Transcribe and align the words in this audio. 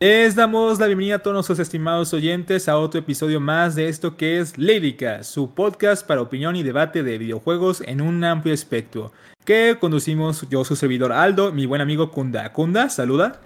Les 0.00 0.36
damos 0.36 0.78
la 0.78 0.86
bienvenida 0.86 1.16
a 1.16 1.18
todos 1.18 1.34
nuestros 1.34 1.58
estimados 1.58 2.14
oyentes 2.14 2.68
a 2.68 2.78
otro 2.78 3.00
episodio 3.00 3.40
más 3.40 3.74
de 3.74 3.88
esto 3.88 4.16
que 4.16 4.38
es 4.38 4.56
Lédica, 4.56 5.24
su 5.24 5.54
podcast 5.54 6.06
para 6.06 6.22
opinión 6.22 6.54
y 6.54 6.62
debate 6.62 7.02
de 7.02 7.18
videojuegos 7.18 7.82
en 7.84 8.00
un 8.00 8.22
amplio 8.22 8.54
espectro, 8.54 9.10
que 9.44 9.76
conducimos 9.80 10.48
yo, 10.50 10.64
su 10.64 10.76
servidor 10.76 11.10
Aldo, 11.10 11.50
mi 11.50 11.66
buen 11.66 11.80
amigo 11.80 12.12
Kunda. 12.12 12.52
Kunda, 12.52 12.90
saluda. 12.90 13.40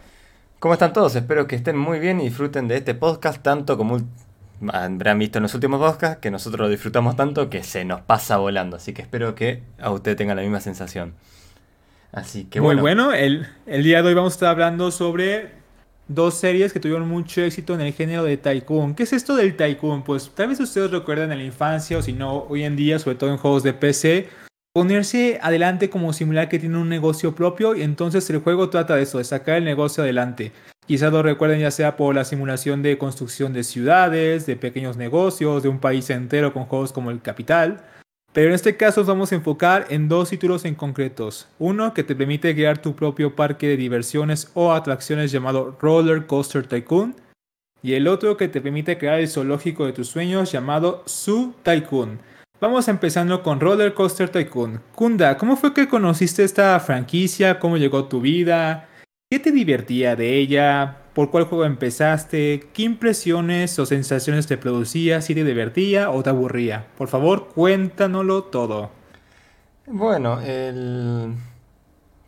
¿Cómo 0.59 0.75
están 0.75 0.93
todos? 0.93 1.17
Espero 1.17 1.47
que 1.47 1.57
estén 1.57 1.79
muy 1.79 1.99
bien 2.01 2.21
y 2.21 2.25
disfruten 2.25 2.69
de 2.69 2.77
este 2.77 2.95
podcast 2.95 3.43
tanto 3.43 3.79
como 3.79 4.03
habrán 4.71 5.19
visto 5.19 5.39
en 5.39 5.45
los 5.45 5.55
últimos 5.55 5.81
podcasts, 5.81 6.19
que 6.21 6.31
nosotros 6.31 6.67
lo 6.67 6.69
disfrutamos 6.69 7.17
tanto 7.17 7.49
que 7.49 7.63
se 7.63 7.87
nos 7.87 8.03
pasa 8.03 8.37
volando. 8.37 8.77
Así 8.77 8.93
que 8.93 9.01
espero 9.01 9.35
que 9.35 9.63
a 9.81 9.91
usted 9.91 10.19
tenga 10.19 10.35
la 10.35 10.43
misma 10.43 10.61
sensación. 10.61 11.15
Así 12.13 12.45
que 12.45 12.61
Muy 12.61 12.77
bueno, 12.77 13.15
el, 13.15 13.49
el 13.65 13.83
día 13.83 14.03
de 14.03 14.09
hoy 14.09 14.15
vamos 14.15 14.35
a 14.35 14.37
estar 14.37 14.51
hablando 14.51 14.91
sobre 14.91 15.62
dos 16.15 16.35
series 16.35 16.73
que 16.73 16.81
tuvieron 16.81 17.09
mucho 17.09 17.43
éxito 17.43 17.75
en 17.75 17.81
el 17.81 17.93
género 17.93 18.25
de 18.25 18.37
Tycoon. 18.37 18.95
¿Qué 18.95 19.05
es 19.05 19.13
esto 19.13 19.37
del 19.37 19.57
Tycoon? 19.57 20.03
Pues 20.03 20.31
tal 20.35 20.49
vez 20.49 20.61
ustedes 20.61 20.91
recuerdan 20.91 21.33
en 21.33 21.39
la 21.39 21.45
infancia 21.45 21.99
o 21.99 22.03
si 22.03 22.13
no 22.13 22.45
hoy 22.49 22.65
en 22.65 22.77
día, 22.77 22.99
sobre 22.99 23.17
todo 23.17 23.31
en 23.31 23.39
juegos 23.39 23.63
de 23.63 23.73
PC, 23.73 24.29
ponerse 24.75 25.39
adelante 25.43 25.91
como 25.91 26.13
simular 26.13 26.49
que 26.49 26.59
tiene 26.59 26.79
un 26.79 26.89
negocio 26.89 27.35
propio 27.35 27.75
y 27.75 27.83
entonces 27.83 28.29
el 28.31 28.39
juego 28.39 28.71
trata 28.71 28.97
de 28.97 29.03
eso, 29.03 29.19
de 29.19 29.25
sacar 29.25 29.57
el 29.57 29.65
negocio 29.65 30.03
adelante. 30.03 30.53
Quizás 30.87 31.13
lo 31.13 31.23
recuerden 31.23 31.61
ya 31.61 31.71
sea 31.71 31.97
por 31.97 32.15
la 32.15 32.25
simulación 32.25 32.83
de 32.83 32.99
construcción 32.99 33.53
de 33.53 33.63
ciudades, 33.63 34.47
de 34.47 34.57
pequeños 34.57 34.97
negocios, 34.97 35.63
de 35.63 35.69
un 35.69 35.79
país 35.79 36.11
entero 36.11 36.53
con 36.53 36.65
juegos 36.65 36.93
como 36.93 37.11
el 37.11 37.23
Capital. 37.23 37.85
Pero 38.33 38.49
en 38.49 38.55
este 38.55 38.77
caso 38.79 39.01
nos 39.01 39.09
vamos 39.09 39.33
a 39.33 39.35
enfocar 39.35 39.87
en 39.91 40.09
dos 40.09 40.31
títulos 40.31 40.65
en 40.65 40.75
concretos. 40.75 41.49
Uno 41.59 41.93
que 41.93 42.03
te 42.03 42.15
permite 42.15 42.55
crear 42.55 42.79
tu 42.79 42.97
propio 42.97 43.37
parque 43.37 43.69
de 43.69 43.77
diversiones 43.77 44.51
o 44.55 44.73
atracciones 44.73 45.31
llamado 45.31 45.77
Roller 45.81 46.27
Coaster 46.27 46.67
Tycoon. 46.67 47.15
Y 47.83 47.95
el 47.95 48.09
otro 48.09 48.37
que 48.37 48.49
te 48.49 48.61
permite 48.61 48.97
crear 48.97 49.21
el 49.21 49.29
zoológico 49.29 49.85
de 49.85 49.93
tus 49.93 50.09
sueños 50.09 50.51
llamado 50.51 51.05
Zoo 51.07 51.55
Tycoon. 51.63 52.21
Vamos 52.59 52.89
empezando 52.89 53.43
con 53.43 53.61
Roller 53.61 53.93
Coaster 53.93 54.31
Tycoon. 54.31 54.81
Kunda, 54.95 55.37
¿cómo 55.37 55.57
fue 55.57 55.75
que 55.75 55.89
conociste 55.89 56.45
esta 56.45 56.79
franquicia? 56.81 57.59
¿Cómo 57.59 57.77
llegó 57.77 58.05
tu 58.05 58.21
vida? 58.21 58.89
¿Qué 59.31 59.41
te 59.41 59.51
divertía 59.51 60.17
de 60.17 60.37
ella? 60.39 61.02
¿Por 61.15 61.31
cuál 61.31 61.45
juego 61.45 61.65
empezaste? 61.65 62.69
¿Qué 62.73 62.83
impresiones 62.83 63.79
o 63.79 63.85
sensaciones 63.85 64.47
te 64.47 64.57
producía? 64.57 65.21
¿Si 65.21 65.35
te 65.35 65.45
divertía 65.45 66.11
o 66.11 66.23
te 66.23 66.31
aburría? 66.31 66.87
Por 66.97 67.09
favor, 67.09 67.49
cuéntanoslo 67.49 68.45
todo. 68.45 68.91
Bueno, 69.87 70.41
el... 70.41 71.35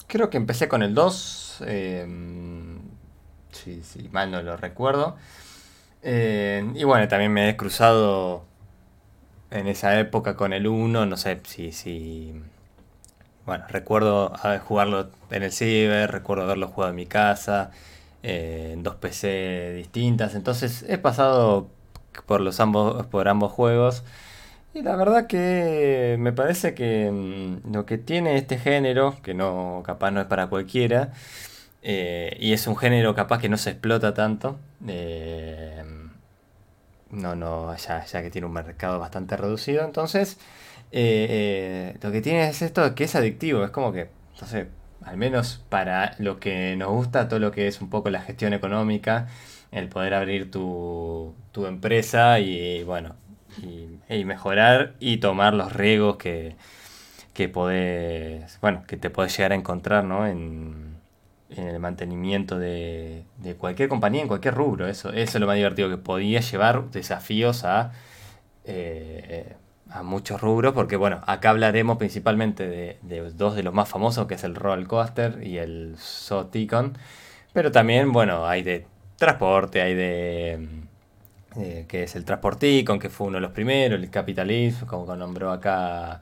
creo 0.07 0.29
que 0.29 0.37
empecé 0.37 0.69
con 0.69 0.83
el 0.83 0.93
2. 0.95 1.65
Em, 1.67 2.79
si, 3.53 4.09
mal 4.13 4.31
no 4.31 4.43
lo 4.43 4.57
recuerdo. 4.59 5.17
Eh, 6.03 6.71
y 6.75 6.85
bueno, 6.85 7.09
también 7.09 7.33
me 7.33 7.49
he 7.49 7.57
cruzado 7.57 8.45
en 9.51 9.67
esa 9.67 9.99
época 9.99 10.37
con 10.37 10.53
el 10.53 10.67
1. 10.67 11.07
No 11.07 11.17
sé 11.17 11.41
si, 11.45 11.73
si 11.73 12.35
bueno, 13.47 13.65
recuerdo 13.69 14.33
jugarlo 14.65 15.11
en 15.31 15.43
el 15.43 15.53
ciber, 15.53 16.11
recuerdo 16.11 16.45
haberlo 16.45 16.69
jugado 16.69 16.91
en 16.91 16.97
mi 16.97 17.07
casa, 17.07 17.71
eh, 18.25 18.71
en 18.73 18.83
dos 18.83 18.97
PC 18.97 19.75
distintas. 19.75 20.35
Entonces 20.35 20.85
he 20.89 20.97
pasado 20.99 21.69
por 22.27 22.41
los 22.41 22.59
ambos, 22.59 23.07
por 23.07 23.29
ambos 23.29 23.53
juegos. 23.53 24.03
Y 24.75 24.83
la 24.83 24.97
verdad 24.97 25.27
que 25.27 26.17
me 26.19 26.33
parece 26.33 26.75
que 26.75 27.11
mm, 27.11 27.73
lo 27.73 27.87
que 27.87 27.99
tiene 27.99 28.37
este 28.37 28.59
género, 28.59 29.17
que 29.23 29.35
no 29.35 29.83
capaz 29.85 30.11
no 30.11 30.21
es 30.23 30.27
para 30.27 30.49
cualquiera, 30.49 31.13
eh, 31.83 32.37
y 32.41 32.53
es 32.55 32.67
un 32.67 32.77
género 32.77 33.15
capaz 33.15 33.41
que 33.41 33.49
no 33.51 33.59
se 33.59 33.71
explota 33.71 34.15
tanto, 34.15 34.59
eh, 34.89 35.83
no, 37.11 37.37
no, 37.37 37.77
ya, 37.77 38.05
que 38.23 38.31
tiene 38.31 38.47
un 38.47 38.53
mercado 38.55 38.99
bastante 38.99 39.37
reducido, 39.37 39.85
entonces 39.85 40.39
lo 40.93 42.13
que 42.13 42.21
tiene 42.23 42.49
es 42.49 42.63
esto 42.63 42.95
que 42.95 43.05
es 43.05 43.15
adictivo, 43.17 43.65
es 43.65 43.71
como 43.71 43.93
que, 43.93 44.09
no 44.41 44.47
sé, 44.47 44.69
al 45.05 45.17
menos 45.17 45.65
para 45.69 46.15
lo 46.19 46.41
que 46.41 46.77
nos 46.77 46.91
gusta, 46.91 47.29
todo 47.29 47.41
lo 47.41 47.51
que 47.53 47.69
es 47.69 47.81
un 47.81 47.91
poco 47.91 48.11
la 48.11 48.23
gestión 48.23 48.53
económica, 48.53 49.29
el 49.71 49.89
poder 49.89 50.15
abrir 50.15 50.51
tu, 50.51 51.35
tu 51.53 51.67
empresa 51.67 52.41
y, 52.41 52.85
bueno, 52.85 53.17
y, 53.63 54.25
mejorar 54.25 54.95
y 55.01 55.19
tomar 55.19 55.55
los 55.55 55.73
riesgos 55.73 56.17
que, 56.17 56.57
que 57.35 57.49
podés, 57.49 58.59
bueno, 58.61 58.85
que 58.87 58.97
te 58.97 59.11
puedes 59.11 59.37
llegar 59.37 59.53
a 59.53 59.57
encontrar, 59.57 60.05
¿no? 60.05 60.27
En, 60.27 60.95
el 61.51 61.79
mantenimiento 61.79 62.59
de, 62.59 63.25
de, 63.39 63.55
cualquier 63.55 63.89
compañía, 63.89 64.23
en 64.23 64.29
cualquier 64.29 64.55
rubro. 64.55 64.89
Eso, 64.89 65.11
eso 65.11 65.39
es 65.39 65.41
lo 65.41 65.47
más 65.47 65.55
divertido, 65.55 65.89
que 65.89 65.99
podía 65.99 66.41
llevar 66.41 66.91
desafíos 66.91 67.65
a... 67.65 67.93
Eh, 68.65 69.55
a 69.91 70.03
muchos 70.03 70.41
rubros, 70.41 70.75
porque 70.75 70.97
bueno, 70.97 71.21
acá 71.27 71.51
hablaremos 71.51 71.99
principalmente 71.99 72.67
de, 72.69 73.33
dos 73.35 73.55
de 73.55 73.63
los 73.63 73.75
más 73.75 73.89
famosos, 73.89 74.27
que 74.27 74.35
es 74.35 74.45
el 74.45 74.55
Roll 74.55 74.87
Coaster 74.89 75.41
y 75.43 75.59
el 75.59 75.97
Soticon, 75.99 76.97
pero 77.53 77.71
también, 77.71 78.13
bueno, 78.13 78.47
hay 78.47 78.63
de 78.63 78.87
transporte, 79.17 79.83
hay 79.83 79.95
de... 79.95 80.69
Eh, 81.57 81.85
que 81.87 82.03
es 82.03 82.17
el 82.17 82.25
Transporticon, 82.25 82.99
que 82.99 83.09
fue 83.09 83.29
uno 83.29 83.37
de 83.37 83.43
los 83.43 83.53
primeros, 83.53 84.01
el 84.01 84.11
Capitalism, 84.11 84.87
como 84.87 85.15
nombró 85.15 85.53
acá 85.53 86.21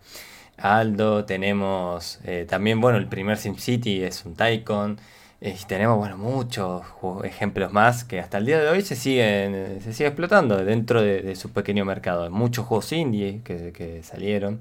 Aldo, 0.59 1.25
tenemos 1.25 2.21
eh, 2.25 2.47
también, 2.49 2.81
bueno, 2.81 2.99
el 2.99 3.09
primer 3.09 3.39
SimCity 3.39 4.03
es 4.03 4.27
un 4.27 4.34
Tycoon, 4.34 4.99
y 5.44 5.54
tenemos, 5.66 5.98
bueno, 5.98 6.16
muchos 6.16 6.82
ejemplos 7.25 7.72
más 7.72 8.04
que 8.04 8.20
hasta 8.20 8.38
el 8.38 8.47
día 8.47 8.60
de 8.60 8.69
hoy 8.69 8.82
se 8.82 8.94
siguen 8.94 9.80
se 9.82 9.92
sigue 9.92 10.06
explotando 10.06 10.64
dentro 10.64 11.03
de, 11.03 11.34
su 11.34 11.50
pequeño 11.50 11.84
mercado. 11.84 12.30
Muchos 12.30 12.64
juegos 12.64 12.92
indie 12.92 13.41
que, 13.42 14.00
salieron 14.04 14.60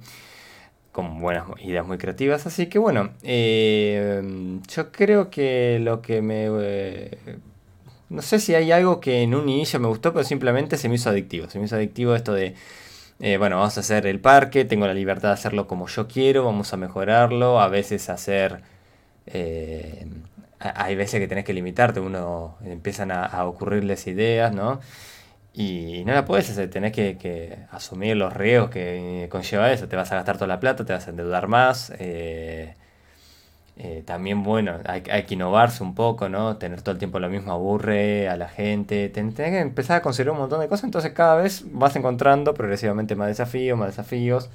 con 0.92 1.20
buenas 1.22 1.46
ideas 1.64 1.86
muy 1.86 2.00
creativas. 2.00 2.48
Así 2.48 2.66
que 2.66 2.80
bueno, 2.80 3.12
eh, 3.22 4.60
yo 4.68 4.92
creo 4.92 5.30
que 5.30 5.78
lo 5.80 6.02
que 6.02 6.24
me... 6.24 6.48
Eh, 6.50 7.18
no 8.10 8.24
sé 8.24 8.40
si 8.40 8.56
hay 8.56 8.72
algo 8.72 9.00
que 9.00 9.22
en 9.22 9.36
un 9.36 9.50
inicio 9.50 9.80
me 9.80 9.88
gustó, 9.88 10.14
pero 10.14 10.26
simplemente 10.26 10.78
se 10.78 10.90
me 10.90 10.96
hizo 10.96 11.12
adictivo. 11.12 11.48
Se 11.48 11.60
me 11.60 11.66
hizo 11.66 11.76
adictivo 11.76 12.16
esto 12.16 12.34
de... 12.34 12.56
Eh, 13.20 13.38
bueno, 13.38 13.58
vamos 13.58 13.78
a 13.78 13.82
hacer 13.82 14.08
el 14.08 14.20
parque, 14.20 14.66
tengo 14.66 14.88
la 14.88 14.96
libertad 14.96 15.28
de 15.30 15.34
hacerlo 15.36 15.68
como 15.68 15.88
yo 15.88 16.08
quiero, 16.08 16.44
vamos 16.44 16.74
a 16.74 16.78
mejorarlo, 16.78 17.62
a 17.62 17.68
veces 17.68 18.10
hacer 18.10 18.64
hay 20.62 20.96
veces 20.96 21.20
que 21.20 21.28
tenés 21.28 21.46
que 21.46 21.54
limitarte, 21.54 22.00
uno 22.00 22.58
empiezan 22.64 23.12
a, 23.12 23.46
ocurrirles 23.46 24.08
ideas, 24.08 24.54
¿no? 24.54 24.80
Y 25.54 26.04
no 26.06 26.14
la 26.14 26.26
puedes 26.26 26.50
hacer, 26.50 26.70
tenés 26.70 26.94
que, 26.94 27.58
asumir 27.72 28.16
los 28.18 28.34
riesgos 28.34 28.70
que 28.70 29.28
conlleva 29.32 29.72
eso, 29.72 29.88
te 29.88 29.96
vas 29.96 30.12
a 30.12 30.16
gastar 30.16 30.36
toda 30.38 30.48
la 30.48 30.60
plata, 30.60 30.86
te 30.86 30.94
vas 30.94 31.08
a 31.08 31.10
endeudar 31.12 31.48
más. 31.48 31.94
Eh, 32.00 32.76
eh, 33.78 34.04
también, 34.06 34.44
bueno, 34.44 34.78
hay, 34.86 35.02
que 35.02 35.34
innovarse 35.34 35.84
un 35.84 35.96
poco, 35.96 36.30
¿no? 36.30 36.58
Tener 36.58 36.82
todo 36.82 36.94
el 36.94 37.00
tiempo 37.00 37.20
lo 37.20 37.30
mismo 37.30 37.52
aburre 37.52 38.30
a 38.30 38.38
la 38.38 38.48
gente, 38.48 39.10
tenés 39.10 39.34
que 39.36 39.60
empezar 39.60 39.98
a 39.98 40.02
considerar 40.02 40.34
un 40.34 40.40
montón 40.40 40.60
de 40.60 40.68
cosas, 40.68 40.86
entonces 40.86 41.14
cada 41.14 41.36
vez 41.36 41.64
vas 41.72 41.96
encontrando 41.96 42.54
progresivamente 42.54 43.16
más 43.16 43.28
desafíos, 43.28 43.78
más 43.80 43.88
desafíos. 43.88 44.50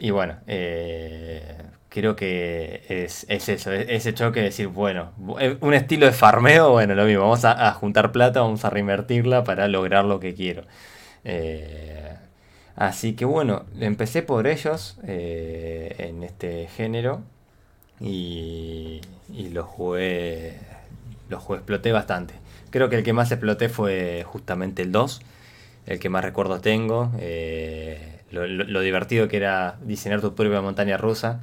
Y 0.00 0.10
bueno, 0.10 0.36
eh, 0.46 1.42
creo 1.90 2.16
que 2.16 2.82
es, 2.88 3.26
eso, 3.28 3.72
ese 3.72 4.14
choque 4.14 4.40
de 4.40 4.46
decir, 4.46 4.68
bueno, 4.68 5.12
eh, 5.38 5.58
un 5.60 5.74
estilo 5.74 6.06
de 6.06 6.12
farmeo, 6.12 6.70
bueno, 6.70 6.94
lo 6.94 7.04
mismo, 7.04 7.22
vamos 7.22 7.44
a, 7.44 7.72
juntar 7.74 8.12
plata, 8.12 8.40
vamos 8.40 8.64
a 8.64 8.70
reinvertirla 8.70 9.44
para 9.44 9.68
lograr 9.68 10.06
lo 10.06 10.20
que 10.20 10.34
quiero. 10.34 10.62
Eh, 11.24 12.14
así 12.76 13.14
que 13.14 13.26
bueno, 13.26 13.66
empecé 13.78 14.22
por 14.22 14.46
ellos 14.46 14.98
eh, 15.04 15.96
en 15.98 16.22
este 16.22 16.68
género 16.68 17.20
y, 18.00 19.02
y 19.28 19.50
lo 19.50 19.64
jugué, 19.64 20.54
lo 21.28 21.38
exploté 21.38 21.92
bastante. 21.92 22.34
Creo 22.70 22.88
que 22.88 22.96
el 22.96 23.02
que 23.02 23.12
más 23.12 23.32
exploté 23.32 23.68
fue 23.68 24.24
justamente 24.24 24.80
el 24.82 24.92
2, 24.92 25.20
el 25.86 25.98
que 25.98 26.08
más 26.08 26.24
recuerdo 26.24 26.60
tengo. 26.60 27.12
Lo 28.30 28.80
divertido 28.80 29.28
que 29.28 29.36
era 29.36 29.76
diseñar 29.82 30.20
tu 30.20 30.34
propia 30.34 30.60
montaña 30.60 30.96
rusa 30.96 31.40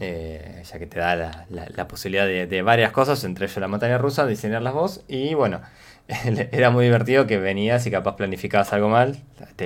eh, 0.00 0.62
ya 0.64 0.78
que 0.78 0.86
te 0.86 0.98
da 0.98 1.46
la, 1.50 1.88
posibilidad 1.88 2.26
de, 2.26 2.62
varias 2.62 2.92
cosas, 2.92 3.24
entre 3.24 3.44
ellos 3.44 3.58
la 3.58 3.68
montaña 3.68 3.98
rusa, 3.98 4.26
diseñarlas 4.26 4.72
vos, 4.72 5.04
y 5.06 5.34
bueno, 5.34 5.60
era 6.52 6.70
muy 6.70 6.84
divertido 6.84 7.26
que 7.26 7.38
venías 7.38 7.86
y 7.86 7.90
capaz 7.90 8.16
planificabas 8.16 8.72
algo 8.72 8.88
mal, 8.88 9.18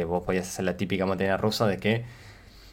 vos 0.06 0.24
podías 0.24 0.48
hacer 0.48 0.64
la 0.64 0.76
típica 0.76 1.06
montaña 1.06 1.36
rusa 1.36 1.66
de 1.66 1.78
que 1.78 2.04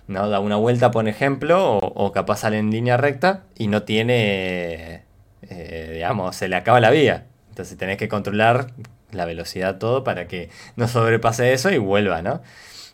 no 0.08 0.28
da 0.30 0.40
una 0.40 0.56
vuelta, 0.56 0.92
por 0.92 1.08
ejemplo, 1.08 1.78
o, 1.78 2.12
capaz 2.12 2.38
sale 2.38 2.58
en 2.58 2.72
línea 2.72 2.98
recta 2.98 3.44
y 3.56 3.68
no 3.68 3.84
tiene, 3.84 5.04
eh, 5.44 5.92
digamos, 5.94 6.36
se 6.36 6.48
le 6.48 6.56
acaba 6.56 6.80
la 6.80 6.90
vía, 6.90 7.28
entonces 7.50 7.78
tenés 7.78 7.98
que 7.98 8.10
controlar 8.10 8.72
la 9.12 9.26
velocidad 9.26 9.78
todo 9.78 10.04
para 10.04 10.28
que 10.28 10.50
no 10.76 10.88
sobrepase 10.88 11.54
eso 11.54 11.70
y 11.70 11.78
vuelva, 11.78 12.24
¿no? 12.24 12.42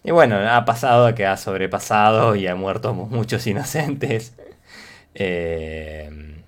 Y 0.03 0.11
bueno, 0.11 0.37
ha 0.37 0.65
pasado 0.65 1.13
que 1.15 1.25
ha 1.25 1.37
sobrepasado 1.37 2.35
y 2.35 2.47
ha 2.47 2.55
muerto 2.55 2.93
muchos 2.93 3.45
inocentes. 3.47 4.35
Eh, 5.13 6.39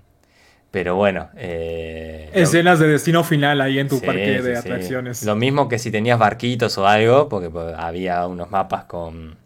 pero 0.72 0.96
bueno, 0.96 1.28
eh, 1.36 2.30
Escenas 2.32 2.78
de 2.78 2.88
destino 2.88 3.22
final 3.24 3.60
ahí 3.60 3.78
en 3.78 3.88
tu 3.88 4.00
parque 4.00 4.40
de 4.40 4.56
atracciones. 4.56 5.22
Lo 5.22 5.36
mismo 5.36 5.68
que 5.68 5.78
si 5.78 5.90
tenías 5.90 6.18
barquitos 6.18 6.78
o 6.78 6.86
algo, 6.86 7.28
porque 7.28 7.50
pues, 7.50 7.74
había 7.76 8.26
unos 8.26 8.50
mapas 8.50 8.84
con... 8.84 9.36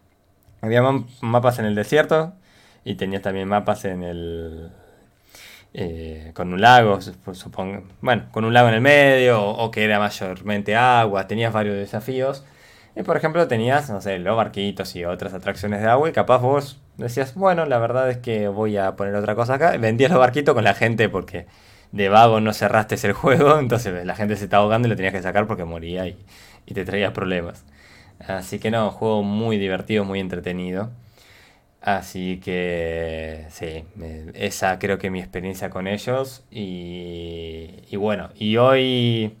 Había 0.61 0.81
mapas 1.19 1.59
en 1.59 1.65
el 1.65 1.75
desierto 1.75 2.33
y 2.85 2.95
tenías 2.95 3.21
también 3.21 3.49
mapas 3.49 3.83
en 3.83 4.03
el... 4.03 4.69
Eh, 5.73 6.31
con 6.33 6.53
un 6.53 6.61
lago, 6.61 6.99
supongo, 7.33 7.83
bueno, 7.99 8.23
con 8.31 8.45
un 8.45 8.53
lago 8.53 8.69
en 8.69 8.75
el 8.75 8.81
medio, 8.81 9.45
o, 9.45 9.69
que 9.69 9.83
era 9.83 9.99
mayormente 9.99 10.77
agua, 10.77 11.27
tenías 11.27 11.51
varios 11.51 11.75
desafíos. 11.75 12.45
Y 12.97 13.03
por 13.03 13.15
ejemplo 13.15 13.47
tenías, 13.47 13.89
no 13.91 14.01
sé, 14.01 14.17
los 14.17 14.35
barquitos 14.35 14.95
y 14.95 15.05
otras 15.05 15.33
atracciones 15.33 15.81
de 15.81 15.87
agua 15.87 16.09
y 16.09 16.13
capaz 16.13 16.39
vos 16.39 16.79
decías, 16.97 17.35
bueno, 17.35 17.65
la 17.65 17.77
verdad 17.77 18.09
es 18.09 18.17
que 18.17 18.47
voy 18.47 18.77
a 18.77 18.95
poner 18.95 19.13
otra 19.15 19.35
cosa 19.35 19.55
acá. 19.55 19.77
Vendías 19.77 20.09
los 20.09 20.19
barquitos 20.19 20.55
con 20.55 20.63
la 20.63 20.73
gente 20.73 21.07
porque 21.07 21.45
de 21.91 22.09
vago 22.09 22.41
no 22.41 22.53
cerraste 22.53 22.95
el 23.07 23.13
juego, 23.13 23.59
entonces 23.59 24.03
la 24.05 24.15
gente 24.15 24.35
se 24.35 24.45
estaba 24.45 24.63
ahogando 24.63 24.87
y 24.87 24.89
lo 24.89 24.95
tenías 24.95 25.13
que 25.13 25.21
sacar 25.21 25.45
porque 25.47 25.63
moría 25.63 26.07
y, 26.07 26.17
y 26.65 26.73
te 26.73 26.85
traía 26.85 27.13
problemas. 27.13 27.65
Así 28.19 28.59
que 28.59 28.71
no, 28.71 28.89
juego 28.91 29.23
muy 29.23 29.57
divertido, 29.59 30.03
muy 30.03 30.19
entretenido. 30.19 30.91
Así 31.81 32.39
que 32.43 33.45
sí, 33.49 33.85
esa 34.33 34.79
creo 34.79 34.97
que 34.97 35.09
mi 35.09 35.19
experiencia 35.19 35.69
con 35.69 35.87
ellos. 35.87 36.43
Y, 36.51 37.83
y 37.89 37.95
bueno, 37.95 38.29
y 38.35 38.57
hoy, 38.57 39.37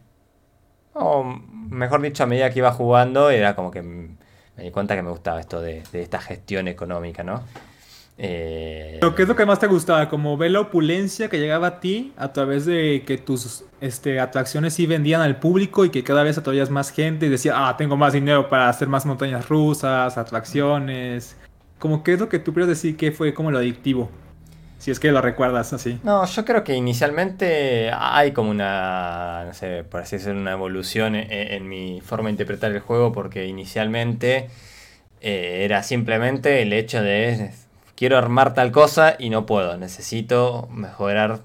o 0.99 1.23
mejor 1.23 2.01
dicho, 2.01 2.23
a 2.23 2.25
medida 2.25 2.49
que 2.49 2.59
iba 2.59 2.71
jugando, 2.71 3.29
era 3.29 3.55
como 3.55 3.71
que 3.71 3.81
me 3.81 4.63
di 4.63 4.71
cuenta 4.71 4.95
que 4.95 5.03
me 5.03 5.11
gustaba 5.11 5.39
esto 5.39 5.61
de, 5.61 5.83
de 5.91 6.01
esta 6.01 6.19
gestión 6.19 6.67
económica, 6.67 7.23
¿no? 7.23 7.43
Eh... 8.17 8.99
¿Qué 9.15 9.21
es 9.21 9.27
lo 9.27 9.35
que 9.35 9.45
más 9.45 9.59
te 9.59 9.67
gustaba? 9.67 10.09
Como 10.09 10.37
ver 10.37 10.51
la 10.51 10.61
opulencia 10.61 11.29
que 11.29 11.39
llegaba 11.39 11.67
a 11.67 11.79
ti 11.79 12.13
a 12.17 12.33
través 12.33 12.65
de 12.65 13.03
que 13.05 13.17
tus 13.17 13.63
este, 13.79 14.19
atracciones 14.19 14.73
sí 14.73 14.87
vendían 14.87 15.21
al 15.21 15.39
público 15.39 15.85
y 15.85 15.91
que 15.91 16.03
cada 16.03 16.23
vez 16.23 16.37
atraías 16.37 16.71
más 16.71 16.89
gente 16.91 17.27
y 17.27 17.29
decía, 17.29 17.53
ah, 17.55 17.77
tengo 17.77 17.95
más 17.95 18.13
dinero 18.13 18.49
para 18.49 18.69
hacer 18.69 18.87
más 18.87 19.05
montañas 19.05 19.47
rusas, 19.47 20.17
atracciones. 20.17 21.37
Como 21.77 22.03
qué 22.03 22.13
es 22.13 22.19
lo 22.19 22.27
que 22.27 22.39
tú 22.39 22.53
quieres 22.53 22.69
decir 22.69 22.97
que 22.97 23.11
fue 23.11 23.33
como 23.35 23.51
lo 23.51 23.59
adictivo. 23.59 24.09
Si 24.79 24.91
es 24.91 24.99
que 24.99 25.11
lo 25.11 25.21
recuerdas 25.21 25.73
así. 25.73 25.99
No, 26.03 26.25
yo 26.25 26.45
creo 26.45 26.63
que 26.63 26.75
inicialmente 26.75 27.91
hay 27.93 28.31
como 28.31 28.51
una, 28.51 29.43
no 29.45 29.53
sé, 29.53 29.83
por 29.83 30.01
así 30.01 30.17
decirlo, 30.17 30.39
una 30.39 30.51
evolución 30.51 31.15
en, 31.15 31.67
mi 31.67 31.99
forma 32.01 32.25
de 32.25 32.31
interpretar 32.31 32.71
el 32.71 32.79
juego 32.79 33.11
porque 33.11 33.47
inicialmente 33.47 34.49
eh, 35.21 35.61
era 35.65 35.83
simplemente 35.83 36.61
el 36.61 36.73
hecho 36.73 37.01
de 37.01 37.51
quiero 37.95 38.17
armar 38.17 38.53
tal 38.53 38.71
cosa 38.71 39.15
y 39.17 39.29
no 39.29 39.45
puedo, 39.45 39.75
necesito 39.77 40.69
mejorar 40.71 41.41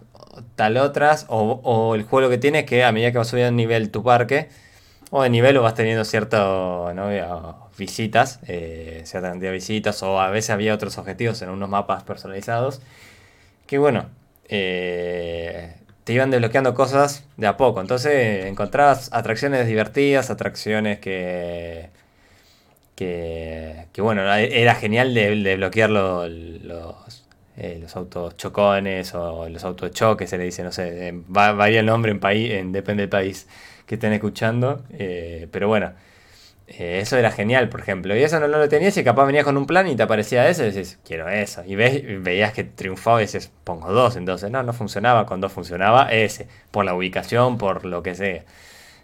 tal 0.55 0.76
otras, 0.76 1.26
o, 1.28 1.94
el 1.94 2.05
juego 2.05 2.28
que 2.28 2.38
tiene 2.38 2.61
es 2.61 2.67
que 2.67 2.85
a 2.85 2.93
medida 2.93 3.12
que 3.12 3.19
vas 3.19 3.28
subiendo 3.28 3.50
de 3.50 3.56
nivel 3.56 3.90
tu 3.90 4.02
parque, 4.02 4.49
o 5.11 5.23
de 5.23 5.31
nivel 5.31 5.56
o 5.56 5.62
vas 5.62 5.75
teniendo 5.75 6.05
ciertas 6.05 6.94
visitas, 7.76 8.40
eh, 8.46 9.02
cierta 9.05 9.31
cantidad 9.31 9.50
de 9.50 9.56
visitas, 9.56 10.02
o 10.02 10.20
a 10.20 10.31
veces 10.31 10.50
había 10.50 10.75
otros 10.75 10.96
objetivos 10.99 11.40
en 11.43 11.50
unos 11.50 11.69
mapas 11.69 12.02
personalizados, 12.02 12.81
que 13.73 13.79
bueno, 13.79 14.05
eh, 14.51 15.77
te 16.05 16.13
iban 16.13 16.31
desbloqueando 16.31 16.75
cosas 16.75 17.25
de 17.39 17.47
a 17.47 17.57
poco, 17.57 17.81
entonces 17.81 18.45
encontrabas 18.45 19.09
atracciones 19.15 19.67
divertidas, 19.67 20.29
atracciones 20.29 20.99
que 20.99 21.89
que, 22.95 23.87
bueno, 24.03 24.31
era 24.31 24.75
genial 24.75 25.15
de, 25.15 25.57
bloquear 25.57 25.89
los, 25.89 27.25
eh, 27.57 27.79
los 27.81 27.97
autos 27.97 28.37
chocones 28.37 29.15
o 29.15 29.49
los 29.49 29.65
autos 29.65 29.91
choques, 29.93 30.29
se 30.29 30.37
le 30.37 30.45
dice, 30.45 30.63
no 30.63 30.71
sé, 30.71 31.11
varía 31.27 31.81
el 31.81 31.87
nombre 31.87 32.13
en 32.13 32.21
país, 32.21 32.51
en, 32.53 32.73
depende 32.73 33.05
del 33.05 33.11
país 33.11 33.49
que 33.87 33.95
estén 33.95 34.13
escuchando, 34.13 34.85
eh, 34.93 35.49
pero 35.51 35.67
bueno, 35.67 35.93
eh, 36.79 37.01
eso 37.01 37.17
era 37.17 37.31
genial, 37.31 37.69
por 37.69 37.81
ejemplo, 37.81 38.17
y 38.17 38.23
eso 38.23 38.41
no, 38.41 38.49
lo 38.49 38.69
tenías 38.69 38.97
y 38.97 39.05
capaz 39.05 39.27
venías 39.27 39.45
con 39.45 39.57
un 39.57 39.67
plan 39.67 39.87
y 39.89 39.97
te 39.97 40.03
aparecía 40.03 40.49
ese 40.49 40.69
y 40.69 40.71
decís, 40.71 40.99
quiero 41.05 41.29
eso, 41.29 41.63
y 41.67 41.77
veías 41.77 42.53
que 42.53 42.65
triunfaba 42.65 43.21
y 43.21 43.27
dices, 43.27 43.51
pongo 43.65 43.93
dos, 43.93 44.17
entonces 44.17 44.51
no, 44.51 44.63
no 44.63 44.73
funcionaba, 44.73 45.27
con 45.27 45.41
dos 45.41 45.53
funcionaba 45.53 46.11
ese, 46.13 46.49
por 46.71 46.85
la 46.85 46.95
ubicación, 46.95 47.59
por 47.59 47.85
lo 47.85 48.03
que 48.03 48.15
sea. 48.15 48.45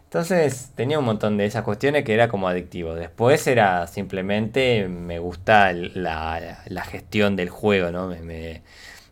Entonces 0.08 0.72
tenía 0.74 0.98
un 0.98 1.04
montón 1.04 1.36
de 1.36 1.44
esas 1.44 1.64
cuestiones 1.64 2.02
que 2.02 2.14
era 2.14 2.28
como 2.28 2.48
adictivo. 2.48 2.94
Después 2.94 3.46
era 3.46 3.86
simplemente 3.86 4.88
me 4.88 5.18
gusta 5.18 5.70
la, 5.74 6.84
gestión 6.90 7.36
del 7.36 7.50
juego, 7.50 7.90
¿no? 7.90 8.08
Me, 8.08 8.62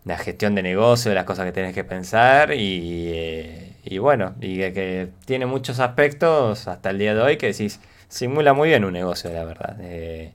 la 0.07 0.17
gestión 0.17 0.55
de 0.55 0.63
negocio, 0.63 1.13
las 1.13 1.25
cosas 1.25 1.45
que 1.45 1.53
tienes 1.53 1.75
que 1.75 1.85
pensar 1.85 2.55
y, 2.55 3.11
eh, 3.13 3.99
bueno, 4.01 4.37
y 4.41 4.57
que, 4.73 5.09
tiene 5.27 5.45
muchos 5.45 5.81
aspectos 5.81 6.67
hasta 6.67 6.91
el 6.91 6.99
día 6.99 7.15
de 7.15 7.21
hoy 7.21 7.37
que 7.37 7.49
decís, 7.49 7.81
simula 8.09 8.53
muy 8.53 8.69
bien 8.69 8.85
un 8.85 8.93
negocio, 8.93 9.31
la 9.33 9.45
verdad. 9.45 9.77
Eh, 9.81 10.33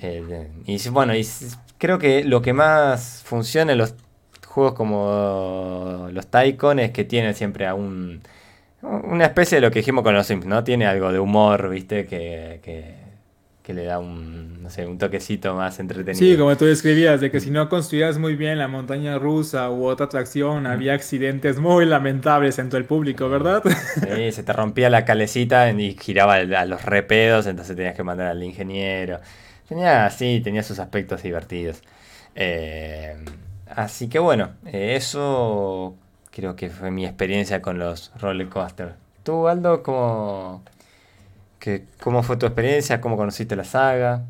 eh, 0.00 0.48
y 0.66 0.88
bueno, 0.90 1.14
y 1.16 1.26
creo 1.78 1.98
que 1.98 2.24
lo 2.24 2.42
que 2.42 2.52
más 2.52 3.22
funciona 3.24 3.72
en 3.72 3.78
los 3.78 3.94
juegos 4.46 4.74
como 4.74 6.08
los 6.12 6.26
Tycoon 6.28 6.78
es 6.80 6.90
que 6.90 7.04
tienen 7.04 7.34
siempre 7.34 7.66
a 7.66 7.74
un 7.74 8.22
una 8.82 9.24
especie 9.26 9.56
de 9.56 9.62
lo 9.62 9.70
que 9.70 9.80
dijimos 9.80 10.04
con 10.04 10.14
los 10.14 10.26
Sims, 10.26 10.46
¿no? 10.46 10.62
Tiene 10.64 10.86
algo 10.86 11.12
de 11.12 11.18
humor, 11.18 11.68
¿viste? 11.68 12.06
Que, 12.06 12.60
que, 12.62 12.94
le 13.72 13.84
da 13.84 13.98
un, 13.98 14.62
no 14.62 14.70
sé, 14.70 14.86
un 14.86 14.98
toquecito 14.98 15.54
más 15.54 15.78
entretenido. 15.78 16.18
Sí, 16.18 16.36
como 16.36 16.56
tú 16.56 16.64
describías, 16.64 17.20
de 17.20 17.30
que 17.30 17.40
si 17.40 17.50
no 17.50 17.68
construías 17.68 18.18
muy 18.18 18.36
bien 18.36 18.58
la 18.58 18.68
montaña 18.68 19.18
rusa 19.18 19.70
u 19.70 19.86
otra 19.86 20.06
atracción, 20.06 20.66
había 20.66 20.94
accidentes 20.94 21.58
muy 21.58 21.86
lamentables 21.86 22.58
entre 22.58 22.78
el 22.78 22.84
público, 22.84 23.28
¿verdad? 23.28 23.62
Sí, 23.94 24.32
se 24.32 24.42
te 24.42 24.52
rompía 24.52 24.90
la 24.90 25.04
calecita 25.04 25.70
y 25.70 25.96
giraba 26.00 26.34
a 26.34 26.64
los 26.64 26.84
repedos, 26.84 27.46
entonces 27.46 27.76
tenías 27.76 27.94
que 27.94 28.02
mandar 28.02 28.28
al 28.28 28.42
ingeniero. 28.42 29.20
Tenía, 29.68 30.08
sí, 30.10 30.40
tenía 30.42 30.62
sus 30.62 30.78
aspectos 30.78 31.22
divertidos. 31.22 31.82
Eh, 32.34 33.16
así 33.68 34.08
que 34.08 34.18
bueno, 34.18 34.50
eso 34.64 35.94
creo 36.30 36.56
que 36.56 36.70
fue 36.70 36.90
mi 36.90 37.04
experiencia 37.04 37.60
con 37.60 37.78
los 37.78 38.12
roller 38.20 38.48
coasters. 38.48 38.94
¿Tú, 39.24 39.46
Aldo, 39.48 39.82
cómo, 39.82 40.62
cómo 42.00 42.22
fue 42.22 42.36
tu 42.36 42.46
experiencia? 42.46 43.00
¿Cómo 43.00 43.16
conociste 43.16 43.56
la 43.56 43.64
saga? 43.64 44.24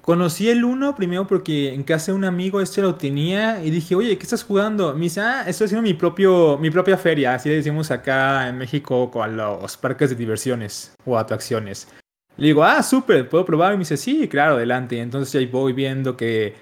Conocí 0.00 0.48
el 0.48 0.64
1 0.64 0.96
primero 0.96 1.26
porque 1.26 1.74
en 1.74 1.82
casa 1.82 2.12
de 2.12 2.18
un 2.18 2.24
amigo 2.24 2.60
este 2.60 2.80
lo 2.80 2.94
tenía 2.94 3.62
y 3.62 3.70
dije, 3.70 3.94
oye, 3.94 4.16
¿qué 4.16 4.22
estás 4.24 4.42
jugando? 4.42 4.94
Me 4.94 5.02
dice, 5.02 5.20
ah, 5.20 5.44
estoy 5.46 5.66
haciendo 5.66 5.82
mi, 5.82 5.94
propio, 5.94 6.56
mi 6.58 6.70
propia 6.70 6.96
feria, 6.96 7.34
así 7.34 7.50
decimos 7.50 7.90
acá 7.90 8.48
en 8.48 8.58
México 8.58 9.10
con 9.10 9.36
los 9.36 9.76
parques 9.76 10.10
de 10.10 10.16
diversiones 10.16 10.94
o 11.04 11.18
atracciones. 11.18 11.86
Le 12.36 12.46
digo, 12.48 12.64
ah, 12.64 12.82
súper, 12.82 13.28
¿puedo 13.28 13.44
probar? 13.44 13.74
Y 13.74 13.76
me 13.76 13.80
dice, 13.80 13.98
sí, 13.98 14.26
claro, 14.26 14.54
adelante. 14.54 14.98
Entonces 15.00 15.34
ahí 15.34 15.46
voy 15.46 15.74
viendo 15.74 16.16
que 16.16 16.54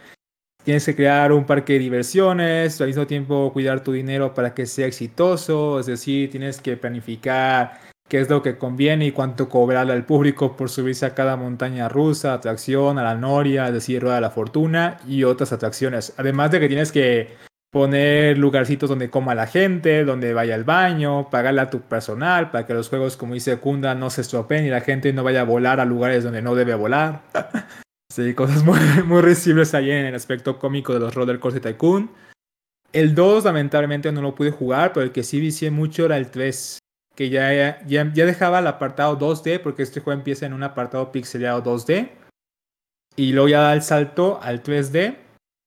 Tienes 0.68 0.84
que 0.84 0.94
crear 0.94 1.32
un 1.32 1.46
parque 1.46 1.72
de 1.72 1.78
diversiones, 1.78 2.78
al 2.82 2.88
mismo 2.88 3.06
tiempo 3.06 3.50
cuidar 3.54 3.82
tu 3.82 3.92
dinero 3.92 4.34
para 4.34 4.52
que 4.52 4.66
sea 4.66 4.86
exitoso, 4.86 5.80
es 5.80 5.86
decir, 5.86 6.30
tienes 6.30 6.60
que 6.60 6.76
planificar 6.76 7.80
qué 8.08 8.20
es 8.20 8.30
lo 8.30 8.42
que 8.42 8.58
conviene 8.58 9.06
y 9.06 9.12
cuánto 9.12 9.48
cobrarle 9.48 9.92
al 9.92 10.04
público 10.04 10.56
por 10.56 10.70
subirse 10.70 11.06
a 11.06 11.14
cada 11.14 11.36
montaña 11.36 11.88
rusa, 11.88 12.32
atracción, 12.32 12.98
a 12.98 13.04
la 13.04 13.14
noria, 13.14 13.68
es 13.68 13.74
decir, 13.74 14.02
rueda 14.02 14.16
de 14.16 14.20
la 14.22 14.30
fortuna 14.30 14.98
y 15.06 15.24
otras 15.24 15.52
atracciones. 15.52 16.14
Además 16.16 16.50
de 16.50 16.60
que 16.60 16.68
tienes 16.68 16.90
que 16.90 17.36
poner 17.70 18.38
lugarcitos 18.38 18.88
donde 18.88 19.10
coma 19.10 19.34
la 19.34 19.46
gente, 19.46 20.04
donde 20.04 20.32
vaya 20.32 20.54
al 20.54 20.64
baño, 20.64 21.28
pagarle 21.30 21.60
a 21.60 21.70
tu 21.70 21.82
personal 21.82 22.50
para 22.50 22.66
que 22.66 22.74
los 22.74 22.88
juegos, 22.88 23.16
como 23.16 23.34
dice 23.34 23.58
Kunda, 23.58 23.94
no 23.94 24.08
se 24.08 24.22
estropeen 24.22 24.64
y 24.64 24.70
la 24.70 24.80
gente 24.80 25.12
no 25.12 25.22
vaya 25.22 25.42
a 25.42 25.44
volar 25.44 25.78
a 25.78 25.84
lugares 25.84 26.24
donde 26.24 26.42
no 26.42 26.54
debe 26.54 26.74
volar. 26.74 27.22
Sí, 28.10 28.32
cosas 28.32 28.64
muy, 28.64 28.78
muy 29.04 29.20
risibles 29.20 29.74
ahí 29.74 29.90
en 29.90 30.06
el 30.06 30.14
aspecto 30.14 30.58
cómico 30.58 30.94
de 30.94 30.98
los 30.98 31.14
Roller 31.14 31.38
Coaster 31.38 31.60
Tycoon. 31.60 32.10
El 32.90 33.14
2 33.14 33.44
lamentablemente 33.44 34.10
no 34.10 34.22
lo 34.22 34.34
pude 34.34 34.50
jugar, 34.50 34.94
pero 34.94 35.04
el 35.04 35.12
que 35.12 35.22
sí 35.22 35.38
vicié 35.38 35.70
mucho 35.70 36.06
era 36.06 36.16
el 36.16 36.30
3, 36.30 36.78
que 37.18 37.30
ya, 37.30 37.52
ya, 37.84 38.12
ya 38.14 38.26
dejaba 38.26 38.60
el 38.60 38.68
apartado 38.68 39.18
2D, 39.18 39.58
porque 39.60 39.82
este 39.82 39.98
juego 39.98 40.16
empieza 40.16 40.46
en 40.46 40.52
un 40.52 40.62
apartado 40.62 41.10
pixelado 41.10 41.64
2D, 41.64 42.10
y 43.16 43.32
luego 43.32 43.48
ya 43.48 43.60
da 43.60 43.74
el 43.74 43.82
salto 43.82 44.38
al 44.40 44.62
3D, 44.62 45.16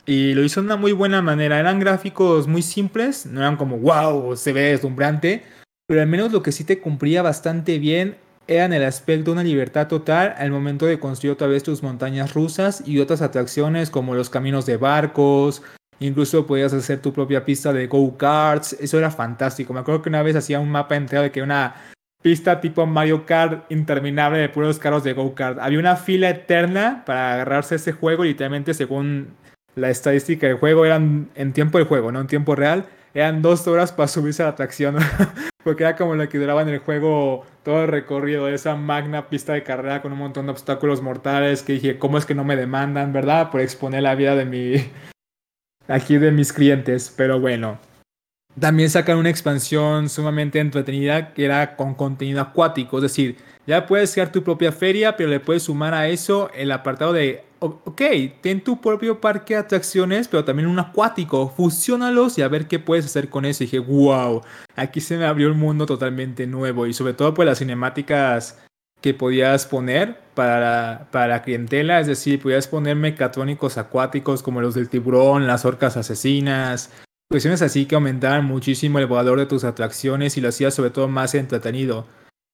y 0.05 0.33
lo 0.33 0.45
hizo 0.45 0.61
de 0.61 0.67
una 0.67 0.77
muy 0.77 0.93
buena 0.93 1.21
manera. 1.21 1.59
Eran 1.59 1.81
gráficos 1.81 2.47
muy 2.47 2.61
simples, 2.61 3.25
no 3.25 3.41
eran 3.41 3.57
como 3.57 3.79
wow, 3.79 4.37
se 4.37 4.53
ve 4.53 4.61
deslumbrante, 4.71 5.43
pero 5.87 5.99
al 5.99 6.07
menos 6.07 6.31
lo 6.31 6.41
que 6.41 6.53
sí 6.53 6.63
te 6.63 6.79
cumplía 6.79 7.21
bastante 7.21 7.79
bien 7.79 8.15
eran 8.47 8.71
el 8.71 8.85
aspecto 8.85 9.25
de 9.25 9.33
una 9.33 9.43
libertad 9.43 9.89
total 9.89 10.33
al 10.37 10.51
momento 10.51 10.85
de 10.85 11.01
construir 11.01 11.33
otra 11.33 11.47
vez 11.47 11.63
tus 11.63 11.83
montañas 11.83 12.33
rusas 12.33 12.81
y 12.87 12.99
otras 12.99 13.21
atracciones 13.21 13.89
como 13.89 14.15
los 14.15 14.29
caminos 14.29 14.65
de 14.65 14.77
barcos, 14.77 15.63
incluso 16.01 16.45
podías 16.45 16.73
hacer 16.73 17.01
tu 17.01 17.13
propia 17.13 17.45
pista 17.45 17.71
de 17.71 17.87
go-karts, 17.87 18.73
eso 18.73 18.97
era 18.97 19.09
fantástico. 19.09 19.73
Me 19.73 19.79
acuerdo 19.79 20.01
que 20.01 20.09
una 20.09 20.23
vez 20.23 20.35
hacía 20.35 20.59
un 20.59 20.69
mapa 20.69 20.95
entero 20.95 21.21
de 21.21 21.31
que 21.31 21.41
una 21.41 21.75
pista 22.21 22.59
tipo 22.59 22.85
Mario 22.85 23.25
Kart 23.25 23.71
interminable 23.71 24.39
de 24.39 24.49
puros 24.49 24.77
carros 24.79 25.03
de 25.03 25.13
go-kart. 25.13 25.59
Había 25.59 25.79
una 25.79 25.95
fila 25.95 26.29
eterna 26.29 27.03
para 27.05 27.33
agarrarse 27.33 27.75
a 27.75 27.77
ese 27.77 27.93
juego, 27.93 28.23
literalmente 28.23 28.73
según 28.73 29.29
la 29.75 29.89
estadística 29.89 30.47
del 30.47 30.57
juego, 30.57 30.85
eran 30.85 31.29
en 31.35 31.53
tiempo 31.53 31.77
del 31.77 31.87
juego, 31.87 32.11
no 32.11 32.19
en 32.19 32.27
tiempo 32.27 32.55
real 32.55 32.85
eran 33.13 33.41
dos 33.41 33.67
horas 33.67 33.91
para 33.91 34.07
subirse 34.07 34.41
a 34.41 34.45
la 34.45 34.51
atracción. 34.51 34.97
Porque 35.63 35.83
era 35.83 35.95
como 35.95 36.15
lo 36.15 36.27
que 36.27 36.39
duraba 36.39 36.63
en 36.63 36.69
el 36.69 36.79
juego 36.79 37.45
todo 37.63 37.83
el 37.83 37.87
recorrido 37.87 38.45
de 38.45 38.55
esa 38.55 38.75
magna 38.75 39.29
pista 39.29 39.53
de 39.53 39.63
carrera 39.63 40.01
con 40.01 40.11
un 40.11 40.17
montón 40.17 40.47
de 40.47 40.51
obstáculos 40.53 41.01
mortales 41.01 41.61
que 41.61 41.73
dije, 41.73 41.99
¿cómo 41.99 42.17
es 42.17 42.25
que 42.25 42.33
no 42.33 42.43
me 42.43 42.55
demandan, 42.55 43.13
verdad? 43.13 43.51
Por 43.51 43.61
exponer 43.61 44.01
la 44.01 44.15
vida 44.15 44.35
de 44.35 44.45
mi... 44.45 44.73
aquí 45.91 46.17
de 46.17 46.31
mis 46.31 46.53
clientes. 46.53 47.13
Pero 47.15 47.39
bueno. 47.39 47.79
También 48.59 48.89
sacan 48.89 49.17
una 49.17 49.29
expansión 49.29 50.09
sumamente 50.09 50.59
entretenida 50.59 51.33
que 51.33 51.45
era 51.45 51.75
con 51.75 51.95
contenido 51.95 52.41
acuático. 52.41 52.97
Es 52.97 53.03
decir, 53.03 53.37
ya 53.65 53.85
puedes 53.85 54.11
crear 54.13 54.31
tu 54.31 54.43
propia 54.43 54.71
feria, 54.71 55.15
pero 55.15 55.29
le 55.29 55.39
puedes 55.39 55.63
sumar 55.63 55.93
a 55.93 56.09
eso 56.09 56.49
el 56.53 56.71
apartado 56.71 57.13
de 57.13 57.45
ok, 57.61 58.01
ten 58.41 58.61
tu 58.61 58.81
propio 58.81 59.21
parque 59.21 59.53
de 59.53 59.59
atracciones, 59.59 60.27
pero 60.27 60.43
también 60.43 60.67
un 60.67 60.79
acuático, 60.79 61.53
fusiónalos 61.55 62.37
y 62.37 62.41
a 62.41 62.47
ver 62.47 62.67
qué 62.67 62.79
puedes 62.79 63.05
hacer 63.05 63.29
con 63.29 63.45
eso. 63.45 63.63
Y 63.63 63.67
dije, 63.67 63.79
wow, 63.79 64.41
aquí 64.75 64.99
se 64.99 65.17
me 65.17 65.25
abrió 65.25 65.51
un 65.51 65.59
mundo 65.59 65.85
totalmente 65.85 66.47
nuevo 66.47 66.87
y 66.87 66.93
sobre 66.93 67.13
todo 67.13 67.33
pues 67.33 67.45
las 67.45 67.59
cinemáticas 67.59 68.59
que 69.01 69.13
podías 69.13 69.65
poner 69.65 70.19
para, 70.35 71.07
para 71.11 71.27
la 71.27 71.41
clientela, 71.41 71.99
es 71.99 72.07
decir, 72.07 72.41
podías 72.41 72.67
poner 72.67 72.95
mecatrónicos 72.95 73.77
acuáticos 73.77 74.43
como 74.43 74.61
los 74.61 74.75
del 74.75 74.89
tiburón, 74.89 75.47
las 75.47 75.65
orcas 75.65 75.97
asesinas, 75.97 76.91
cuestiones 77.29 77.61
así 77.61 77.85
que 77.85 77.95
aumentaban 77.95 78.45
muchísimo 78.45 78.99
el 78.99 79.07
valor 79.07 79.39
de 79.39 79.47
tus 79.47 79.63
atracciones 79.63 80.37
y 80.37 80.41
lo 80.41 80.49
hacías 80.49 80.73
sobre 80.73 80.91
todo 80.91 81.07
más 81.07 81.33
entretenido. 81.33 82.05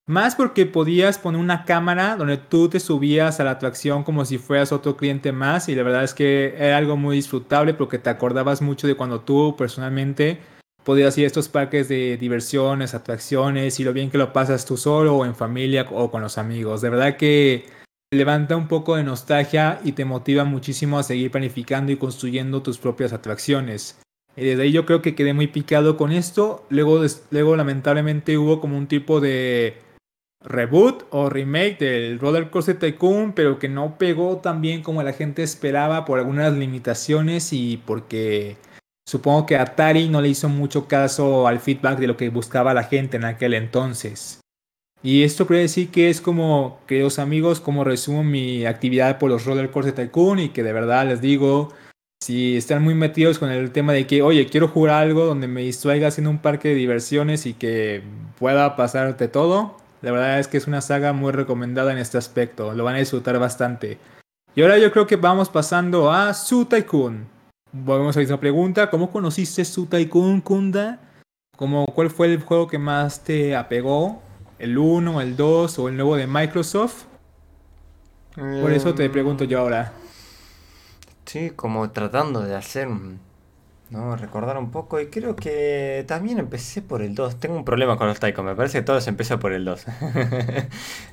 Más 0.09 0.35
porque 0.35 0.65
podías 0.65 1.17
poner 1.17 1.41
una 1.41 1.65
cámara 1.65 2.15
donde 2.15 2.37
tú 2.37 2.69
te 2.69 2.79
subías 2.79 3.41
a 3.41 3.43
la 3.43 3.51
atracción 3.51 4.05
como 4.05 4.23
si 4.23 4.37
fueras 4.37 4.71
otro 4.71 4.95
cliente 4.95 5.33
más 5.33 5.67
y 5.67 5.75
la 5.75 5.83
verdad 5.83 6.05
es 6.05 6.13
que 6.13 6.55
era 6.57 6.77
algo 6.77 6.95
muy 6.95 7.17
disfrutable 7.17 7.73
porque 7.73 7.99
te 7.99 8.09
acordabas 8.09 8.61
mucho 8.61 8.87
de 8.87 8.95
cuando 8.95 9.19
tú 9.19 9.55
personalmente 9.57 10.39
podías 10.87 11.17
ir 11.17 11.25
a 11.25 11.27
estos 11.27 11.49
parques 11.49 11.89
de 11.89 12.15
diversiones, 12.15 12.93
atracciones 12.93 13.77
y 13.77 13.83
lo 13.83 13.91
bien 13.91 14.09
que 14.09 14.17
lo 14.17 14.31
pasas 14.31 14.65
tú 14.65 14.77
solo 14.77 15.17
o 15.17 15.25
en 15.25 15.35
familia 15.35 15.85
o 15.91 16.09
con 16.09 16.21
los 16.21 16.37
amigos. 16.37 16.79
De 16.79 16.89
verdad 16.89 17.17
que 17.17 17.65
levanta 18.09 18.55
un 18.55 18.69
poco 18.69 18.95
de 18.95 19.03
nostalgia 19.03 19.81
y 19.83 19.91
te 19.91 20.05
motiva 20.05 20.45
muchísimo 20.45 20.97
a 20.97 21.03
seguir 21.03 21.29
planificando 21.29 21.91
y 21.91 21.97
construyendo 21.97 22.63
tus 22.63 22.77
propias 22.77 23.11
atracciones. 23.11 23.99
Y 24.37 24.45
desde 24.45 24.61
ahí 24.63 24.71
yo 24.71 24.85
creo 24.85 25.01
que 25.01 25.13
quedé 25.13 25.33
muy 25.33 25.47
picado 25.47 25.97
con 25.97 26.13
esto. 26.13 26.65
Luego, 26.69 27.03
luego 27.31 27.57
lamentablemente 27.57 28.37
hubo 28.37 28.61
como 28.61 28.77
un 28.77 28.87
tipo 28.87 29.19
de 29.19 29.75
reboot 30.41 31.03
o 31.09 31.29
remake 31.29 31.79
del 31.79 32.17
Roller 32.17 32.49
Coaster 32.49 32.79
Tycoon, 32.79 33.33
pero 33.33 33.59
que 33.59 33.67
no 33.67 33.97
pegó 33.97 34.37
tan 34.37 34.61
bien 34.61 34.83
como 34.83 35.03
la 35.03 35.11
gente 35.11 35.43
esperaba 35.43 36.05
por 36.05 36.19
algunas 36.19 36.53
limitaciones 36.53 37.51
y 37.51 37.75
porque 37.75 38.55
supongo 39.07 39.45
que 39.45 39.55
Atari 39.55 40.09
no 40.09 40.21
le 40.21 40.27
hizo 40.27 40.49
mucho 40.49 40.87
caso 40.87 41.47
al 41.47 41.59
feedback 41.59 41.97
de 41.97 42.07
lo 42.07 42.17
que 42.17 42.29
buscaba 42.29 42.73
la 42.73 42.83
gente 42.83 43.15
en 43.15 43.23
aquel 43.23 43.53
entonces. 43.53 44.41
Y 45.01 45.23
esto 45.23 45.47
quiere 45.47 45.61
decir 45.61 45.89
que 45.89 46.09
es 46.09 46.19
como, 46.19 46.81
queridos 46.87 47.17
amigos, 47.17 47.61
como 47.61 47.85
resumo 47.85 48.23
mi 48.23 48.65
actividad 48.65 49.17
por 49.17 49.29
los 49.29 49.45
Roller 49.45 49.71
Coaster 49.71 49.95
Tycoon 49.95 50.39
y 50.39 50.49
que 50.49 50.61
de 50.61 50.73
verdad 50.73 51.07
les 51.07 51.21
digo, 51.21 51.73
si 52.21 52.57
están 52.57 52.83
muy 52.83 52.95
metidos 52.95 53.39
con 53.39 53.49
el 53.49 53.71
tema 53.71 53.93
de 53.93 54.05
que, 54.07 54.21
oye, 54.21 54.47
quiero 54.47 54.67
jugar 54.67 54.95
algo 54.95 55.25
donde 55.25 55.47
me 55.47 55.61
distraiga 55.61 56.09
haciendo 56.09 56.29
un 56.29 56.39
parque 56.39 56.69
de 56.69 56.75
diversiones 56.75 57.45
y 57.45 57.53
que 57.53 58.03
pueda 58.37 58.75
pasarte 58.75 59.29
todo, 59.29 59.77
la 60.01 60.11
verdad 60.11 60.39
es 60.39 60.49
que 60.49 60.57
es 60.57 60.67
una 60.67 60.81
saga 60.81 61.13
muy 61.13 61.31
recomendada 61.31 61.93
en 61.93 61.97
este 61.97 62.17
aspecto, 62.17 62.73
lo 62.73 62.83
van 62.83 62.95
a 62.95 62.99
disfrutar 62.99 63.39
bastante. 63.39 63.99
Y 64.53 64.63
ahora 64.63 64.77
yo 64.79 64.91
creo 64.91 65.07
que 65.07 65.15
vamos 65.15 65.47
pasando 65.47 66.11
a 66.11 66.33
Su 66.33 66.65
Tycoon. 66.65 67.36
Volvemos 67.71 68.15
a 68.17 68.21
esa 68.21 68.39
pregunta, 68.39 68.89
¿cómo 68.89 69.11
conociste 69.11 69.65
Su 69.65 69.85
Tycoon, 69.85 70.41
Kunda? 70.41 70.99
¿Cómo, 71.57 71.85
¿Cuál 71.87 72.09
fue 72.09 72.27
el 72.27 72.41
juego 72.41 72.67
que 72.67 72.77
más 72.77 73.23
te 73.23 73.55
apegó? 73.55 74.21
¿El 74.57 74.77
1, 74.77 75.21
el 75.21 75.35
2 75.35 75.79
o 75.79 75.89
el 75.89 75.95
nuevo 75.95 76.15
de 76.15 76.27
Microsoft? 76.27 77.05
Por 78.35 78.71
eso 78.71 78.93
te 78.93 79.09
pregunto 79.09 79.43
yo 79.43 79.59
ahora. 79.59 79.93
Sí, 81.25 81.49
como 81.49 81.89
tratando 81.91 82.41
de 82.41 82.55
hacer 82.55 82.87
no, 83.89 84.17
recordar 84.17 84.57
un 84.57 84.69
poco. 84.69 84.99
Y 84.99 85.07
creo 85.07 85.35
que 85.35 86.03
también 86.07 86.39
empecé 86.39 86.81
por 86.81 87.01
el 87.01 87.15
2. 87.15 87.39
Tengo 87.39 87.55
un 87.55 87.63
problema 87.63 87.97
con 87.97 88.07
los 88.07 88.19
Taiko. 88.19 88.43
Me 88.43 88.53
parece 88.55 88.79
que 88.79 88.83
todo 88.83 88.99
se 88.99 89.09
empieza 89.09 89.39
por 89.39 89.53
el 89.53 89.63
2. 89.63 89.85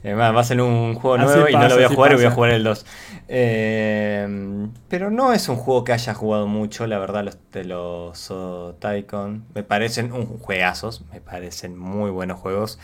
Además, 0.03 0.35
va 0.37 0.41
a 0.41 0.45
ser 0.45 0.61
un 0.61 0.95
juego 0.95 1.19
nuevo 1.19 1.49
y 1.49 1.53
no 1.53 1.69
lo 1.69 1.77
voy 1.77 1.85
a 1.85 1.89
jugar 1.89 2.13
y 2.13 2.15
voy 2.17 2.25
a 2.25 2.31
jugar 2.33 2.51
el 2.51 2.65
2. 2.65 2.87
Eh, 3.29 4.69
pero 4.89 5.11
no 5.11 5.33
es 5.33 5.49
un 5.49 5.57
juego 5.57 5.85
que 5.85 5.93
haya 5.93 6.15
jugado 6.15 6.49
mucho, 6.49 6.87
la 6.89 6.99
verdad, 6.99 7.25
los 7.25 7.39
de 7.53 7.65
los 7.65 8.33
Taikon. 8.81 9.45
Me 9.55 9.63
parecen 9.63 10.13
un 10.13 10.27
juegazos. 10.27 11.05
Me 11.13 11.21
parecen 11.21 11.79
muy 11.79 12.11
buenos 12.11 12.41
juegos. 12.41 12.81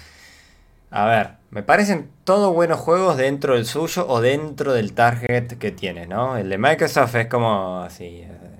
A 0.92 1.06
ver, 1.06 1.30
me 1.50 1.62
parecen 1.62 2.10
todos 2.24 2.52
buenos 2.52 2.78
juegos 2.78 3.16
dentro 3.16 3.54
del 3.54 3.64
suyo 3.64 4.06
o 4.08 4.20
dentro 4.20 4.72
del 4.72 4.92
target 4.92 5.58
que 5.58 5.70
tiene, 5.70 6.06
¿no? 6.06 6.36
El 6.36 6.48
de 6.48 6.58
Microsoft 6.58 7.14
es 7.16 7.26
como 7.26 7.82
así. 7.82 8.24
Eh, 8.24 8.59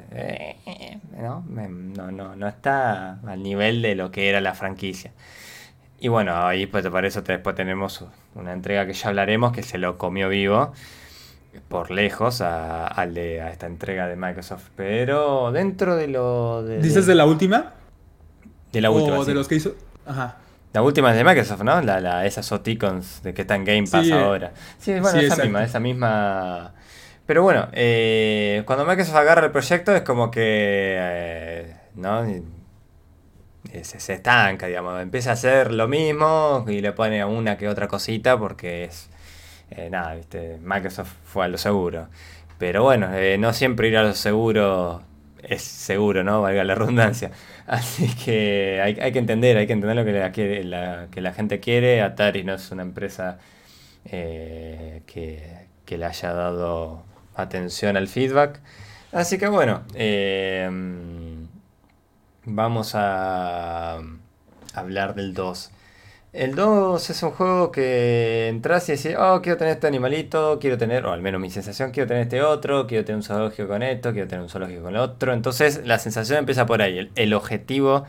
¿no? 1.19 1.45
No, 1.49 2.11
no, 2.11 2.37
no 2.37 2.49
está 2.49 3.21
al 3.27 3.43
nivel 3.43 3.83
de 3.83 3.95
lo 3.95 4.11
que 4.11 4.29
era 4.29 4.41
la 4.41 4.55
franquicia. 4.55 5.13
Y 5.99 6.09
bueno, 6.09 6.47
ahí 6.47 6.67
pues 6.67 6.87
para 6.89 7.07
eso 7.07 7.23
después 7.23 7.55
tenemos 7.55 8.05
una 8.35 8.53
entrega 8.53 8.87
que 8.87 8.95
ya 8.95 9.09
hablaremos 9.09 9.53
que 9.53 9.63
se 9.63 9.77
lo 9.77 9.99
comió 9.99 10.29
vivo 10.29 10.73
por 11.69 11.91
lejos 11.91 12.41
a, 12.41 12.87
al 12.87 13.13
de, 13.13 13.43
a 13.43 13.51
esta 13.51 13.67
entrega 13.67 14.07
de 14.07 14.17
Microsoft. 14.17 14.69
Pero 14.77 15.53
dentro 15.53 15.97
de 15.97 16.09
lo... 16.09 16.63
De, 16.63 16.81
¿Dices 16.81 17.07
de 17.07 17.15
la 17.15 17.27
última? 17.27 17.75
De 18.73 18.81
la 18.81 18.91
última. 18.91 19.19
O 19.19 19.25
de 19.25 19.35
los 19.35 19.47
que 19.47 19.57
hizo... 19.57 19.75
Ajá. 20.07 20.37
La 20.73 20.83
última 20.83 21.11
es 21.11 21.17
de 21.17 21.25
Microsoft, 21.25 21.63
¿no? 21.63 21.83
La, 21.83 22.01
la, 22.01 22.25
esas 22.25 22.51
Oticons 22.53 23.23
de 23.25 23.35
que 23.35 23.43
está 23.43 23.57
en 23.57 23.65
Game 23.65 23.87
Pass 23.91 24.07
eh. 24.07 24.13
ahora. 24.13 24.53
Sí, 24.79 24.99
bueno, 25.01 25.19
esa 25.19 25.43
misma, 25.43 25.65
esa 25.65 25.81
misma 25.81 26.75
pero 27.31 27.45
bueno, 27.45 27.69
eh, 27.75 28.65
cuando 28.67 28.85
Microsoft 28.85 29.15
agarra 29.15 29.47
el 29.47 29.53
proyecto 29.53 29.95
es 29.95 30.03
como 30.03 30.33
que, 30.33 30.97
eh, 30.99 31.77
¿no? 31.95 32.25
Se, 33.85 34.15
estanca, 34.15 34.67
digamos, 34.67 35.01
empieza 35.01 35.31
a 35.31 35.33
hacer 35.35 35.71
lo 35.71 35.87
mismo 35.87 36.65
y 36.67 36.81
le 36.81 36.91
pone 36.91 37.25
una 37.25 37.57
que 37.57 37.69
otra 37.69 37.87
cosita 37.87 38.37
porque 38.37 38.83
es, 38.83 39.11
eh, 39.71 39.89
nada, 39.91 40.17
viste, 40.17 40.59
Microsoft 40.61 41.13
fue 41.25 41.45
a 41.45 41.49
lo 41.49 41.57
seguro. 41.57 42.09
Pero 42.59 42.83
bueno, 42.83 43.11
no 43.39 43.53
siempre 43.53 43.87
ir 43.87 43.97
a 43.97 44.03
lo 44.03 44.15
seguro 44.15 45.03
es 45.45 45.63
seguro, 45.63 46.25
¿no? 46.25 46.43
Valga 46.43 46.65
la 46.65 46.75
redundancia. 46.75 47.31
Así 47.69 48.13
que 48.25 48.81
hay, 48.83 49.13
que 49.13 49.19
entender, 49.21 49.57
hay 49.57 49.69
que 49.69 49.75
entender 49.75 49.97
lo 49.97 50.05
que 50.05 50.65
la, 50.65 51.07
que 51.13 51.21
la, 51.21 51.33
gente 51.33 51.61
quiere. 51.61 52.03
Atari 52.03 52.43
no 52.43 52.55
es 52.55 52.73
una 52.73 52.83
empresa 52.83 53.39
que, 54.03 55.05
que 55.87 55.97
le 55.97 56.07
haya 56.07 56.33
dado 56.33 57.05
atención 57.35 57.97
al 57.97 58.09
feedback. 58.09 58.61
Así 59.13 59.39
que 59.39 59.49
bueno, 59.49 59.83
em, 59.95 61.49
vamos 62.45 62.93
a 62.95 64.01
hablar 64.75 65.15
del 65.15 65.35
2. 65.35 65.71
El 66.33 66.55
2 66.55 67.11
es 67.11 67.23
un 67.25 67.33
juego 67.33 67.73
que 67.73 68.47
entras 68.47 68.89
y 68.89 68.93
decís, 68.93 69.17
oh, 69.19 69.41
quiero 69.43 69.59
tener 69.59 69.75
este 69.75 69.89
animalito, 69.89 70.61
quiero 70.61 70.79
tener, 70.79 71.05
o 71.05 71.13
al 71.13 71.21
menos 71.23 71.41
mi 71.41 71.51
sensación, 71.51 71.91
quiero 71.91 72.07
tener 72.07 72.23
este 72.23 72.41
otro, 72.41 72.87
quiero 72.87 73.05
tener 73.05 73.17
un 73.17 73.25
zoológico 73.25 73.67
con 73.67 73.83
esto, 73.83 74.13
quiero 74.13 74.29
tener 74.29 74.43
un 74.45 74.49
zoológico 74.49 74.83
con 74.83 74.95
el 74.95 75.01
otro. 75.01 75.33
Entonces 75.33 75.85
la 75.85 75.99
sensación 75.99 76.39
empieza 76.39 76.67
por 76.67 76.83
ahí, 76.83 77.11
el, 77.17 77.35
objetivo, 77.35 78.07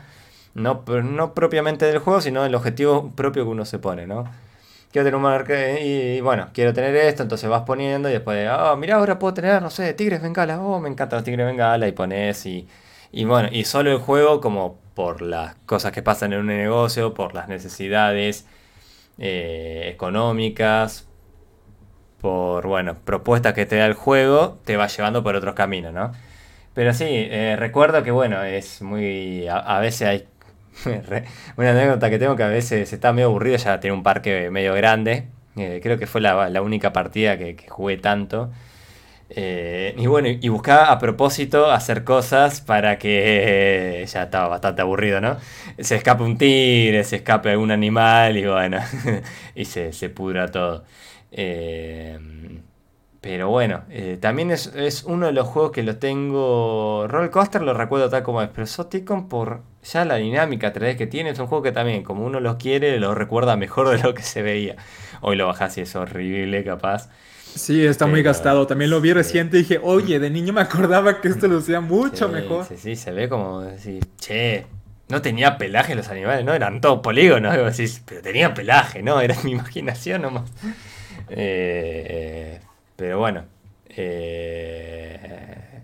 no, 0.54 0.84
no 1.02 1.34
propiamente 1.34 1.84
del 1.86 1.98
juego, 1.98 2.20
sino 2.20 2.46
el 2.46 2.54
objetivo 2.54 3.10
propio 3.10 3.42
que 3.42 3.50
uno 3.50 3.64
se 3.64 3.80
pone, 3.80 4.06
¿no? 4.06 4.24
Quiero 4.92 5.04
tener 5.06 5.16
un 5.16 5.22
marca 5.22 5.80
y, 5.80 6.20
bueno, 6.20 6.48
quiero 6.52 6.72
tener 6.74 6.94
esto, 6.94 7.22
entonces 7.22 7.48
vas 7.48 7.62
poniendo 7.62 8.08
y 8.08 8.12
después, 8.12 8.48
oh, 8.52 8.76
mira, 8.76 8.96
ahora 8.96 9.18
puedo 9.18 9.34
tener, 9.34 9.62
no 9.62 9.70
sé, 9.70 9.94
tigres 9.94 10.22
bengala, 10.22 10.60
oh, 10.60 10.80
me 10.80 10.88
encantan 10.88 11.18
los 11.18 11.24
tigres 11.24 11.46
bengala 11.46 11.88
y 11.88 11.92
pones 11.92 12.44
y, 12.46 12.68
y 13.10 13.24
bueno, 13.24 13.48
y 13.50 13.64
solo 13.64 13.90
el 13.90 13.98
juego 13.98 14.40
como 14.40 14.78
por 14.94 15.22
las 15.22 15.54
cosas 15.66 15.92
que 15.92 16.02
pasan 16.02 16.32
en 16.34 16.40
un 16.40 16.46
negocio, 16.46 17.14
por 17.14 17.34
las 17.34 17.48
necesidades 17.48 18.46
eh, 19.18 19.90
económicas, 19.92 21.08
por, 22.20 22.66
bueno, 22.66 22.96
propuestas 23.04 23.54
que 23.54 23.66
te 23.66 23.76
da 23.76 23.86
el 23.86 23.94
juego, 23.94 24.58
te 24.64 24.76
va 24.76 24.86
llevando 24.88 25.22
por 25.22 25.34
otros 25.36 25.54
caminos, 25.54 25.92
¿no? 25.92 26.12
Pero 26.74 26.94
sí, 26.94 27.06
eh, 27.08 27.56
recuerdo 27.58 28.02
que 28.02 28.10
bueno, 28.10 28.42
es 28.42 28.80
muy. 28.82 29.46
a, 29.48 29.78
veces 29.80 30.08
hay 30.08 30.28
una 31.56 31.70
anécdota 31.70 32.10
que 32.10 32.18
tengo 32.18 32.36
que 32.36 32.42
a 32.42 32.48
veces 32.48 32.92
está 32.92 33.12
medio 33.12 33.28
aburrido, 33.28 33.56
ya 33.56 33.80
tiene 33.80 33.96
un 33.96 34.02
parque 34.02 34.50
medio 34.50 34.74
grande. 34.74 35.28
Eh, 35.56 35.80
creo 35.82 35.98
que 35.98 36.06
fue 36.06 36.20
la, 36.20 36.62
única 36.62 36.92
partida 36.92 37.36
que, 37.38 37.56
jugué 37.68 37.98
tanto. 37.98 38.50
Eh, 39.30 39.94
y 39.96 40.06
bueno, 40.06 40.28
y 40.28 40.48
buscaba 40.48 40.90
a 40.92 40.98
propósito 40.98 41.70
hacer 41.70 42.04
cosas 42.04 42.60
para 42.60 42.98
que 42.98 44.04
ya 44.06 44.24
estaba 44.24 44.48
bastante 44.48 44.82
aburrido, 44.82 45.20
¿no? 45.20 45.38
Se 45.78 45.96
escape 45.96 46.22
un 46.22 46.36
tigre, 46.36 47.02
se 47.04 47.16
escape 47.16 47.50
algún 47.50 47.70
animal 47.70 48.36
y 48.36 48.46
bueno, 48.46 48.78
y 49.54 49.64
se, 49.64 49.92
se 49.92 50.10
pudra 50.10 50.48
todo. 50.48 50.84
Eh, 51.30 52.18
pero 53.22 53.48
bueno, 53.50 53.84
eh, 53.88 54.18
también 54.20 54.50
es, 54.50 55.04
uno 55.06 55.26
de 55.26 55.32
los 55.32 55.46
juegos 55.46 55.70
que 55.70 55.84
lo 55.84 55.96
tengo. 55.96 57.06
Roller 57.06 57.30
Coaster 57.30 57.62
lo 57.62 57.72
recuerdo 57.72 58.10
tal 58.10 58.24
como 58.24 58.42
es, 58.42 58.48
pero 58.52 58.66
Soticon 58.66 59.28
por 59.28 59.62
ya 59.84 60.04
la 60.04 60.16
dinámica 60.16 60.72
3D 60.72 60.96
que 60.96 61.06
tiene, 61.06 61.30
es 61.30 61.38
un 61.38 61.46
juego 61.46 61.62
que 61.62 61.70
también, 61.70 62.02
como 62.02 62.26
uno 62.26 62.40
los 62.40 62.56
quiere, 62.56 62.98
lo 62.98 63.14
recuerda 63.14 63.56
mejor 63.56 63.90
de 63.90 64.02
lo 64.02 64.12
que 64.12 64.24
se 64.24 64.42
veía. 64.42 64.74
Hoy 65.20 65.36
lo 65.36 65.46
bajás 65.46 65.78
y 65.78 65.82
es 65.82 65.94
horrible, 65.94 66.64
capaz. 66.64 67.10
Sí, 67.54 67.86
está 67.86 68.08
muy 68.08 68.24
gastado. 68.24 68.66
También 68.66 68.90
lo 68.90 69.00
vi 69.00 69.12
reciente 69.12 69.56
y 69.58 69.60
dije, 69.60 69.78
oye, 69.80 70.18
de 70.18 70.28
niño 70.28 70.52
me 70.52 70.62
acordaba 70.62 71.20
que 71.20 71.28
esto 71.28 71.46
lo 71.46 71.58
hacía 71.58 71.80
mucho 71.80 72.28
mejor. 72.28 72.64
Sí, 72.64 72.74
sí, 72.76 72.96
se 72.96 73.12
ve 73.12 73.28
como 73.28 73.60
decir, 73.60 74.04
che, 74.16 74.66
no 75.08 75.22
tenía 75.22 75.58
pelaje 75.58 75.94
los 75.94 76.08
animales, 76.08 76.44
¿no? 76.44 76.54
Eran 76.54 76.80
todos 76.80 76.98
polígonos, 76.98 77.54
pero 78.04 78.20
tenía 78.20 78.52
pelaje, 78.52 79.00
¿no? 79.00 79.20
Era 79.20 79.36
mi 79.44 79.52
imaginación 79.52 80.22
nomás. 80.22 80.50
Eh, 81.28 82.58
pero 83.02 83.18
bueno. 83.18 83.46
Eh, 83.88 85.82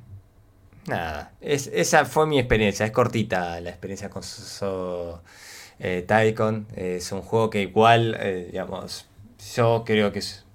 nada. 0.86 1.32
esa 1.40 2.04
fue 2.04 2.28
mi 2.28 2.38
experiencia. 2.38 2.86
Es 2.86 2.92
cortita 2.92 3.60
la 3.60 3.70
experiencia 3.70 4.08
con 4.08 4.22
so, 4.22 5.20
eh, 5.80 6.06
Es 6.76 7.10
un 7.10 7.22
juego 7.22 7.50
que 7.50 7.62
igual, 7.62 8.16
eh, 8.20 8.50
digamos, 8.52 9.08
yo 9.56 9.82
creo 9.84 10.12
que 10.12 10.20
es 10.20 10.46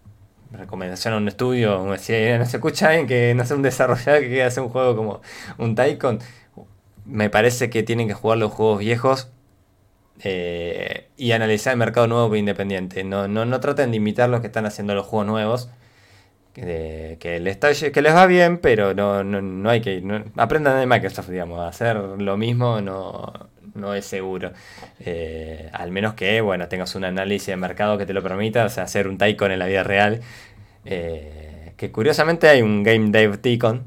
recomendación 0.54 1.16
a 1.16 1.18
un 1.18 1.28
estudio. 1.28 1.86
No 1.86 1.98
se 1.98 2.38
escucha 2.42 2.92
bien 2.92 3.08
que 3.08 3.34
no 3.36 3.46
sea 3.46 3.58
un 3.58 3.62
desarrollador 3.62 4.22
que 4.22 4.30
quiera 4.30 4.48
hacer 4.48 4.64
un 4.64 4.70
juego 4.70 4.96
como 4.96 5.22
un 5.58 5.76
Tycoon. 5.76 6.20
Me 7.04 7.30
parece 7.30 7.70
que 7.70 7.84
tienen 7.84 8.08
que 8.08 8.14
jugar 8.14 8.38
los 8.38 8.54
juegos 8.54 8.80
viejos 8.80 9.28
eh, 10.22 11.10
y 11.18 11.34
analizar 11.34 11.74
el 11.74 11.80
mercado 11.80 12.08
nuevo 12.08 12.34
e 12.34 12.40
independiente. 12.40 13.04
No, 13.04 13.28
no, 13.28 13.44
no 13.44 13.60
traten 13.60 13.92
de 13.92 13.98
imitar 13.98 14.30
los 14.30 14.40
que 14.40 14.48
están 14.48 14.66
haciendo 14.66 14.96
los 14.96 15.06
juegos 15.06 15.28
nuevos 15.28 15.70
que, 16.54 17.40
les 17.42 17.58
que 17.58 18.02
les 18.02 18.14
va 18.14 18.26
bien, 18.28 18.60
pero 18.60 18.94
no, 18.94 19.24
no, 19.24 19.70
hay 19.70 19.82
que... 19.82 20.04
aprendan 20.38 20.80
de 20.80 20.86
Microsoft, 20.86 21.30
digamos, 21.30 21.60
hacer 21.68 21.96
lo 21.98 22.38
mismo 22.38 22.80
no, 22.80 23.34
no 23.74 23.94
es 23.94 24.06
seguro. 24.06 24.52
Eh, 25.00 25.70
al 25.74 25.92
menos 25.92 26.14
que, 26.14 26.42
bueno, 26.42 26.68
tengas 26.68 26.96
un 26.96 27.06
análisis 27.06 27.48
de 27.48 27.58
mercado 27.58 27.98
que 27.98 28.06
te 28.06 28.14
lo 28.14 28.22
permita, 28.22 28.66
o 28.66 28.70
sea, 28.70 28.84
hacer 28.84 29.08
un 29.08 29.18
Tycoon 29.18 29.52
en 29.52 29.60
la 29.60 29.66
vida 29.66 29.84
real. 29.84 30.22
Eh, 30.86 31.74
que 31.78 31.92
curiosamente 31.92 32.48
hay 32.48 32.62
un 32.62 32.84
Game 32.84 33.10
Dev 33.10 33.40
Tycoon, 33.40 33.84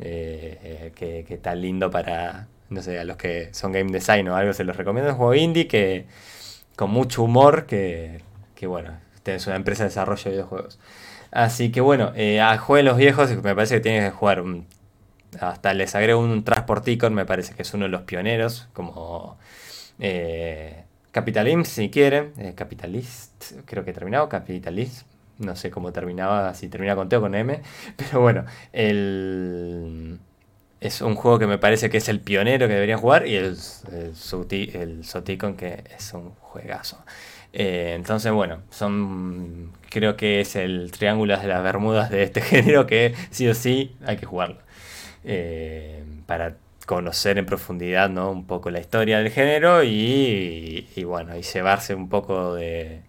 eh, 0.00 0.92
que, 0.94 1.24
que, 1.26 1.34
está 1.34 1.54
lindo 1.54 1.90
para, 1.90 2.48
no 2.70 2.82
sé, 2.82 2.98
a 2.98 3.04
los 3.04 3.16
que 3.16 3.50
son 3.52 3.72
game 3.72 3.92
design 3.92 4.28
o 4.28 4.36
algo, 4.36 4.52
se 4.52 4.64
los 4.64 4.76
recomiendo. 4.76 5.08
Es 5.10 5.14
un 5.14 5.18
juego 5.18 5.34
indie 5.34 5.68
que 5.68 6.06
con 6.76 6.90
mucho 6.90 7.22
humor, 7.22 7.66
que, 7.66 8.22
que 8.54 8.66
bueno, 8.66 8.98
es 9.34 9.46
una 9.46 9.56
empresa 9.56 9.84
de 9.84 9.90
desarrollo 9.90 10.24
de 10.24 10.30
videojuegos. 10.30 10.78
Así 11.30 11.70
que 11.70 11.80
bueno, 11.80 12.12
eh, 12.16 12.40
a 12.40 12.56
los 12.82 12.96
viejos 12.96 13.30
me 13.42 13.54
parece 13.54 13.76
que 13.76 13.80
tienes 13.80 14.04
que 14.10 14.16
jugar. 14.16 14.42
hasta 15.40 15.74
les 15.74 15.94
agrego 15.94 16.20
un 16.20 16.44
Transporticon, 16.44 17.14
me 17.14 17.26
parece 17.26 17.54
que 17.54 17.62
es 17.62 17.74
uno 17.74 17.84
de 17.84 17.90
los 17.90 18.02
pioneros, 18.02 18.68
como 18.72 19.38
eh, 19.98 20.84
Capitalism 21.12 21.62
si 21.64 21.90
quieren. 21.90 22.32
Eh, 22.38 22.54
Capitalist, 22.54 23.52
creo 23.64 23.84
que 23.84 23.92
terminado, 23.92 24.28
Capitalist. 24.28 25.06
No 25.38 25.54
sé 25.54 25.70
cómo 25.70 25.92
terminaba, 25.92 26.52
si 26.54 26.68
termina 26.68 26.96
con 26.96 27.08
T 27.08 27.16
o 27.16 27.20
con 27.20 27.34
M. 27.34 27.60
Pero 27.96 28.20
bueno, 28.20 28.44
el, 28.72 30.18
es 30.80 31.00
un 31.00 31.14
juego 31.14 31.38
que 31.38 31.46
me 31.46 31.58
parece 31.58 31.90
que 31.90 31.98
es 31.98 32.08
el 32.08 32.20
pionero 32.20 32.68
que 32.68 32.74
deberían 32.74 33.00
jugar 33.00 33.26
y 33.26 33.36
el, 33.36 33.56
el, 33.92 34.14
el 34.74 35.04
Soticon 35.04 35.56
que 35.56 35.84
es 35.96 36.12
un 36.12 36.30
juegazo. 36.40 36.98
Eh, 37.52 37.94
entonces, 37.96 38.32
bueno, 38.32 38.62
son 38.70 39.72
creo 39.90 40.16
que 40.16 40.40
es 40.40 40.56
el 40.56 40.90
triángulo 40.92 41.36
de 41.38 41.46
las 41.46 41.62
Bermudas 41.62 42.10
de 42.10 42.22
este 42.22 42.40
género 42.42 42.86
que 42.86 43.14
sí 43.30 43.48
o 43.48 43.54
sí 43.54 43.96
hay 44.04 44.16
que 44.16 44.26
jugarlo. 44.26 44.58
Eh, 45.24 46.04
para 46.26 46.56
conocer 46.86 47.38
en 47.38 47.46
profundidad 47.46 48.08
¿no? 48.08 48.30
un 48.30 48.46
poco 48.46 48.70
la 48.70 48.80
historia 48.80 49.18
del 49.18 49.30
género 49.30 49.82
y, 49.84 50.86
bueno, 51.04 51.36
y 51.36 51.42
llevarse 51.42 51.94
un 51.94 52.08
poco 52.08 52.54
de, 52.54 53.02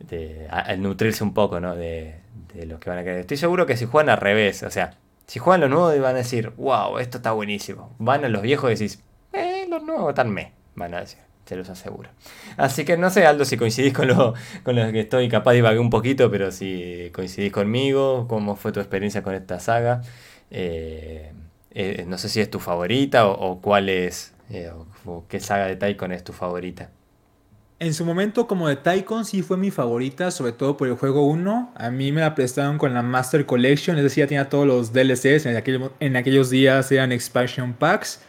de 0.00 0.48
nutrirse 0.78 1.22
un 1.22 1.34
poco 1.34 1.60
¿no? 1.60 1.76
de, 1.76 2.16
de 2.54 2.66
lo 2.66 2.80
que 2.80 2.90
van 2.90 2.98
a 2.98 3.04
querer. 3.04 3.20
Estoy 3.20 3.36
seguro 3.36 3.66
que 3.66 3.76
si 3.76 3.86
juegan 3.86 4.10
al 4.10 4.18
revés, 4.18 4.62
o 4.64 4.70
sea, 4.70 4.96
si 5.26 5.38
juegan 5.38 5.60
los 5.60 5.70
nuevos 5.70 5.98
van 6.00 6.16
a 6.16 6.18
decir, 6.18 6.50
wow, 6.56 6.98
esto 6.98 7.18
está 7.18 7.32
buenísimo. 7.32 7.94
Van 7.98 8.24
a 8.24 8.28
los 8.28 8.42
viejos 8.42 8.70
y 8.70 8.74
decís, 8.74 9.02
eh, 9.32 9.66
los 9.68 9.82
nuevos 9.84 10.10
están 10.10 10.30
me, 10.30 10.52
van 10.74 10.94
a 10.94 11.00
decir 11.00 11.24
se 11.44 11.56
los 11.56 11.68
aseguro. 11.68 12.10
Así 12.56 12.84
que 12.84 12.96
no 12.96 13.10
sé, 13.10 13.26
Aldo, 13.26 13.44
si 13.44 13.56
coincidís 13.56 13.92
con 13.92 14.08
lo, 14.08 14.34
con 14.62 14.76
lo 14.76 14.90
que 14.92 15.00
estoy, 15.00 15.28
capaz 15.28 15.52
de 15.52 15.56
divagué 15.56 15.78
un 15.78 15.90
poquito, 15.90 16.30
pero 16.30 16.50
si 16.50 17.10
coincidís 17.14 17.52
conmigo, 17.52 18.26
cómo 18.28 18.56
fue 18.56 18.72
tu 18.72 18.80
experiencia 18.80 19.22
con 19.22 19.34
esta 19.34 19.60
saga. 19.60 20.02
Eh, 20.50 21.32
eh, 21.72 22.04
no 22.06 22.18
sé 22.18 22.28
si 22.28 22.40
es 22.40 22.50
tu 22.50 22.60
favorita 22.60 23.26
o, 23.26 23.60
cuál 23.60 23.88
es, 23.88 24.32
eh, 24.50 24.70
o, 25.04 25.24
qué 25.28 25.40
saga 25.40 25.66
de 25.66 25.76
Taikon 25.76 26.12
es 26.12 26.24
tu 26.24 26.32
favorita. 26.32 26.90
En 27.80 27.92
su 27.92 28.06
momento 28.06 28.46
como 28.46 28.68
de 28.68 28.76
Taikon 28.76 29.24
sí 29.24 29.42
fue 29.42 29.56
mi 29.56 29.70
favorita, 29.70 30.30
sobre 30.30 30.52
todo 30.52 30.76
por 30.76 30.88
el 30.88 30.94
juego 30.94 31.26
1. 31.26 31.72
A 31.74 31.90
mí 31.90 32.12
me 32.12 32.20
la 32.20 32.34
prestaron 32.34 32.78
con 32.78 32.94
la 32.94 33.02
Master 33.02 33.44
Collection, 33.44 33.96
es 33.96 34.04
decir, 34.04 34.24
ya 34.24 34.28
tenía 34.28 34.48
todos 34.48 34.66
los 34.66 34.92
DLCs, 34.92 35.46
en, 35.46 35.90
en 36.00 36.16
aquellos 36.16 36.48
días 36.50 36.90
eran 36.92 37.12
expansion 37.12 37.74
packs 37.74 38.24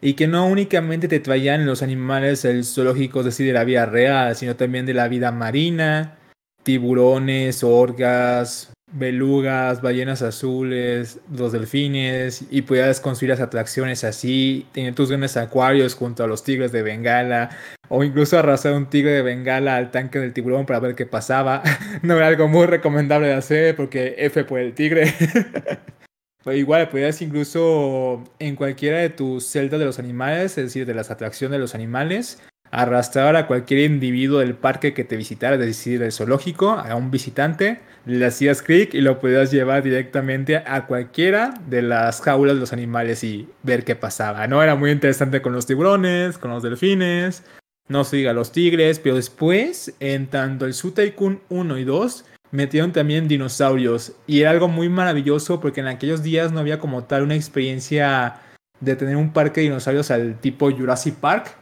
y 0.00 0.14
que 0.14 0.26
no 0.26 0.46
únicamente 0.46 1.08
te 1.08 1.20
traían 1.20 1.66
los 1.66 1.82
animales 1.82 2.44
el 2.44 2.64
zoológico, 2.64 3.20
es 3.20 3.26
decir, 3.26 3.46
de 3.46 3.52
la 3.52 3.64
vida 3.64 3.86
real, 3.86 4.34
sino 4.36 4.56
también 4.56 4.86
de 4.86 4.94
la 4.94 5.08
vida 5.08 5.30
marina, 5.32 6.18
tiburones, 6.62 7.62
orgas, 7.62 8.72
belugas, 8.92 9.82
ballenas 9.82 10.22
azules, 10.22 11.20
los 11.30 11.52
delfines, 11.52 12.44
y 12.50 12.62
podías 12.62 13.00
construir 13.00 13.30
las 13.30 13.40
atracciones 13.40 14.04
así, 14.04 14.66
tener 14.72 14.94
tus 14.94 15.10
grandes 15.10 15.36
acuarios 15.36 15.94
junto 15.94 16.24
a 16.24 16.26
los 16.26 16.42
tigres 16.42 16.72
de 16.72 16.82
Bengala, 16.82 17.50
o 17.88 18.02
incluso 18.02 18.38
arrastrar 18.38 18.74
un 18.74 18.86
tigre 18.86 19.12
de 19.12 19.22
Bengala 19.22 19.76
al 19.76 19.90
tanque 19.90 20.18
del 20.18 20.32
tiburón 20.32 20.66
para 20.66 20.80
ver 20.80 20.94
qué 20.94 21.06
pasaba. 21.06 21.62
no 22.02 22.16
era 22.16 22.26
algo 22.26 22.48
muy 22.48 22.66
recomendable 22.66 23.28
de 23.28 23.34
hacer 23.34 23.76
porque 23.76 24.14
F 24.18 24.44
por 24.44 24.58
el 24.60 24.74
tigre. 24.74 25.12
igual, 26.46 26.88
podrías 26.88 27.20
incluso 27.22 28.24
en 28.38 28.56
cualquiera 28.56 28.98
de 28.98 29.10
tus 29.10 29.44
celdas 29.46 29.78
de 29.78 29.86
los 29.86 29.98
animales, 29.98 30.56
es 30.58 30.64
decir, 30.64 30.86
de 30.86 30.94
las 30.94 31.10
atracciones 31.10 31.52
de 31.52 31.58
los 31.58 31.74
animales, 31.74 32.42
arrastrar 32.70 33.36
a 33.36 33.46
cualquier 33.46 33.90
individuo 33.90 34.38
del 34.38 34.54
parque 34.54 34.94
que 34.94 35.04
te 35.04 35.16
visitara, 35.16 35.56
es 35.56 35.60
decir, 35.60 35.98
del 35.98 36.12
zoológico, 36.12 36.70
a 36.70 36.94
un 36.94 37.10
visitante, 37.10 37.80
le 38.06 38.24
hacías 38.24 38.62
clic 38.62 38.94
y 38.94 39.00
lo 39.00 39.20
podías 39.20 39.50
llevar 39.50 39.82
directamente 39.82 40.56
a 40.56 40.86
cualquiera 40.86 41.54
de 41.68 41.82
las 41.82 42.20
jaulas 42.20 42.54
de 42.54 42.60
los 42.60 42.72
animales 42.72 43.24
y 43.24 43.48
ver 43.62 43.84
qué 43.84 43.96
pasaba. 43.96 44.46
No 44.46 44.62
era 44.62 44.76
muy 44.76 44.90
interesante 44.90 45.42
con 45.42 45.52
los 45.52 45.66
tiburones, 45.66 46.38
con 46.38 46.50
los 46.50 46.62
delfines, 46.62 47.42
no 47.88 48.04
se 48.04 48.18
diga 48.18 48.32
los 48.32 48.52
tigres, 48.52 49.00
pero 49.00 49.16
después, 49.16 49.94
en 49.98 50.28
tanto 50.28 50.64
el 50.64 50.74
Su 50.74 50.92
Tycoon 50.92 51.40
1 51.48 51.78
y 51.78 51.84
2, 51.84 52.24
metieron 52.50 52.92
también 52.92 53.28
dinosaurios 53.28 54.12
y 54.26 54.40
era 54.40 54.50
algo 54.50 54.68
muy 54.68 54.88
maravilloso 54.88 55.60
porque 55.60 55.80
en 55.80 55.86
aquellos 55.86 56.22
días 56.22 56.52
no 56.52 56.60
había 56.60 56.78
como 56.78 57.04
tal 57.04 57.22
una 57.22 57.34
experiencia 57.34 58.36
de 58.80 58.96
tener 58.96 59.16
un 59.16 59.32
parque 59.32 59.60
de 59.60 59.68
dinosaurios 59.68 60.10
al 60.10 60.38
tipo 60.40 60.70
Jurassic 60.70 61.14
Park 61.14 61.56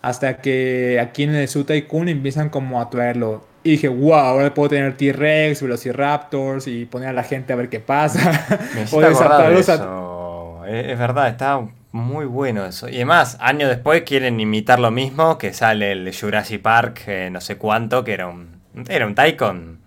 hasta 0.00 0.38
que 0.38 0.98
aquí 1.00 1.24
en 1.24 1.34
el 1.34 1.48
Zoo 1.48 1.64
Tycoon 1.64 2.08
empiezan 2.08 2.48
como 2.48 2.80
a 2.80 2.90
traerlo 2.90 3.46
y 3.64 3.72
dije, 3.72 3.88
wow, 3.88 4.14
ahora 4.14 4.52
puedo 4.52 4.70
tener 4.70 4.96
T-Rex, 4.96 5.62
Velociraptors 5.62 6.66
y 6.66 6.84
poner 6.86 7.10
a 7.10 7.12
la 7.12 7.22
gente 7.22 7.52
a 7.52 7.56
ver 7.56 7.68
qué 7.68 7.78
pasa. 7.78 8.44
o 8.92 9.00
desatarlos 9.00 9.68
a... 9.68 10.62
Es 10.66 10.98
verdad, 10.98 11.28
está 11.28 11.60
muy 11.92 12.26
bueno 12.26 12.64
eso. 12.64 12.88
Y 12.88 12.96
además, 12.96 13.36
años 13.40 13.68
después 13.68 14.02
quieren 14.02 14.40
imitar 14.40 14.80
lo 14.80 14.90
mismo, 14.90 15.38
que 15.38 15.52
sale 15.52 15.92
el 15.92 16.12
Jurassic 16.12 16.60
Park, 16.60 17.02
eh, 17.06 17.28
no 17.30 17.40
sé 17.40 17.56
cuánto, 17.56 18.02
que 18.02 18.14
era 18.14 18.26
un, 18.26 18.60
era 18.88 19.06
un 19.06 19.14
Tycoon 19.14 19.81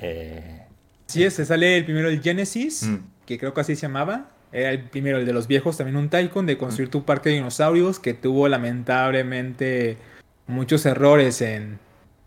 eh, 0.00 0.62
sí, 1.06 1.28
se 1.30 1.44
sale 1.44 1.78
el 1.78 1.84
primero 1.84 2.08
el 2.08 2.22
Genesis, 2.22 2.84
mm. 2.84 2.96
que 3.26 3.38
creo 3.38 3.54
que 3.54 3.60
así 3.60 3.76
se 3.76 3.82
llamaba. 3.82 4.30
Era 4.52 4.70
el 4.70 4.84
primero, 4.84 5.18
el 5.18 5.26
de 5.26 5.32
los 5.32 5.48
viejos, 5.48 5.76
también 5.76 5.96
un 5.96 6.08
Tycoon 6.08 6.46
de 6.46 6.56
construir 6.56 6.90
tu 6.90 7.04
parque 7.04 7.30
de 7.30 7.36
dinosaurios, 7.36 7.98
que 7.98 8.14
tuvo 8.14 8.48
lamentablemente 8.48 9.96
muchos 10.46 10.86
errores 10.86 11.42
en, 11.42 11.78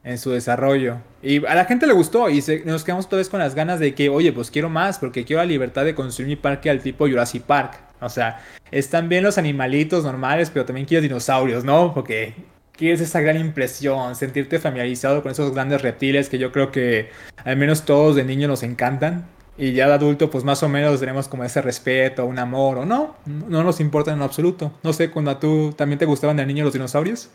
en 0.03 0.17
su 0.17 0.31
desarrollo. 0.31 0.97
Y 1.21 1.45
a 1.45 1.55
la 1.55 1.65
gente 1.65 1.87
le 1.87 1.93
gustó 1.93 2.29
y 2.29 2.43
nos 2.65 2.83
quedamos 2.83 3.09
todos 3.09 3.29
con 3.29 3.39
las 3.39 3.55
ganas 3.55 3.79
de 3.79 3.95
que, 3.95 4.09
oye, 4.09 4.31
pues 4.31 4.51
quiero 4.51 4.69
más, 4.69 4.99
porque 4.99 5.25
quiero 5.25 5.41
la 5.41 5.45
libertad 5.45 5.85
de 5.85 5.95
construir 5.95 6.27
mi 6.27 6.35
parque 6.35 6.69
al 6.69 6.81
tipo 6.81 7.07
Jurassic 7.07 7.43
Park. 7.43 7.79
O 8.01 8.09
sea, 8.09 8.41
están 8.71 9.09
bien 9.09 9.23
los 9.23 9.37
animalitos 9.37 10.03
normales, 10.03 10.49
pero 10.49 10.65
también 10.65 10.87
quiero 10.87 11.01
dinosaurios, 11.01 11.63
¿no? 11.63 11.93
Porque 11.93 12.33
quieres 12.79 13.01
esa 13.01 13.19
gran 13.19 13.37
impresión, 13.37 14.15
sentirte 14.15 14.57
familiarizado 14.57 15.21
con 15.21 15.33
esos 15.33 15.53
grandes 15.53 15.81
reptiles 15.81 16.29
que 16.29 16.39
yo 16.39 16.53
creo 16.53 16.71
que 16.71 17.11
al 17.43 17.57
menos 17.57 17.83
todos 17.83 18.15
de 18.15 18.23
niño 18.23 18.47
nos 18.47 18.63
encantan. 18.63 19.25
Y 19.57 19.73
ya 19.73 19.87
de 19.87 19.93
adulto, 19.95 20.29
pues 20.29 20.45
más 20.45 20.63
o 20.63 20.69
menos 20.69 21.01
tenemos 21.01 21.27
como 21.27 21.43
ese 21.43 21.61
respeto, 21.61 22.25
un 22.25 22.39
amor, 22.39 22.77
o 22.77 22.85
no, 22.85 23.17
no 23.25 23.61
nos 23.61 23.81
importa 23.81 24.13
en 24.13 24.21
absoluto. 24.21 24.71
No 24.83 24.93
sé, 24.93 25.11
cuando 25.11 25.31
a 25.31 25.39
tú 25.41 25.73
también 25.73 25.99
te 25.99 26.05
gustaban 26.05 26.37
de 26.37 26.45
niño 26.45 26.63
los 26.63 26.71
dinosaurios. 26.71 27.29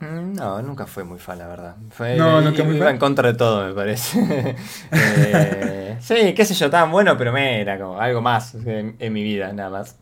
Mm, 0.00 0.32
no, 0.34 0.60
nunca 0.60 0.86
fue 0.86 1.04
muy 1.04 1.20
fan, 1.20 1.38
la 1.38 1.46
verdad. 1.46 1.76
Fue, 1.90 2.16
no, 2.16 2.40
nunca 2.40 2.64
iba 2.64 2.90
en 2.90 2.98
contra 2.98 3.28
de 3.30 3.38
todo, 3.38 3.68
me 3.68 3.72
parece. 3.72 4.56
Eh, 4.92 5.96
sí, 6.00 6.34
qué 6.34 6.44
sé 6.44 6.54
yo, 6.54 6.68
tan 6.68 6.90
bueno, 6.90 7.16
pero 7.16 7.32
me 7.32 7.60
era 7.60 7.78
como 7.78 7.98
algo 8.00 8.20
más 8.20 8.54
en, 8.54 9.12
mi 9.12 9.22
vida, 9.22 9.52
nada 9.52 9.70
más. 9.70 9.96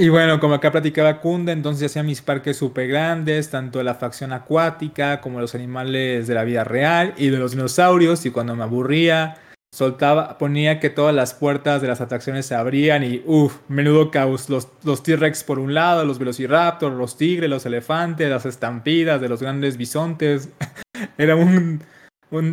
Y 0.00 0.10
bueno, 0.10 0.38
como 0.38 0.54
acá 0.54 0.70
platicaba 0.70 1.20
Kunda, 1.20 1.50
entonces 1.50 1.90
hacía 1.90 2.04
mis 2.04 2.22
parques 2.22 2.56
súper 2.56 2.86
grandes, 2.86 3.50
tanto 3.50 3.78
de 3.78 3.84
la 3.84 3.96
facción 3.96 4.32
acuática 4.32 5.20
como 5.20 5.40
los 5.40 5.56
animales 5.56 6.28
de 6.28 6.34
la 6.34 6.44
vida 6.44 6.62
real 6.62 7.14
y 7.16 7.30
de 7.30 7.38
los 7.38 7.50
dinosaurios. 7.50 8.24
Y 8.24 8.30
cuando 8.30 8.54
me 8.54 8.62
aburría, 8.62 9.38
soltaba, 9.74 10.38
ponía 10.38 10.78
que 10.78 10.88
todas 10.88 11.12
las 11.12 11.34
puertas 11.34 11.82
de 11.82 11.88
las 11.88 12.00
atracciones 12.00 12.46
se 12.46 12.54
abrían 12.54 13.02
y 13.02 13.24
uff, 13.26 13.58
menudo 13.66 14.12
caos. 14.12 14.48
Los, 14.48 14.68
los 14.84 15.02
T-Rex 15.02 15.42
por 15.42 15.58
un 15.58 15.74
lado, 15.74 16.04
los 16.04 16.20
Velociraptor, 16.20 16.92
los 16.92 17.16
tigres, 17.16 17.50
los 17.50 17.66
elefantes, 17.66 18.30
las 18.30 18.46
estampidas 18.46 19.20
de 19.20 19.28
los 19.28 19.42
grandes 19.42 19.76
bisontes. 19.76 20.50
Era 21.18 21.34
un, 21.34 21.82
un 22.30 22.52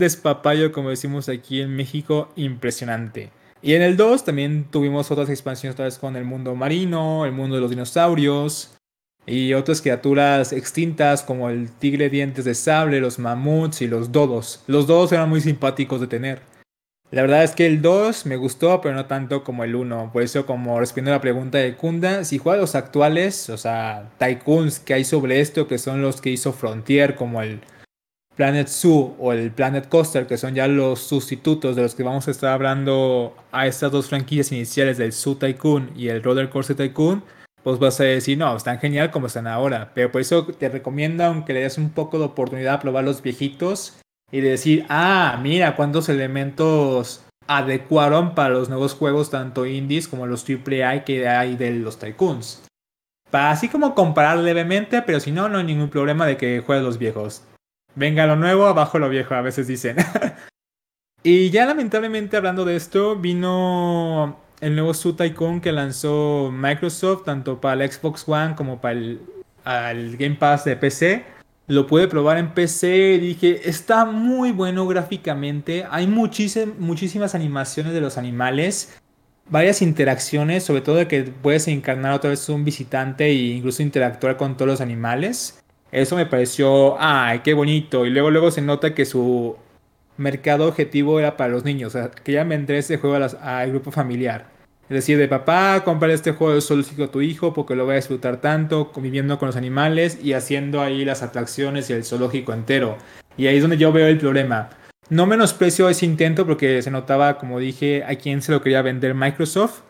como 0.73 0.89
decimos 0.89 1.29
aquí 1.29 1.61
en 1.61 1.75
México, 1.75 2.33
impresionante. 2.37 3.29
Y 3.65 3.73
en 3.73 3.81
el 3.81 3.97
2 3.97 4.25
también 4.25 4.67
tuvimos 4.69 5.09
otras 5.09 5.27
expansiones, 5.27 5.73
otra 5.73 5.85
vez 5.85 5.97
con 5.97 6.15
el 6.15 6.23
mundo 6.23 6.53
marino, 6.53 7.25
el 7.25 7.31
mundo 7.31 7.55
de 7.55 7.61
los 7.61 7.71
dinosaurios 7.71 8.77
y 9.25 9.55
otras 9.55 9.81
criaturas 9.81 10.53
extintas 10.53 11.23
como 11.23 11.49
el 11.49 11.71
tigre 11.71 12.11
dientes 12.11 12.45
de 12.45 12.53
sable, 12.53 12.99
los 12.99 13.17
mamuts 13.17 13.81
y 13.81 13.87
los 13.87 14.11
dodos. 14.11 14.63
Los 14.67 14.85
dodos 14.85 15.11
eran 15.13 15.29
muy 15.29 15.41
simpáticos 15.41 15.99
de 15.99 16.05
tener. 16.05 16.41
La 17.09 17.23
verdad 17.23 17.43
es 17.43 17.55
que 17.55 17.65
el 17.65 17.81
2 17.81 18.27
me 18.27 18.35
gustó, 18.35 18.81
pero 18.81 18.93
no 18.93 19.07
tanto 19.07 19.43
como 19.43 19.63
el 19.63 19.73
1. 19.73 20.11
Por 20.13 20.21
eso, 20.21 20.45
como 20.45 20.79
respondiendo 20.79 21.13
a 21.13 21.15
la 21.15 21.21
pregunta 21.21 21.57
de 21.57 21.75
Kunda, 21.75 22.23
si 22.23 22.37
juegos 22.37 22.75
actuales, 22.75 23.49
o 23.49 23.57
sea, 23.57 24.11
tycoons 24.19 24.77
que 24.77 24.93
hay 24.93 25.03
sobre 25.03 25.39
esto, 25.39 25.67
que 25.67 25.79
son 25.79 26.03
los 26.03 26.21
que 26.21 26.29
hizo 26.29 26.53
Frontier, 26.53 27.15
como 27.15 27.41
el 27.41 27.61
Planet 28.35 28.67
Zoo 28.67 29.15
o 29.17 29.31
el 29.31 29.51
Planet 29.51 29.87
Coaster, 29.87 30.27
que 30.27 30.37
son 30.37 30.55
ya 30.55 30.67
los 30.67 30.99
sustitutos 30.99 31.75
de 31.75 31.83
los 31.83 31.95
que 31.95 32.03
vamos 32.03 32.27
a 32.27 32.31
estar 32.31 32.51
hablando 32.51 33.35
a 33.51 33.67
estas 33.67 33.91
dos 33.91 34.09
franquicias 34.09 34.51
iniciales 34.51 34.97
del 34.97 35.13
Zoo 35.13 35.37
Tycoon 35.37 35.91
y 35.95 36.09
el 36.09 36.21
Roller 36.21 36.49
Coaster 36.49 36.75
Tycoon, 36.75 37.23
pues 37.63 37.79
vas 37.79 37.99
a 37.99 38.03
decir, 38.03 38.37
no, 38.37 38.55
están 38.55 38.79
genial 38.79 39.09
como 39.09 39.27
están 39.27 39.47
ahora. 39.47 39.91
Pero 39.95 40.11
por 40.11 40.21
eso 40.21 40.45
te 40.45 40.69
recomiendo, 40.69 41.23
aunque 41.23 41.53
le 41.53 41.61
des 41.61 41.77
un 41.77 41.89
poco 41.89 42.19
de 42.19 42.25
oportunidad 42.25 42.75
a 42.75 42.79
probar 42.79 43.05
los 43.05 43.21
viejitos, 43.21 43.97
y 44.31 44.41
decir, 44.41 44.85
ah, 44.89 45.39
mira 45.41 45.75
cuántos 45.75 46.09
elementos 46.09 47.23
adecuaron 47.47 48.35
para 48.35 48.49
los 48.49 48.69
nuevos 48.69 48.93
juegos, 48.93 49.29
tanto 49.29 49.65
indies 49.65 50.07
como 50.07 50.25
los 50.25 50.43
AAA 50.47 51.05
que 51.05 51.27
hay 51.27 51.55
de 51.55 51.71
los 51.71 51.99
tycoons. 51.99 52.63
Para 53.31 53.51
así 53.51 53.69
como 53.69 53.95
comparar 53.95 54.39
levemente, 54.39 55.01
pero 55.03 55.19
si 55.19 55.31
no, 55.31 55.47
no 55.47 55.59
hay 55.59 55.63
ningún 55.63 55.89
problema 55.89 56.25
de 56.25 56.37
que 56.37 56.61
juegues 56.65 56.83
los 56.83 56.97
viejos. 56.97 57.43
Venga 57.95 58.27
lo 58.27 58.35
nuevo, 58.35 58.65
abajo 58.65 58.99
lo 58.99 59.09
viejo, 59.09 59.35
a 59.35 59.41
veces 59.41 59.67
dicen. 59.67 59.95
y 61.23 61.49
ya 61.49 61.65
lamentablemente 61.65 62.35
hablando 62.35 62.65
de 62.65 62.75
esto, 62.75 63.15
vino 63.15 64.37
el 64.59 64.75
nuevo 64.75 64.93
Su 64.93 65.13
Tycoon 65.13 65.61
que 65.61 65.71
lanzó 65.71 66.51
Microsoft, 66.51 67.23
tanto 67.23 67.61
para 67.61 67.83
el 67.83 67.91
Xbox 67.91 68.27
One 68.27 68.55
como 68.55 68.81
para 68.81 68.99
el, 68.99 70.17
Game 70.17 70.35
Pass 70.35 70.65
de 70.65 70.75
PC. 70.75 71.25
Lo 71.67 71.87
pude 71.87 72.07
probar 72.07 72.37
en 72.37 72.53
PC, 72.53 73.17
dije, 73.17 73.67
está 73.67 74.05
muy 74.05 74.51
bueno 74.51 74.85
gráficamente, 74.87 75.85
hay 75.89 76.05
muchísimas 76.05 77.33
animaciones 77.33 77.91
de 77.93 78.01
los 78.01 78.19
animales, 78.19 78.99
varias 79.49 79.81
interacciones, 79.81 80.63
sobre 80.63 80.81
todo 80.81 80.97
de 80.97 81.07
que 81.07 81.23
puedes 81.23 81.67
encarnar 81.67 82.13
otra 82.13 82.29
vez 82.29 82.47
un 82.49 82.65
visitante 82.65 83.25
e 83.25 83.33
incluso 83.33 83.81
interactuar 83.81 84.37
con 84.37 84.57
todos 84.57 84.67
los 84.67 84.81
animales. 84.81 85.64
Eso 85.91 86.15
me 86.15 86.25
pareció, 86.25 86.95
ay, 86.99 87.39
qué 87.39 87.53
bonito. 87.53 88.05
Y 88.05 88.09
luego, 88.09 88.31
luego 88.31 88.51
se 88.51 88.61
nota 88.61 88.93
que 88.93 89.05
su 89.05 89.55
mercado 90.17 90.67
objetivo 90.67 91.19
era 91.19 91.37
para 91.37 91.51
los 91.51 91.65
niños, 91.65 91.93
o 91.95 91.99
sea, 91.99 92.11
que 92.11 92.31
ya 92.31 92.43
vendré 92.43 92.77
ese 92.77 92.97
juego 92.97 93.17
al 93.41 93.69
grupo 93.69 93.91
familiar. 93.91 94.55
Es 94.87 94.95
decir, 94.95 95.17
de 95.17 95.27
papá, 95.27 95.83
comprar 95.83 96.11
este 96.11 96.31
juego 96.31 96.53
de 96.53 96.61
zoológico 96.61 97.05
a 97.05 97.11
tu 97.11 97.21
hijo 97.21 97.53
porque 97.53 97.75
lo 97.75 97.87
va 97.87 97.93
a 97.93 97.95
disfrutar 97.95 98.39
tanto, 98.39 98.91
conviviendo 98.91 99.39
con 99.39 99.47
los 99.47 99.55
animales 99.55 100.19
y 100.23 100.33
haciendo 100.33 100.79
ahí 100.79 101.03
las 101.03 101.23
atracciones 101.23 101.89
y 101.89 101.93
el 101.93 102.05
zoológico 102.05 102.53
entero. 102.53 102.97
Y 103.35 103.47
ahí 103.47 103.55
es 103.55 103.63
donde 103.63 103.77
yo 103.77 103.91
veo 103.91 104.07
el 104.07 104.19
problema. 104.19 104.69
No 105.09 105.25
menosprecio 105.25 105.89
ese 105.89 106.05
intento 106.05 106.45
porque 106.45 106.83
se 106.83 106.91
notaba, 106.91 107.39
como 107.39 107.59
dije, 107.59 108.03
a 108.03 108.15
quién 108.15 108.43
se 108.43 108.51
lo 108.51 108.61
quería 108.61 108.83
vender 108.83 109.15
Microsoft. 109.15 109.81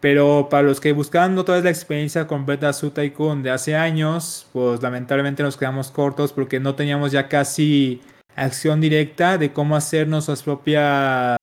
Pero 0.00 0.48
para 0.50 0.62
los 0.62 0.80
que 0.80 0.92
buscaban 0.92 1.36
otra 1.38 1.56
vez 1.56 1.64
la 1.64 1.70
experiencia 1.70 2.26
completa 2.26 2.72
Su 2.72 2.90
Tycoon 2.90 3.42
de 3.42 3.50
hace 3.50 3.74
años, 3.74 4.46
pues 4.52 4.80
lamentablemente 4.82 5.42
nos 5.42 5.56
quedamos 5.56 5.90
cortos 5.90 6.32
porque 6.32 6.60
no 6.60 6.74
teníamos 6.76 7.10
ya 7.10 7.28
casi 7.28 8.00
acción 8.36 8.80
directa 8.80 9.38
de 9.38 9.52
cómo 9.52 9.74
hacer 9.74 10.06
nuestras 10.06 10.42
propias 10.42 11.36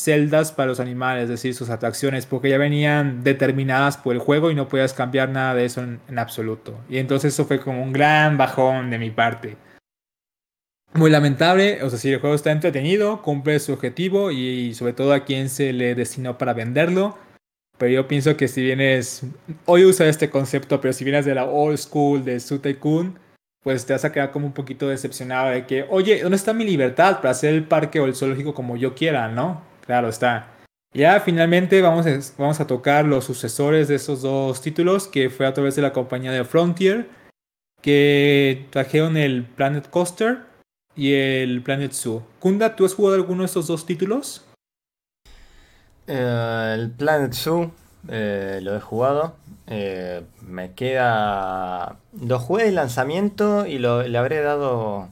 celdas 0.00 0.52
para 0.52 0.68
los 0.68 0.80
animales, 0.80 1.24
es 1.24 1.28
decir, 1.28 1.54
sus 1.54 1.70
atracciones, 1.70 2.24
porque 2.24 2.48
ya 2.50 2.58
venían 2.58 3.24
determinadas 3.24 3.96
por 3.96 4.14
el 4.14 4.20
juego 4.20 4.50
y 4.50 4.54
no 4.54 4.68
podías 4.68 4.94
cambiar 4.94 5.28
nada 5.28 5.54
de 5.54 5.64
eso 5.64 5.82
en, 5.82 6.18
absoluto. 6.18 6.78
Y 6.88 6.98
entonces 6.98 7.34
eso 7.34 7.44
fue 7.44 7.60
como 7.60 7.82
un 7.82 7.92
gran 7.92 8.38
bajón 8.38 8.90
de 8.90 8.98
mi 8.98 9.10
parte. 9.10 9.56
Muy 10.94 11.10
lamentable, 11.10 11.82
o 11.82 11.90
sea, 11.90 11.98
si 11.98 12.10
el 12.10 12.20
juego 12.20 12.34
está 12.34 12.50
entretenido, 12.50 13.20
cumple 13.22 13.58
su 13.60 13.72
objetivo 13.72 14.30
y, 14.30 14.74
sobre 14.74 14.94
todo 14.94 15.12
a 15.12 15.24
quien 15.24 15.50
se 15.50 15.72
le 15.72 15.94
destinó 15.94 16.38
para 16.38 16.54
venderlo. 16.54 17.18
Pero 17.78 17.92
yo 17.92 18.08
pienso 18.08 18.36
que 18.36 18.48
si 18.48 18.62
vienes, 18.62 19.22
hoy 19.64 19.84
usa 19.84 20.08
este 20.08 20.30
concepto, 20.30 20.80
pero 20.80 20.92
si 20.92 21.04
vienes 21.04 21.24
de 21.24 21.34
la 21.34 21.44
old 21.44 21.78
school 21.78 22.24
de 22.24 22.40
Su 22.40 22.60
Kun, 22.80 23.18
pues 23.62 23.86
te 23.86 23.92
vas 23.92 24.04
a 24.04 24.12
quedar 24.12 24.32
como 24.32 24.46
un 24.46 24.52
poquito 24.52 24.88
decepcionado 24.88 25.50
de 25.50 25.64
que, 25.64 25.86
oye, 25.88 26.20
¿dónde 26.22 26.36
está 26.36 26.52
mi 26.52 26.64
libertad 26.64 27.16
para 27.16 27.30
hacer 27.30 27.54
el 27.54 27.64
parque 27.64 28.00
o 28.00 28.06
el 28.06 28.16
zoológico 28.16 28.52
como 28.52 28.76
yo 28.76 28.94
quiera, 28.94 29.28
no? 29.28 29.62
Claro 29.86 30.08
está. 30.08 30.48
Ya 30.92 31.20
finalmente 31.20 31.80
vamos 31.82 32.06
a, 32.06 32.18
vamos 32.38 32.60
a 32.60 32.66
tocar 32.66 33.04
los 33.04 33.24
sucesores 33.24 33.88
de 33.88 33.94
esos 33.94 34.22
dos 34.22 34.60
títulos, 34.60 35.06
que 35.06 35.30
fue 35.30 35.46
a 35.46 35.54
través 35.54 35.76
de 35.76 35.82
la 35.82 35.92
compañía 35.92 36.32
de 36.32 36.44
Frontier, 36.44 37.08
que 37.80 38.66
trajeron 38.70 39.16
el 39.16 39.44
Planet 39.44 39.88
Coaster 39.88 40.38
y 40.96 41.12
el 41.12 41.62
Planet 41.62 41.92
Zoo. 41.92 42.26
Kunda, 42.40 42.74
¿tú 42.74 42.84
has 42.84 42.94
jugado 42.94 43.16
alguno 43.16 43.42
de 43.42 43.46
estos 43.46 43.66
dos 43.66 43.86
títulos? 43.86 44.47
Eh, 46.08 46.74
el 46.74 46.90
Planet 46.90 47.34
Zoo 47.34 47.70
eh, 48.08 48.60
lo 48.62 48.74
he 48.74 48.80
jugado. 48.80 49.34
Eh, 49.66 50.22
me 50.40 50.72
queda. 50.72 51.96
Lo 52.20 52.38
jugué 52.38 52.64
de 52.64 52.72
lanzamiento 52.72 53.66
y 53.66 53.78
lo, 53.78 54.02
le 54.02 54.16
habré 54.16 54.40
dado 54.40 55.08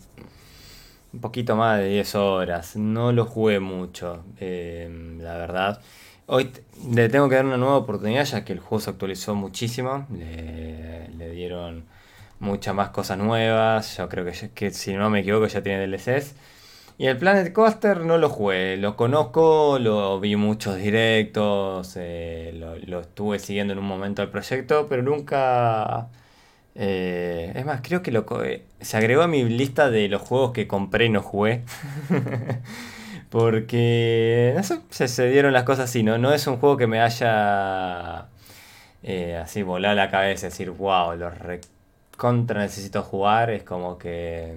un 1.12 1.20
poquito 1.20 1.54
más 1.54 1.78
de 1.78 1.88
10 1.88 2.14
horas. 2.14 2.76
No 2.76 3.12
lo 3.12 3.26
jugué 3.26 3.61
mucho, 3.61 4.24
la 4.40 5.37
verdad. 5.37 5.80
Hoy 6.28 6.50
le 6.90 7.09
tengo 7.09 7.28
que 7.28 7.37
dar 7.37 7.44
una 7.44 7.59
nueva 7.59 7.76
oportunidad 7.76 8.24
ya 8.24 8.44
que 8.44 8.52
el 8.54 8.61
juego 8.61 8.80
se 8.80 8.90
actualizó 8.90 9.35
muchísimo. 9.35 10.06
Le, 10.11 11.30
dieron 11.30 11.85
muchas 12.40 12.74
más 12.74 12.88
cosas 12.88 13.18
nuevas. 13.18 13.98
Yo 13.98 14.09
creo 14.09 14.24
que, 14.24 14.50
que, 14.54 14.70
si 14.70 14.94
no 14.94 15.11
me 15.11 15.20
equivoco 15.20 15.46
ya 15.46 15.62
tiene 15.62 15.87
DLCs. 15.87 16.35
Y 16.98 17.06
el 17.06 17.18
Planet 17.18 17.52
Coaster 17.52 18.00
no 18.00 18.18
lo 18.18 18.28
jugué. 18.30 18.76
Lo 18.76 18.96
conozco, 18.96 19.78
lo 19.78 20.18
vi 20.20 20.37
muchos 20.37 20.76
directos. 20.76 21.94
Eh, 21.96 22.52
lo, 22.56 22.76
lo 22.76 23.00
estuve 23.00 23.38
siguiendo 23.38 23.72
en 23.74 23.78
un 23.78 23.87
momento 23.87 24.22
del 24.22 24.30
proyecto, 24.30 24.87
pero 24.88 25.02
nunca 25.02 26.09
eh, 26.78 27.52
es 27.54 27.64
más, 27.64 27.80
creo 27.82 28.02
que 28.02 28.11
lo, 28.12 28.26
eh, 28.44 28.64
se 28.80 28.96
agregó 28.98 29.22
a 29.22 29.28
mi 29.28 29.42
lista 29.44 29.90
de 29.90 30.09
los 30.09 30.20
juegos 30.20 30.52
que 30.52 30.68
compré 30.68 31.06
y 31.06 31.09
no 31.09 31.22
jugué. 31.22 31.62
Porque, 33.30 34.52
no 34.56 34.62
sé, 34.62 35.09
se, 35.09 35.30
dieron 35.30 35.52
las 35.52 35.64
cosas 35.64 35.87
así, 35.90 36.02
¿no? 36.02 36.18
No 36.18 36.32
es 36.32 36.46
un 36.46 36.59
juego 36.59 36.76
que 36.76 36.87
me 36.87 37.00
haya 37.00 38.28
eh, 39.02 39.37
así 39.37 39.62
volado 39.62 39.94
la 39.94 40.11
cabeza, 40.11 40.46
decir, 40.46 40.70
wow, 40.70 41.16
lo 41.16 41.30
contra 42.16 42.61
necesito 42.62 43.02
jugar. 43.02 43.50
Es 43.50 43.62
como 43.62 43.98
que 43.98 44.54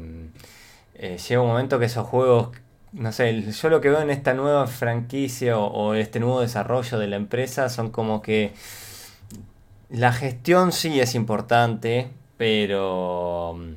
mm, 1.02 1.16
llega 1.18 1.42
un 1.42 1.48
momento 1.48 1.80
que 1.80 1.86
esos 1.86 2.08
juegos, 2.08 2.50
no 2.94 3.12
sé, 3.12 3.42
yo 3.52 3.70
lo 3.70 3.82
que 3.82 3.90
veo 3.90 4.02
en 4.02 4.10
esta 4.10 4.34
nueva 4.34 4.68
franquicia 4.68 5.58
o 5.58 5.94
este 5.94 6.20
nuevo 6.20 6.42
desarrollo 6.42 7.00
de 7.00 7.08
la 7.08 7.16
empresa 7.16 7.70
son 7.70 7.92
como 7.92 8.22
que 8.22 8.54
la 9.90 10.14
gestión 10.14 10.72
sí 10.72 11.00
es 11.00 11.16
importante, 11.16 12.10
pero 12.38 13.56
mm, 13.58 13.74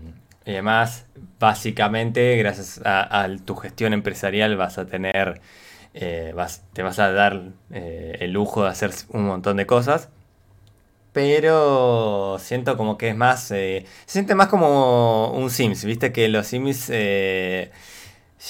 además, 0.47 1.07
básicamente, 1.41 2.37
gracias 2.37 2.81
a, 2.85 3.29
tu 3.45 3.57
gestión 3.57 3.93
empresarial 3.95 4.57
vas 4.57 4.79
a 4.79 4.87
tener, 4.87 5.41
eh, 5.95 6.33
vas, 6.37 6.65
te 6.73 6.83
vas 6.83 6.99
a 6.99 7.13
dar 7.13 7.53
eh, 7.71 8.19
el 8.21 8.33
lujo 8.33 8.65
de 8.65 8.71
hacer 8.71 8.91
un 9.09 9.25
montón 9.27 9.57
de 9.57 9.67
cosas. 9.67 10.11
Pero 11.13 12.39
siento 12.41 12.77
como 12.77 12.97
que 12.99 13.11
es 13.11 13.17
más, 13.17 13.51
eh, 13.51 13.85
se 14.07 14.13
siente 14.13 14.35
más 14.35 14.49
como 14.49 15.33
un 15.33 15.51
Sims, 15.51 15.85
viste 15.85 16.13
que 16.13 16.29
los 16.29 16.47
Sims 16.47 16.89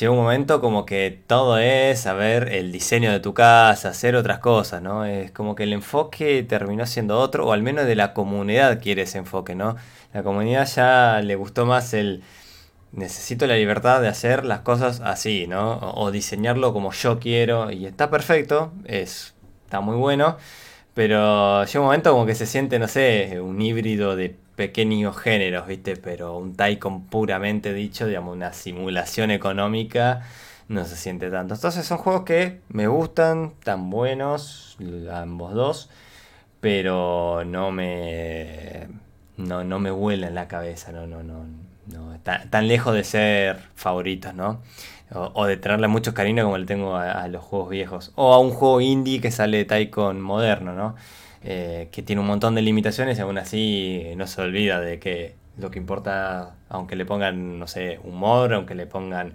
llega 0.01 0.11
un 0.11 0.19
momento 0.19 0.61
como 0.61 0.87
que 0.87 1.23
todo 1.27 1.59
es 1.59 2.01
saber 2.01 2.49
el 2.53 2.73
diseño 2.73 3.13
de 3.13 3.21
tu 3.21 3.35
casa, 3.35 3.91
hacer 3.91 4.17
otras 4.17 4.39
cosas, 4.39 4.81
¿no? 4.83 5.05
Es 5.05 5.31
como 5.33 5.55
que 5.55 5.65
el 5.65 5.73
enfoque 5.73 6.43
terminó 6.45 6.87
siendo 6.87 7.19
otro, 7.19 7.47
o 7.47 7.53
al 7.53 7.63
menos 7.63 7.87
de 7.87 7.95
la 7.97 8.15
comunidad 8.15 8.81
quiere 8.81 9.03
ese 9.03 9.19
enfoque, 9.19 9.55
¿no? 9.55 9.77
La 10.15 10.23
comunidad 10.23 10.67
ya 10.67 11.21
le 11.23 11.35
gustó 11.37 11.67
más 11.67 11.93
el 11.95 12.23
necesito 12.93 13.47
la 13.47 13.57
libertad 13.57 14.03
de 14.03 14.09
hacer 14.09 14.45
las 14.45 14.61
cosas 14.61 15.01
así, 15.01 15.47
¿no? 15.47 15.79
O, 15.95 16.11
diseñarlo 16.11 16.73
como 16.73 16.93
yo 16.93 17.19
quiero 17.19 17.71
y 17.71 17.87
está 17.87 18.11
perfecto, 18.11 18.73
es, 18.85 19.35
está 19.65 19.81
muy 19.81 19.97
bueno, 19.97 20.37
pero 20.95 21.65
llega 21.65 21.81
un 21.81 21.87
momento 21.87 22.13
como 22.13 22.27
que 22.27 22.35
se 22.35 22.47
siente, 22.47 22.79
no 22.79 22.89
sé, 22.89 23.41
un 23.41 23.61
híbrido 23.61 24.17
de 24.17 24.37
pequeños 24.57 25.17
géneros, 25.17 25.67
¿viste? 25.67 25.97
Pero 25.97 26.37
un 26.37 26.55
Taikon 26.55 27.07
puramente 27.07 27.73
dicho, 27.73 28.07
digamos, 28.07 28.37
una 28.37 28.53
simulación 28.53 29.31
económica, 29.31 30.23
no 30.69 30.85
se 30.85 30.97
siente 30.97 31.31
tanto. 31.31 31.55
Entonces 31.55 31.87
son 31.87 31.99
juegos 31.99 32.25
que 32.25 32.61
me 32.69 32.87
gustan, 32.87 33.55
tan 33.65 33.91
buenos, 33.91 34.77
ambos 35.13 35.55
dos, 35.55 35.91
pero 36.61 37.45
no 37.45 37.73
me... 37.73 38.89
No, 39.37 39.65
no 39.65 39.79
me 39.79 39.91
en 40.15 40.35
la 40.35 40.47
cabeza, 40.47 40.93
no, 40.93 41.07
no, 41.07 41.23
no, 41.23 41.47
no, 41.87 42.19
tan, 42.21 42.69
lejos 42.69 42.95
de 42.95 43.03
ser 43.03 43.59
favoritos, 43.75 44.35
¿no? 44.35 44.61
O, 45.15 45.47
de 45.47 45.57
tenerle 45.57 45.89
mucho 45.89 46.15
cariño 46.15 46.45
como 46.45 46.57
le 46.59 46.65
tengo 46.65 46.97
a, 46.97 47.29
los 47.29 47.43
juegos 47.43 47.71
viejos. 47.71 48.13
O 48.15 48.33
a 48.33 48.39
un 48.39 48.51
juego 48.51 48.81
indie 48.81 49.21
que 49.21 49.31
sale 49.31 49.59
de 49.59 49.65
Taikon 49.65 50.21
moderno, 50.21 50.75
¿no? 50.75 50.95
Eh, 51.45 51.89
que 51.93 52.03
tiene 52.03 52.21
un 52.21 52.29
montón 52.29 52.55
de 52.55 52.63
limitaciones 52.63 53.19
y 53.19 53.21
aún 53.21 53.37
así 53.37 54.05
no 54.17 54.27
se 54.27 54.41
olvida 54.41 54.81
de 54.81 54.99
que 55.01 55.35
lo 55.59 55.71
que 55.71 55.79
importa, 55.79 56.55
aunque 56.69 56.97
le 56.97 57.05
pongan, 57.05 57.59
no 57.59 57.67
sé, 57.67 57.99
humor, 58.05 58.55
aunque 58.55 58.75
le 58.75 58.87
pongan 58.87 59.35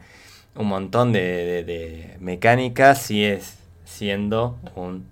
un 0.55 0.67
montón 0.67 1.11
de, 1.11 2.15
mecánicas, 2.19 3.01
sí 3.01 3.23
es 3.23 3.57
siendo 3.85 4.57
un 4.75 5.05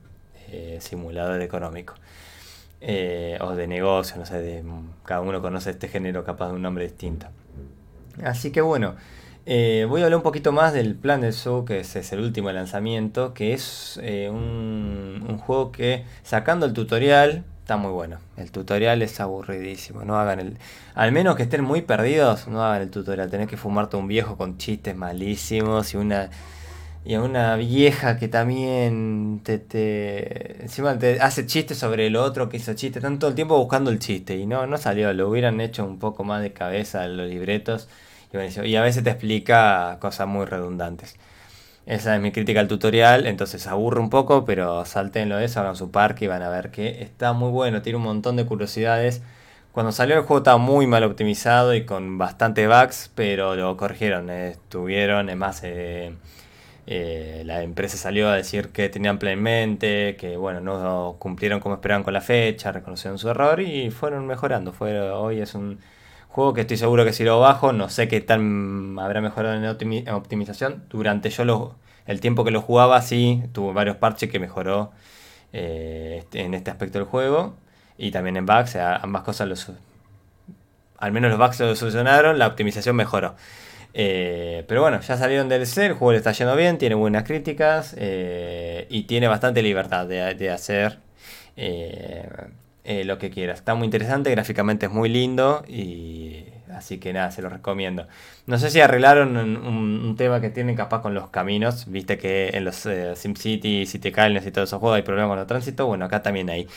eh, 0.52 0.78
simulador 0.82 1.42
económico. 1.42 1.96
Eh, 2.82 3.38
o 3.42 3.56
de 3.56 3.68
negocio, 3.68 4.18
no 4.18 4.26
sé, 4.26 4.40
de, 4.40 4.64
cada 5.06 5.22
uno 5.22 5.42
conoce 5.42 5.72
este 5.72 5.88
género 5.88 6.24
capaz 6.24 6.50
de 6.50 6.56
un 6.56 6.62
nombre 6.62 6.84
distinto. 6.84 7.28
Así 8.24 8.52
que 8.52 8.62
bueno, 8.62 8.96
eh, 9.46 9.86
voy 9.88 10.02
a 10.02 10.06
hablar 10.06 10.18
un 10.18 10.24
poquito 10.24 10.52
más 10.52 10.74
del 10.74 10.96
Plan 10.96 11.22
del 11.22 11.34
Zoo, 11.34 11.66
que 11.66 11.80
es, 11.80 11.96
el 12.12 12.20
último 12.20 12.52
lanzamiento, 12.52 13.34
que 13.34 13.54
es 13.54 14.00
eh, 14.02 14.30
un, 14.32 15.38
juego 15.38 15.72
que, 15.72 16.04
sacando 16.24 16.66
el 16.66 16.74
tutorial, 16.74 17.44
está 17.62 17.78
muy 17.78 17.92
bueno. 17.92 18.18
El 18.38 18.52
tutorial 18.52 19.02
es 19.04 19.20
aburridísimo, 19.20 20.04
no 20.04 20.18
hagan 20.18 20.40
el... 20.40 20.58
Al 20.96 21.12
menos 21.12 21.36
que 21.36 21.44
estén 21.44 21.64
muy 21.64 21.84
perdidos, 21.84 22.48
no 22.48 22.64
hagan 22.64 22.82
el 22.82 22.90
tutorial. 22.90 23.30
Tenés 23.30 23.48
que 23.48 23.58
fumarte 23.58 23.98
un 23.98 24.08
viejo 24.08 24.38
con 24.38 24.58
chistes 24.58 24.96
malísimos 24.96 25.94
y 25.94 25.98
una... 25.98 26.30
Y 27.08 27.14
a 27.14 27.22
una 27.22 27.56
vieja 27.56 28.18
que 28.18 28.28
también 28.28 29.42
te, 29.44 29.60
te, 29.60 30.64
encima 30.64 30.98
te 30.98 31.20
hace 31.20 31.46
chistes 31.46 31.78
sobre 31.78 32.08
el 32.08 32.16
otro 32.16 32.50
que 32.50 32.58
hizo 32.58 32.74
chiste. 32.74 32.98
Están 32.98 33.20
todo 33.20 33.30
el 33.30 33.36
tiempo 33.36 33.56
buscando 33.60 33.92
el 33.92 34.00
chiste 34.00 34.36
y 34.38 34.48
no, 34.48 34.66
no 34.66 34.78
salió. 34.80 35.14
Lo 35.14 35.30
hubieran 35.30 35.62
hecho 35.62 35.86
un 35.86 36.00
poco 36.00 36.24
más 36.24 36.42
de 36.42 36.52
cabeza 36.52 37.08
los 37.08 37.30
libretos 37.30 37.88
y 38.34 38.76
a 38.76 38.82
veces 38.82 39.04
te 39.04 39.10
explica 39.10 39.98
cosas 40.00 40.28
muy 40.28 40.46
redundantes. 40.46 41.16
Esa 41.86 42.16
es 42.16 42.22
mi 42.22 42.32
crítica 42.32 42.60
al 42.62 42.68
tutorial, 42.68 43.28
entonces 43.28 43.68
aburre 43.68 44.00
un 44.00 44.10
poco, 44.10 44.44
pero 44.44 44.86
saltenlo 44.86 45.40
eso, 45.40 45.60
hagan 45.60 45.76
su 45.76 45.92
parque 45.92 46.26
y 46.26 46.28
van 46.28 46.42
a 46.42 46.50
ver 46.50 46.72
que 46.72 47.04
está 47.04 47.34
muy 47.34 47.52
bueno, 47.52 47.82
tiene 47.84 47.98
un 47.98 48.04
montón 48.04 48.36
de 48.38 48.46
curiosidades. 48.46 49.22
Cuando 49.72 49.92
salió 49.92 50.16
el 50.16 50.22
juego 50.22 50.40
estaba 50.40 50.58
muy 50.58 50.88
mal 50.88 51.04
optimizado 51.04 51.76
y 51.76 51.86
con 51.86 52.18
bastante 52.18 52.68
bugs, 52.68 53.12
pero 53.14 53.56
lo 53.56 53.78
corrigieron, 53.78 54.30
estuvieron, 54.32 55.30
es 55.30 55.38
más, 55.38 55.62
eh, 55.64 56.14
eh, 56.88 57.44
la 57.46 57.62
empresa 57.64 57.98
salió 57.98 58.30
a 58.30 58.36
decir 58.36 58.70
que 58.70 58.90
tenían 58.90 59.20
plenamente, 59.20 60.16
que 60.18 60.38
bueno, 60.38 60.62
no 60.62 61.18
cumplieron 61.20 61.60
como 61.60 61.76
esperaban 61.76 62.04
con 62.04 62.14
la 62.14 62.22
fecha, 62.22 62.72
reconocieron 62.72 63.20
su 63.20 63.30
error 63.30 63.60
y 63.62 63.92
fueron 63.92 64.26
mejorando. 64.28 64.72
Fue, 64.74 65.00
hoy 65.12 65.42
es 65.42 65.56
un 65.56 65.80
Juego 66.36 66.54
que 66.54 66.60
estoy 66.60 66.76
seguro 66.76 67.06
que 67.06 67.14
si 67.14 67.24
lo 67.24 67.40
bajo, 67.40 67.72
no 67.72 67.88
sé 67.88 68.10
qué 68.10 68.20
tal 68.20 68.42
habrá 69.00 69.22
mejorado 69.22 69.56
en, 69.56 70.10
optimización. 70.10 70.84
Durante 70.90 71.30
yo 71.30 71.76
el 72.08 72.20
tiempo 72.20 72.44
que 72.44 72.52
lo 72.52 72.62
jugaba, 72.62 73.02
sí, 73.02 73.42
tuvo 73.54 73.72
varios 73.72 73.96
parches 73.96 74.30
que 74.30 74.38
mejoró 74.38 74.92
eh, 75.54 76.18
este, 76.20 76.42
en 76.42 76.54
este 76.54 76.72
aspecto 76.72 77.00
del 77.00 77.08
juego. 77.08 77.56
Y 77.98 78.12
también 78.12 78.36
en 78.36 78.46
bugs, 78.46 78.76
ambas 78.76 79.24
cosas 79.24 79.72
al 80.98 81.12
menos 81.14 81.30
los 81.30 81.40
bugs 81.40 81.58
lo 81.62 81.74
solucionaron, 81.74 82.38
la 82.38 82.48
optimización 82.48 82.98
mejoró. 82.98 83.36
Eh, 83.94 84.66
pero 84.68 84.82
bueno, 84.82 85.00
ya 85.00 85.16
salieron 85.16 85.48
del 85.48 85.64
DLC, 85.64 85.78
el 85.86 85.94
juego 85.94 86.12
le 86.12 86.18
está 86.18 86.34
yendo 86.34 86.58
bien, 86.58 86.78
tiene 86.78 86.96
buenas 86.96 87.24
críticas 87.24 87.96
eh, 87.98 88.88
y 88.90 89.04
tiene 89.04 89.30
bastante 89.30 89.62
libertad 89.62 90.06
de, 90.06 90.50
hacer 90.50 91.00
lo 93.06 93.18
que 93.20 93.30
quieras. 93.30 93.60
Está 93.60 93.74
muy 93.74 93.86
interesante, 93.86 94.32
gráficamente 94.32 94.88
es 94.88 94.92
muy 94.92 95.08
lindo 95.08 95.64
así 96.78 97.00
que 97.00 97.14
nada, 97.14 97.32
se 97.32 97.42
lo 97.42 97.50
recomiendo. 97.50 98.08
No 98.48 98.58
sé 98.58 98.70
si 98.70 98.80
arreglaron 98.82 99.38
un, 99.38 100.16
tema 100.18 100.42
que 100.42 100.50
tienen 100.50 100.76
capaz 100.76 101.02
con 101.02 101.14
los 101.14 101.30
caminos, 101.30 101.90
viste 101.92 102.18
que 102.18 102.50
en 102.54 102.66
los 102.66 102.86
eh, 102.86 103.16
SimCity, 103.16 103.86
City 103.86 104.12
Calnes 104.12 104.46
y 104.46 104.52
todos 104.52 104.70
esos 104.70 104.80
juegos 104.80 104.98
hay 104.98 105.04
problemas 105.04 105.30
con 105.30 105.40
el 105.40 105.48
tránsito, 105.48 105.88
bueno, 105.88 106.06
acá 106.06 106.22
también 106.22 106.50
hay. 106.50 106.68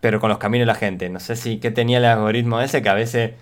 Pero 0.00 0.20
con 0.20 0.30
los 0.30 0.38
caminos 0.38 0.66
la 0.66 0.74
gente, 0.74 1.08
no 1.10 1.20
sé 1.20 1.36
si 1.36 1.58
que 1.58 1.70
tenía 1.70 1.98
el 1.98 2.04
algoritmo 2.04 2.60
ese 2.60 2.82
que 2.82 2.88
a 2.88 2.94
veces... 2.94 3.32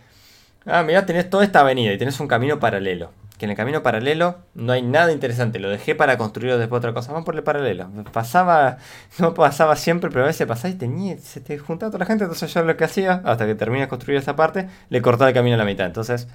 Ah, 0.67 0.83
mira, 0.83 1.07
tenés 1.07 1.31
toda 1.31 1.45
esta 1.45 1.61
avenida 1.61 1.93
y 1.93 1.99
tenés 1.99 2.19
un 2.21 2.29
camino 2.29 2.59
paralelo 2.59 3.13
que 3.39 3.45
en 3.45 3.51
el 3.51 3.57
camino 3.57 3.83
paralelo 3.83 4.39
no 4.55 4.73
hay 4.73 4.83
nada 4.83 5.13
interesante. 5.13 5.59
Lo 5.59 5.69
dejé 5.69 5.95
para 5.95 6.17
construir 6.17 6.57
después 6.57 6.79
otra 6.79 6.95
cosa. 6.95 7.13
Vamos 7.13 7.27
por 7.27 7.37
el 7.37 7.43
paralelo. 7.43 7.91
Pasaba, 8.13 8.79
no 9.19 9.35
pasaba 9.35 9.77
siempre, 9.77 10.11
pero 10.11 10.25
a 10.25 10.27
veces 10.29 10.47
pasaba 10.47 10.73
y 10.73 10.77
tenía, 10.77 11.19
se 11.19 11.41
te 11.41 11.59
juntaba 11.59 11.91
toda 11.91 12.01
la 12.01 12.07
gente. 12.07 12.25
Entonces 12.25 12.53
yo 12.53 12.63
lo 12.63 12.77
que 12.77 12.85
hacía, 12.85 13.23
hasta 13.25 13.47
que 13.47 13.55
terminé 13.55 13.83
de 13.83 13.89
construir 13.89 14.19
esa 14.19 14.37
parte, 14.37 14.69
le 14.89 15.03
cortaba 15.03 15.29
el 15.29 15.35
camino 15.35 15.55
a 15.55 15.59
la 15.59 15.65
mitad. 15.65 15.87
Entonces 15.87 16.29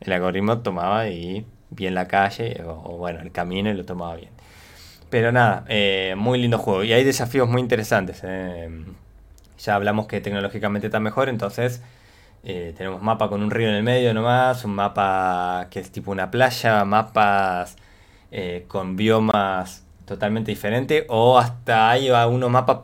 el 0.00 0.12
algoritmo 0.12 0.58
tomaba 0.60 1.08
y 1.08 1.46
bien 1.70 1.94
la 1.94 2.08
calle, 2.08 2.62
o, 2.64 2.96
bueno, 2.96 3.20
el 3.20 3.32
camino 3.32 3.70
y 3.70 3.74
lo 3.74 3.84
tomaba 3.84 4.16
bien. 4.16 4.30
Pero 5.10 5.32
nada, 5.32 5.64
eh, 5.68 6.14
muy 6.16 6.40
lindo 6.40 6.58
juego. 6.58 6.84
Y 6.84 6.92
hay 6.92 7.04
desafíos 7.04 7.48
muy 7.48 7.60
interesantes. 7.60 8.20
Eh. 8.24 8.84
Ya 9.58 9.74
hablamos 9.74 10.06
que 10.06 10.20
tecnológicamente 10.20 10.88
está 10.88 11.00
mejor, 11.00 11.28
entonces 11.28 11.82
eh, 12.48 12.72
tenemos 12.76 13.02
mapa 13.02 13.28
con 13.28 13.42
un 13.42 13.50
río 13.50 13.68
en 13.68 13.74
el 13.74 13.82
medio 13.82 14.14
nomás, 14.14 14.64
un 14.64 14.72
mapa 14.76 15.66
que 15.68 15.80
es 15.80 15.90
tipo 15.90 16.12
una 16.12 16.30
playa, 16.30 16.84
mapas 16.84 17.76
eh, 18.30 18.66
con 18.68 18.94
biomas 18.94 19.84
totalmente 20.04 20.52
diferentes, 20.52 21.04
o 21.08 21.38
hasta 21.38 21.90
hay 21.90 22.08
unos 22.08 22.48
mapas 22.48 22.82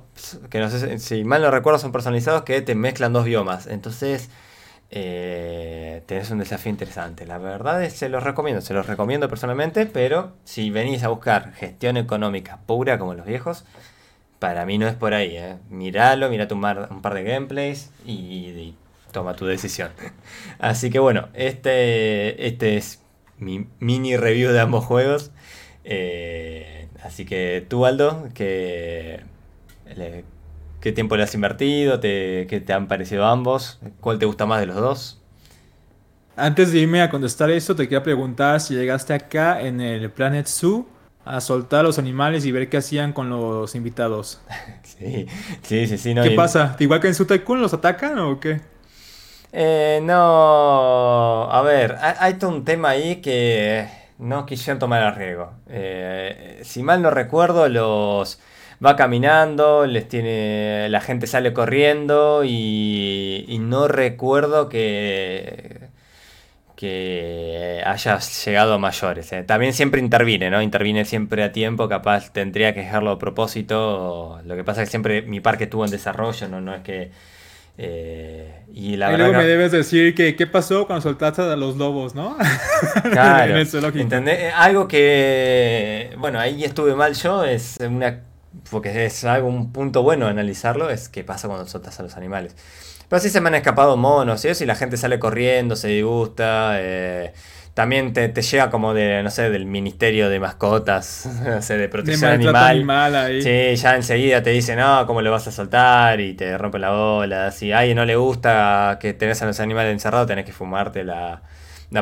que 0.50 0.58
no 0.58 0.68
sé 0.68 0.98
si 0.98 1.22
mal 1.22 1.42
no 1.42 1.52
recuerdo 1.52 1.78
son 1.78 1.92
personalizados 1.92 2.42
que 2.42 2.60
te 2.60 2.74
mezclan 2.74 3.12
dos 3.12 3.24
biomas. 3.24 3.68
Entonces 3.68 4.30
eh, 4.90 6.02
tenés 6.06 6.30
un 6.32 6.40
desafío 6.40 6.70
interesante. 6.70 7.24
La 7.24 7.38
verdad 7.38 7.84
es 7.84 7.92
se 7.92 8.08
los 8.08 8.24
recomiendo, 8.24 8.62
se 8.62 8.74
los 8.74 8.86
recomiendo 8.88 9.28
personalmente, 9.28 9.86
pero 9.86 10.32
si 10.44 10.70
venís 10.70 11.04
a 11.04 11.08
buscar 11.08 11.52
gestión 11.54 11.96
económica 11.96 12.58
pura 12.66 12.98
como 12.98 13.14
los 13.14 13.26
viejos, 13.26 13.64
para 14.40 14.66
mí 14.66 14.78
no 14.78 14.88
es 14.88 14.94
por 14.94 15.14
ahí. 15.14 15.36
Eh. 15.36 15.56
Miralo, 15.70 16.28
mirate 16.30 16.54
un, 16.54 16.64
un 16.64 17.02
par 17.02 17.14
de 17.14 17.22
gameplays 17.22 17.92
y 18.04 18.74
toma 19.12 19.36
tu 19.36 19.46
decisión. 19.46 19.90
Así 20.58 20.90
que 20.90 20.98
bueno, 20.98 21.28
este, 21.34 22.46
este 22.46 22.76
es 22.76 23.02
mi 23.38 23.66
mini 23.80 24.16
review 24.16 24.50
de 24.52 24.60
ambos 24.60 24.84
juegos. 24.84 25.30
Eh, 25.84 26.88
así 27.02 27.24
que 27.24 27.66
tú, 27.68 27.86
Aldo, 27.86 28.28
¿qué, 28.34 29.24
¿qué 30.80 30.92
tiempo 30.92 31.16
le 31.16 31.24
has 31.24 31.34
invertido? 31.34 31.98
Te, 32.00 32.46
¿Qué 32.48 32.60
te 32.60 32.72
han 32.72 32.86
parecido 32.86 33.26
ambos? 33.26 33.80
¿Cuál 34.00 34.18
te 34.18 34.26
gusta 34.26 34.46
más 34.46 34.60
de 34.60 34.66
los 34.66 34.76
dos? 34.76 35.20
Antes 36.36 36.72
de 36.72 36.78
irme 36.78 37.02
a 37.02 37.10
contestar 37.10 37.50
eso, 37.50 37.76
te 37.76 37.84
quería 37.84 38.02
preguntar 38.02 38.60
si 38.60 38.74
llegaste 38.74 39.12
acá 39.12 39.60
en 39.60 39.80
el 39.80 40.10
Planet 40.10 40.46
Zoo 40.46 40.86
a 41.24 41.40
soltar 41.40 41.80
a 41.80 41.82
los 41.84 41.98
animales 41.98 42.44
y 42.46 42.52
ver 42.52 42.68
qué 42.68 42.78
hacían 42.78 43.12
con 43.12 43.28
los 43.28 43.74
invitados. 43.74 44.40
Sí, 44.82 45.26
sí, 45.62 45.86
sí. 45.88 45.98
sí 45.98 46.14
¿Qué 46.14 46.30
pasa? 46.36 46.76
¿Igual 46.78 47.00
que 47.00 47.08
en 47.08 47.14
Su 47.16 47.24
Tycoon 47.24 47.60
los 47.60 47.74
atacan 47.74 48.20
o 48.20 48.38
qué? 48.38 48.60
Eh, 49.52 50.00
no, 50.02 51.50
a 51.50 51.62
ver, 51.62 51.96
hay, 52.00 52.34
todo 52.34 52.50
un 52.50 52.64
tema 52.64 52.90
ahí 52.90 53.16
que 53.16 53.86
no 54.18 54.46
quisieron 54.46 54.78
tomar 54.78 55.02
el 55.02 55.14
riesgo. 55.14 55.52
Eh, 55.68 56.60
si 56.64 56.82
mal 56.82 57.02
no 57.02 57.10
recuerdo, 57.10 57.68
los 57.68 58.40
va 58.84 58.96
caminando, 58.96 59.86
les 59.86 60.08
tiene, 60.08 60.88
la 60.88 61.00
gente 61.00 61.26
sale 61.26 61.52
corriendo 61.52 62.42
y, 62.44 63.58
no 63.60 63.88
recuerdo 63.88 64.68
que 64.68 65.90
que 66.82 67.80
haya 67.86 68.18
llegado 68.18 68.74
a 68.74 68.78
mayores. 68.78 69.32
Eh. 69.32 69.44
También 69.44 69.72
siempre 69.72 70.00
interviene, 70.00 70.50
¿no? 70.50 70.60
Interviene 70.62 71.04
siempre 71.04 71.44
a 71.44 71.52
tiempo, 71.52 71.88
capaz 71.88 72.32
tendría 72.32 72.74
que 72.74 72.80
dejarlo 72.80 73.12
a 73.12 73.18
propósito. 73.20 74.40
Lo 74.44 74.56
que 74.56 74.64
pasa 74.64 74.82
es 74.82 74.88
que 74.88 74.90
siempre 74.90 75.22
mi 75.22 75.38
parque 75.40 75.64
estuvo 75.64 75.84
en 75.84 75.92
desarrollo, 75.92 76.48
no, 76.48 76.60
no 76.60 76.74
es 76.74 76.82
que 76.82 77.12
Eh, 77.78 78.64
y 78.72 78.96
la 78.96 79.16
luego 79.16 79.32
me 79.32 79.44
debes 79.44 79.72
decir 79.72 80.14
que 80.14 80.36
qué 80.36 80.46
pasó 80.46 80.86
cuando 80.86 81.02
soltaste 81.02 81.42
a 81.42 81.56
los 81.56 81.76
lobos, 81.76 82.14
¿no? 82.14 82.36
Claro. 83.10 83.58
¿entendés? 83.58 84.52
Algo 84.54 84.88
que, 84.88 86.14
bueno, 86.18 86.38
ahí 86.38 86.64
estuve 86.64 86.94
mal 86.94 87.14
yo, 87.14 87.44
es 87.44 87.78
una, 87.80 88.20
porque 88.70 89.06
es 89.06 89.24
algo, 89.24 89.48
un 89.48 89.72
punto 89.72 90.02
bueno 90.02 90.26
analizarlo, 90.26 90.90
es 90.90 91.08
qué 91.08 91.24
pasa 91.24 91.48
cuando 91.48 91.66
soltas 91.66 91.98
a 92.00 92.02
los 92.02 92.16
animales. 92.16 92.56
Pero 93.08 93.20
sí 93.20 93.28
se 93.28 93.40
me 93.40 93.48
han 93.48 93.56
escapado 93.56 93.96
monos 93.96 94.44
y 94.44 94.48
eso, 94.48 94.64
y 94.64 94.66
la 94.66 94.74
gente 94.74 94.96
sale 94.96 95.18
corriendo, 95.18 95.76
se 95.76 95.88
disgusta. 95.88 96.76
Eh, 96.78 97.32
también 97.74 98.12
te, 98.12 98.30
llega 98.30 98.70
como 98.70 98.92
de, 98.92 99.22
no 99.22 99.30
sé, 99.30 99.48
del 99.48 99.64
Ministerio 99.64 100.28
de 100.28 100.38
Mascotas, 100.38 101.26
no 101.44 101.62
sé, 101.62 101.78
de 101.78 101.88
protección 101.88 102.30
animal. 102.30 103.42
Sí, 103.42 103.76
ya 103.76 103.96
enseguida 103.96 104.42
te 104.42 104.50
dicen, 104.50 104.78
no, 104.78 105.06
¿cómo 105.06 105.22
le 105.22 105.30
vas 105.30 105.46
a 105.48 105.52
soltar? 105.52 106.20
Y 106.20 106.34
te 106.34 106.56
rompe 106.58 106.78
la 106.78 106.90
bola. 106.90 107.50
Si 107.50 107.72
a 107.72 107.78
alguien 107.78 107.96
no 107.96 108.04
le 108.04 108.16
gusta 108.16 108.98
que 109.00 109.14
tenés 109.14 109.40
a 109.42 109.46
los 109.46 109.58
animales 109.60 109.92
encerrados, 109.92 110.26
tenés 110.26 110.44
que 110.44 110.52
fumarte 110.52 111.02
la, 111.04 111.42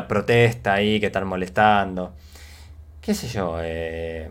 protesta 0.07 0.73
ahí 0.73 0.99
que 0.99 1.07
están 1.07 1.25
molestando. 1.25 2.15
¿Qué 2.99 3.13
sé 3.13 3.27
yo? 3.29 3.57
Eh, 3.61 4.29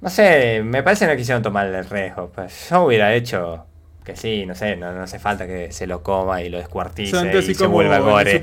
no 0.00 0.08
sé, 0.08 0.62
me 0.62 0.82
parece 0.82 1.04
que 1.04 1.12
no 1.12 1.16
quisieron 1.16 1.42
tomar 1.42 1.66
el 1.66 1.84
riesgo. 1.84 2.30
Pues 2.32 2.70
yo 2.70 2.84
hubiera 2.84 3.12
hecho 3.12 3.66
que 4.10 4.16
sí, 4.16 4.46
no 4.46 4.54
sé, 4.54 4.76
no, 4.76 4.88
hace 5.02 5.18
falta 5.18 5.46
que 5.46 5.72
se 5.72 5.86
lo 5.86 6.02
coma 6.02 6.42
y 6.42 6.48
lo 6.48 6.58
descuartice 6.58 7.42
y 7.46 7.54
se 7.54 7.66
vuelva 7.66 7.98
gore. 7.98 8.40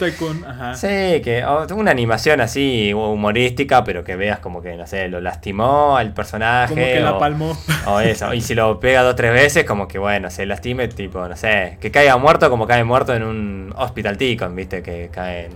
Sí, 0.75 1.21
que 1.21 1.43
una 1.75 1.91
animación 1.91 2.41
así 2.41 2.93
humorística, 2.93 3.83
pero 3.83 4.03
que 4.03 4.15
veas 4.15 4.39
como 4.39 4.61
que, 4.61 4.75
no 4.75 4.87
sé, 4.87 5.07
lo 5.07 5.21
lastimó 5.21 5.97
al 5.97 6.13
personaje. 6.13 6.73
Como 6.73 6.85
que 6.85 6.99
la 6.99 7.19
palmó. 7.19 7.57
O 7.85 7.99
eso, 7.99 8.33
y 8.33 8.41
si 8.41 8.55
lo 8.55 8.79
pega 8.79 9.03
dos 9.03 9.13
o 9.13 9.15
tres 9.15 9.31
veces, 9.31 9.63
como 9.63 9.87
que 9.87 9.99
bueno, 9.99 10.29
se 10.29 10.45
lastime, 10.45 10.87
tipo, 10.87 11.27
no 11.27 11.35
sé, 11.35 11.77
que 11.79 11.91
caiga 11.91 12.17
muerto 12.17 12.49
como 12.49 12.67
cae 12.67 12.83
muerto 12.83 13.13
en 13.13 13.23
un 13.23 13.73
hospital 13.77 14.17
ticon, 14.17 14.55
viste, 14.55 14.81
que 14.81 15.09
caen 15.11 15.51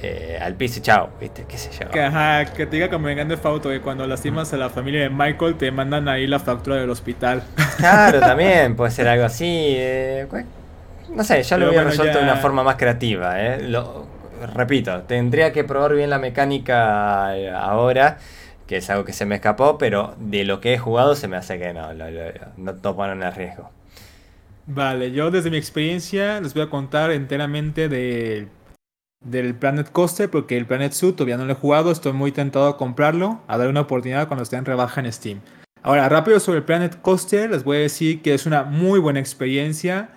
eh, 0.00 0.38
al 0.40 0.54
piso 0.54 0.78
y 0.78 0.82
chao, 0.82 1.10
¿viste? 1.20 1.44
¿Qué 1.48 1.58
sé 1.58 1.70
yo? 1.72 1.90
Que, 1.90 2.00
ajá, 2.02 2.44
que 2.52 2.66
te 2.66 2.76
diga 2.76 2.88
como 2.88 3.08
en 3.08 3.16
Grande 3.16 3.36
Fauto 3.36 3.68
que 3.68 3.80
cuando 3.80 4.06
lastimas 4.06 4.52
a 4.52 4.56
la 4.56 4.70
familia 4.70 5.00
de 5.00 5.10
Michael 5.10 5.56
te 5.56 5.72
mandan 5.72 6.08
ahí 6.08 6.28
la 6.28 6.38
factura 6.38 6.76
del 6.76 6.90
hospital. 6.90 7.42
Claro, 7.78 8.18
también 8.18 8.74
puede 8.74 8.90
ser 8.90 9.06
algo 9.06 9.24
así. 9.24 9.46
Eh, 9.46 10.26
no 11.10 11.22
sé, 11.22 11.42
ya 11.44 11.56
lo 11.56 11.68
había 11.68 11.84
resuelto 11.84 12.18
de 12.18 12.24
una 12.24 12.36
forma 12.36 12.64
más 12.64 12.74
creativa. 12.74 13.40
Eh. 13.40 13.68
Lo, 13.68 14.04
repito, 14.52 15.02
tendría 15.02 15.52
que 15.52 15.62
probar 15.62 15.94
bien 15.94 16.10
la 16.10 16.18
mecánica 16.18 17.30
ahora, 17.56 18.18
que 18.66 18.78
es 18.78 18.90
algo 18.90 19.04
que 19.04 19.12
se 19.12 19.26
me 19.26 19.36
escapó, 19.36 19.78
pero 19.78 20.16
de 20.18 20.44
lo 20.44 20.60
que 20.60 20.74
he 20.74 20.78
jugado 20.78 21.14
se 21.14 21.28
me 21.28 21.36
hace 21.36 21.60
que 21.60 21.72
no, 21.72 21.88
no 22.56 22.74
tomaron 22.74 23.22
el 23.22 23.32
riesgo. 23.32 23.70
Vale, 24.66 25.12
yo 25.12 25.30
desde 25.30 25.50
mi 25.50 25.56
experiencia 25.56 26.40
les 26.40 26.52
voy 26.52 26.64
a 26.64 26.68
contar 26.68 27.10
enteramente 27.10 27.88
de 27.88 28.48
del 29.24 29.54
Planet 29.54 29.90
Coaster 29.90 30.30
porque 30.30 30.56
el 30.56 30.66
Planet 30.66 30.92
Zoo 30.92 31.12
todavía 31.12 31.36
no 31.36 31.44
lo 31.44 31.52
he 31.52 31.56
jugado, 31.56 31.90
estoy 31.90 32.12
muy 32.12 32.32
tentado 32.32 32.66
a 32.68 32.76
comprarlo, 32.76 33.40
a 33.46 33.58
dar 33.58 33.68
una 33.68 33.82
oportunidad 33.82 34.28
cuando 34.28 34.42
esté 34.42 34.56
en 34.56 34.64
rebaja 34.64 35.00
en 35.00 35.12
Steam. 35.12 35.40
Ahora, 35.82 36.08
rápido 36.08 36.40
sobre 36.40 36.62
Planet 36.62 37.00
Coaster, 37.00 37.50
les 37.50 37.64
voy 37.64 37.78
a 37.78 37.80
decir 37.80 38.20
que 38.22 38.34
es 38.34 38.46
una 38.46 38.64
muy 38.64 38.98
buena 38.98 39.20
experiencia. 39.20 40.10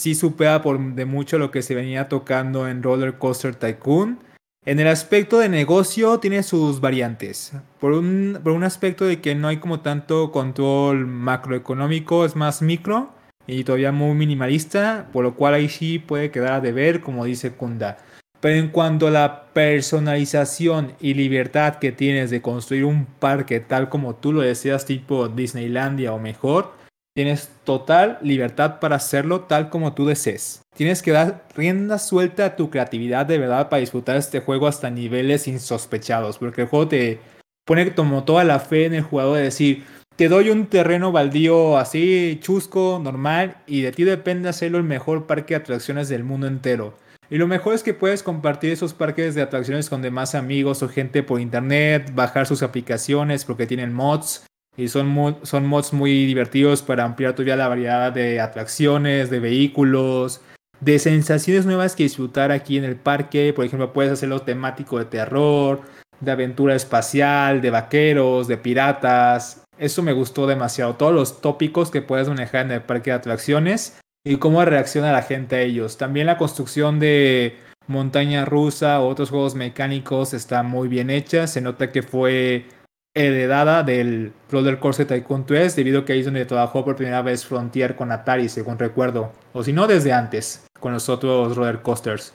Sí 0.00 0.14
supera 0.14 0.62
por 0.62 0.78
de 0.94 1.04
mucho 1.06 1.38
lo 1.38 1.50
que 1.50 1.62
se 1.62 1.74
venía 1.74 2.08
tocando 2.08 2.68
en 2.68 2.82
Roller 2.82 3.18
Coaster 3.18 3.54
Tycoon. 3.54 4.20
En 4.64 4.78
el 4.80 4.86
aspecto 4.86 5.38
de 5.38 5.48
negocio 5.48 6.18
tiene 6.20 6.42
sus 6.42 6.80
variantes. 6.80 7.52
Por 7.80 7.92
un, 7.92 8.38
por 8.42 8.52
un 8.52 8.64
aspecto 8.64 9.06
de 9.06 9.20
que 9.20 9.34
no 9.34 9.48
hay 9.48 9.56
como 9.56 9.80
tanto 9.80 10.30
control 10.30 11.06
macroeconómico, 11.06 12.24
es 12.24 12.36
más 12.36 12.62
micro 12.62 13.12
y 13.46 13.64
todavía 13.64 13.92
muy 13.92 14.14
minimalista, 14.14 15.08
por 15.12 15.24
lo 15.24 15.34
cual 15.34 15.54
ahí 15.54 15.68
sí 15.68 15.98
puede 15.98 16.30
quedar 16.30 16.52
a 16.52 16.60
deber, 16.60 17.00
como 17.00 17.24
dice 17.24 17.52
Kunda. 17.52 17.96
Pero 18.40 18.56
en 18.56 18.68
cuanto 18.68 19.08
a 19.08 19.10
la 19.10 19.44
personalización 19.52 20.92
y 21.00 21.14
libertad 21.14 21.76
que 21.76 21.90
tienes 21.90 22.30
de 22.30 22.40
construir 22.40 22.84
un 22.84 23.06
parque 23.06 23.58
tal 23.60 23.88
como 23.88 24.14
tú 24.14 24.32
lo 24.32 24.42
deseas, 24.42 24.86
tipo 24.86 25.28
Disneylandia 25.28 26.12
o 26.12 26.20
mejor, 26.20 26.72
tienes 27.16 27.50
total 27.64 28.18
libertad 28.22 28.78
para 28.78 28.96
hacerlo 28.96 29.40
tal 29.40 29.70
como 29.70 29.92
tú 29.92 30.06
desees. 30.06 30.62
Tienes 30.76 31.02
que 31.02 31.10
dar 31.10 31.48
rienda 31.56 31.98
suelta 31.98 32.44
a 32.44 32.56
tu 32.56 32.70
creatividad 32.70 33.26
de 33.26 33.38
verdad 33.38 33.68
para 33.68 33.80
disfrutar 33.80 34.16
este 34.16 34.38
juego 34.38 34.68
hasta 34.68 34.88
niveles 34.88 35.48
insospechados, 35.48 36.38
porque 36.38 36.62
el 36.62 36.68
juego 36.68 36.86
te 36.86 37.18
pone 37.66 37.92
como 37.92 38.22
toda 38.22 38.44
la 38.44 38.60
fe 38.60 38.86
en 38.86 38.94
el 38.94 39.02
jugador 39.02 39.38
de 39.38 39.42
decir, 39.42 39.84
te 40.14 40.28
doy 40.28 40.50
un 40.50 40.66
terreno 40.66 41.10
baldío 41.10 41.76
así, 41.76 42.38
chusco, 42.40 43.00
normal, 43.02 43.56
y 43.66 43.82
de 43.82 43.90
ti 43.90 44.04
depende 44.04 44.48
hacerlo 44.48 44.78
el 44.78 44.84
mejor 44.84 45.26
parque 45.26 45.54
de 45.54 45.60
atracciones 45.60 46.08
del 46.08 46.22
mundo 46.22 46.46
entero. 46.46 46.94
Y 47.30 47.36
lo 47.36 47.46
mejor 47.46 47.74
es 47.74 47.82
que 47.82 47.92
puedes 47.92 48.22
compartir 48.22 48.72
esos 48.72 48.94
parques 48.94 49.34
de 49.34 49.42
atracciones 49.42 49.90
con 49.90 50.00
demás 50.00 50.34
amigos 50.34 50.82
o 50.82 50.88
gente 50.88 51.22
por 51.22 51.40
internet, 51.40 52.12
bajar 52.14 52.46
sus 52.46 52.62
aplicaciones 52.62 53.44
porque 53.44 53.66
tienen 53.66 53.92
mods 53.92 54.46
y 54.78 54.88
son, 54.88 55.08
mods 55.08 55.92
muy 55.92 56.24
divertidos 56.24 56.82
para 56.82 57.04
ampliar 57.04 57.34
todavía 57.34 57.56
la 57.56 57.68
variedad 57.68 58.12
de 58.12 58.40
atracciones, 58.40 59.28
de 59.28 59.40
vehículos, 59.40 60.40
de 60.80 60.98
sensaciones 61.00 61.66
nuevas 61.66 61.96
que 61.96 62.04
disfrutar 62.04 62.52
aquí 62.52 62.78
en 62.78 62.84
el 62.84 62.96
parque. 62.96 63.52
Por 63.52 63.64
ejemplo, 63.64 63.92
puedes 63.92 64.12
hacerlo 64.12 64.42
temático 64.42 64.98
de 64.98 65.04
terror, 65.04 65.82
de 66.20 66.30
aventura 66.30 66.76
espacial, 66.76 67.60
de 67.60 67.70
vaqueros, 67.70 68.46
de 68.48 68.56
piratas. 68.56 69.64
Eso 69.78 70.02
me 70.02 70.12
gustó 70.12 70.46
demasiado. 70.46 70.94
Todos 70.94 71.12
los 71.12 71.40
tópicos 71.40 71.90
que 71.90 72.00
puedes 72.00 72.28
manejar 72.28 72.64
en 72.64 72.72
el 72.72 72.82
parque 72.82 73.10
de 73.10 73.16
atracciones 73.16 73.98
y 74.24 74.36
cómo 74.36 74.64
reacciona 74.64 75.12
la 75.12 75.22
gente 75.22 75.56
a 75.56 75.60
ellos. 75.62 75.96
También 75.96 76.26
la 76.26 76.38
construcción 76.38 77.00
de 77.00 77.56
montaña 77.86 78.44
rusa 78.44 79.00
o 79.00 79.08
otros 79.08 79.30
juegos 79.30 79.54
mecánicos 79.54 80.34
está 80.34 80.62
muy 80.62 80.88
bien 80.88 81.10
hecha. 81.10 81.46
Se 81.46 81.60
nota 81.60 81.90
que 81.90 82.02
fue 82.02 82.66
heredada 83.14 83.82
del 83.82 84.32
Roller 84.50 84.78
Coaster 84.78 85.06
Tycoon 85.06 85.46
3 85.46 85.74
debido 85.74 86.00
a 86.00 86.04
que 86.04 86.12
ahí 86.12 86.20
es 86.20 86.26
donde 86.26 86.44
trabajó 86.44 86.84
por 86.84 86.96
primera 86.96 87.22
vez 87.22 87.44
Frontier 87.44 87.96
con 87.96 88.12
Atari, 88.12 88.48
según 88.48 88.78
recuerdo. 88.78 89.32
O 89.52 89.64
si 89.64 89.72
no, 89.72 89.86
desde 89.86 90.12
antes, 90.12 90.66
con 90.78 90.92
los 90.92 91.08
otros 91.08 91.56
roller 91.56 91.82
coasters. 91.82 92.34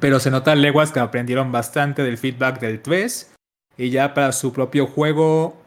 Pero 0.00 0.20
se 0.20 0.30
nota 0.30 0.54
leguas 0.54 0.92
que 0.92 1.00
aprendieron 1.00 1.52
bastante 1.52 2.02
del 2.02 2.18
feedback 2.18 2.60
del 2.60 2.82
3 2.82 3.34
y 3.76 3.90
ya 3.90 4.14
para 4.14 4.32
su 4.32 4.52
propio 4.52 4.86
juego 4.86 5.63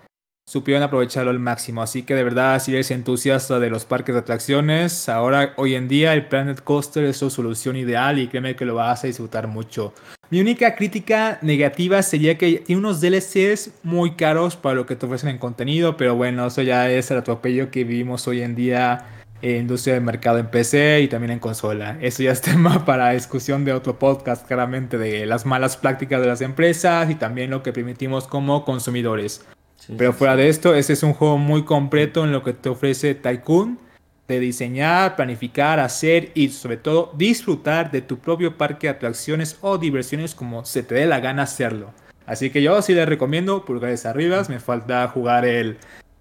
supieron 0.47 0.81
aprovecharlo 0.81 1.29
al 1.29 1.39
máximo. 1.39 1.81
Así 1.81 2.03
que 2.03 2.15
de 2.15 2.23
verdad, 2.23 2.61
si 2.61 2.71
eres 2.71 2.89
entusiasta 2.89 3.59
de 3.59 3.69
los 3.69 3.85
parques 3.85 4.15
de 4.15 4.21
atracciones, 4.21 5.09
ahora 5.09 5.53
hoy 5.57 5.75
en 5.75 5.89
día 5.89 6.13
el 6.13 6.27
Planet 6.27 6.63
Coaster 6.63 7.03
es 7.03 7.17
su 7.17 7.29
solución 7.29 7.75
ideal 7.75 8.17
y 8.17 8.27
créeme 8.27 8.55
que 8.55 8.65
lo 8.65 8.75
vas 8.75 9.03
a 9.03 9.07
disfrutar 9.07 9.47
mucho. 9.47 9.93
Mi 10.29 10.39
única 10.39 10.75
crítica 10.75 11.37
negativa 11.41 12.01
sería 12.01 12.37
que 12.37 12.59
tiene 12.59 12.79
unos 12.79 13.01
DLCs 13.01 13.71
muy 13.83 14.15
caros 14.15 14.55
para 14.55 14.75
lo 14.75 14.85
que 14.85 14.95
te 14.95 15.05
ofrecen 15.05 15.29
en 15.29 15.37
contenido, 15.37 15.97
pero 15.97 16.15
bueno, 16.15 16.47
eso 16.47 16.61
ya 16.61 16.89
es 16.89 17.11
el 17.11 17.17
atropello 17.17 17.69
que 17.69 17.83
vivimos 17.83 18.27
hoy 18.27 18.41
en 18.41 18.55
día 18.55 19.05
en 19.41 19.61
industria 19.61 19.95
de 19.95 19.99
mercado 19.99 20.39
en 20.39 20.47
PC 20.47 21.01
y 21.01 21.07
también 21.07 21.31
en 21.31 21.39
consola. 21.39 21.97
Eso 22.01 22.23
ya 22.23 22.31
es 22.31 22.41
tema 22.53 22.85
para 22.85 23.11
discusión 23.11 23.65
de 23.65 23.73
otro 23.73 23.99
podcast, 23.99 24.47
claramente, 24.47 24.97
de 24.97 25.25
las 25.25 25.45
malas 25.45 25.75
prácticas 25.77 26.21
de 26.21 26.27
las 26.27 26.41
empresas 26.41 27.09
y 27.09 27.15
también 27.15 27.51
lo 27.51 27.63
que 27.63 27.73
permitimos 27.73 28.27
como 28.27 28.65
consumidores. 28.65 29.45
Pero 29.97 30.13
fuera 30.13 30.35
de 30.35 30.49
esto, 30.49 30.75
ese 30.75 30.93
es 30.93 31.03
un 31.03 31.13
juego 31.13 31.37
muy 31.37 31.63
completo 31.63 32.23
en 32.23 32.31
lo 32.31 32.43
que 32.43 32.53
te 32.53 32.69
ofrece 32.69 33.15
Tycoon, 33.15 33.79
de 34.27 34.39
diseñar, 34.39 35.15
planificar, 35.15 35.79
hacer 35.79 36.31
y 36.33 36.49
sobre 36.49 36.77
todo 36.77 37.13
disfrutar 37.15 37.91
de 37.91 38.01
tu 38.01 38.19
propio 38.19 38.57
parque 38.57 38.87
de 38.87 38.91
atracciones 38.91 39.57
o 39.61 39.77
diversiones 39.77 40.35
como 40.35 40.65
se 40.65 40.83
te 40.83 40.95
dé 40.95 41.05
la 41.05 41.19
gana 41.19 41.43
hacerlo. 41.43 41.91
Así 42.25 42.49
que 42.49 42.61
yo 42.61 42.81
sí 42.81 42.93
les 42.93 43.07
recomiendo 43.07 43.63
pulgares 43.63 44.05
arriba, 44.05 44.43
me 44.49 44.59
falta 44.59 45.07
jugar 45.07 45.45
el 45.45 45.77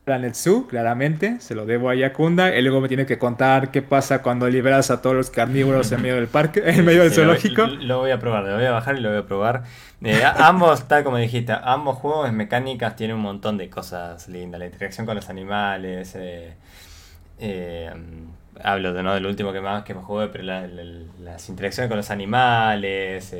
Planet 0.06 0.36
Zoo, 0.36 0.68
claramente, 0.68 1.40
se 1.40 1.56
lo 1.56 1.66
debo 1.66 1.90
a 1.90 1.96
Yakunda. 1.96 2.50
Él 2.50 2.66
luego 2.66 2.80
me 2.80 2.86
tiene 2.86 3.06
que 3.06 3.18
contar 3.18 3.72
qué 3.72 3.82
pasa 3.82 4.22
cuando 4.22 4.48
liberas 4.48 4.92
a 4.92 5.02
todos 5.02 5.16
los 5.16 5.30
carnívoros 5.30 5.90
en 5.90 6.00
medio 6.00 6.14
del 6.14 6.28
parque, 6.28 6.62
en 6.64 6.84
medio 6.84 7.02
del 7.02 7.12
zoológico. 7.12 7.66
Lo, 7.66 7.98
voy 7.98 8.12
a 8.12 8.20
probar, 8.20 8.44
lo 8.44 8.54
voy 8.54 8.66
a 8.66 8.70
bajar 8.70 8.96
y 8.96 9.00
lo 9.00 9.08
voy 9.08 9.18
a 9.18 9.26
probar. 9.26 9.64
Eh, 10.04 10.22
ambos, 10.36 10.86
tal 10.86 11.02
como 11.02 11.16
dijiste, 11.16 11.52
ambos 11.60 11.96
juegos 11.96 12.32
mecánicas 12.32 12.94
tienen 12.94 13.16
un 13.16 13.22
montón 13.22 13.58
de 13.58 13.68
cosas 13.68 14.28
lindas. 14.28 14.60
La 14.60 14.66
interacción 14.66 15.06
con 15.06 15.16
los 15.16 15.28
animales. 15.28 16.14
Eh, 16.14 16.54
eh, 17.40 17.90
hablo 18.62 18.92
de 18.92 19.02
no 19.02 19.12
del 19.12 19.26
último 19.26 19.52
que 19.52 19.60
más 19.60 19.82
que 19.82 19.92
me 19.92 20.02
jugué, 20.02 20.28
pero 20.28 20.44
las 20.44 21.48
interacciones 21.48 21.88
con 21.88 21.96
los 21.96 22.12
animales. 22.12 23.34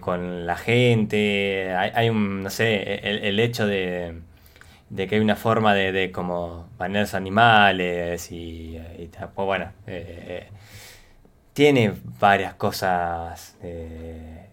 con 0.00 0.46
la 0.46 0.56
gente, 0.56 1.72
hay, 1.76 2.10
un, 2.10 2.42
no 2.42 2.50
sé, 2.50 3.28
el 3.28 3.38
hecho 3.38 3.68
de, 3.68 4.26
de 4.90 5.06
que 5.06 5.16
hay 5.16 5.20
una 5.20 5.36
forma 5.36 5.74
de, 5.74 5.92
de 5.92 6.10
como 6.10 6.68
banear 6.78 7.06
animales 7.14 8.30
y, 8.32 8.76
y 8.98 9.08
pues 9.08 9.46
bueno, 9.46 9.72
eh, 9.86 10.24
eh, 10.28 10.46
tiene 11.52 11.92
varias 12.18 12.54
cosas 12.54 13.56
eh, 13.62 14.46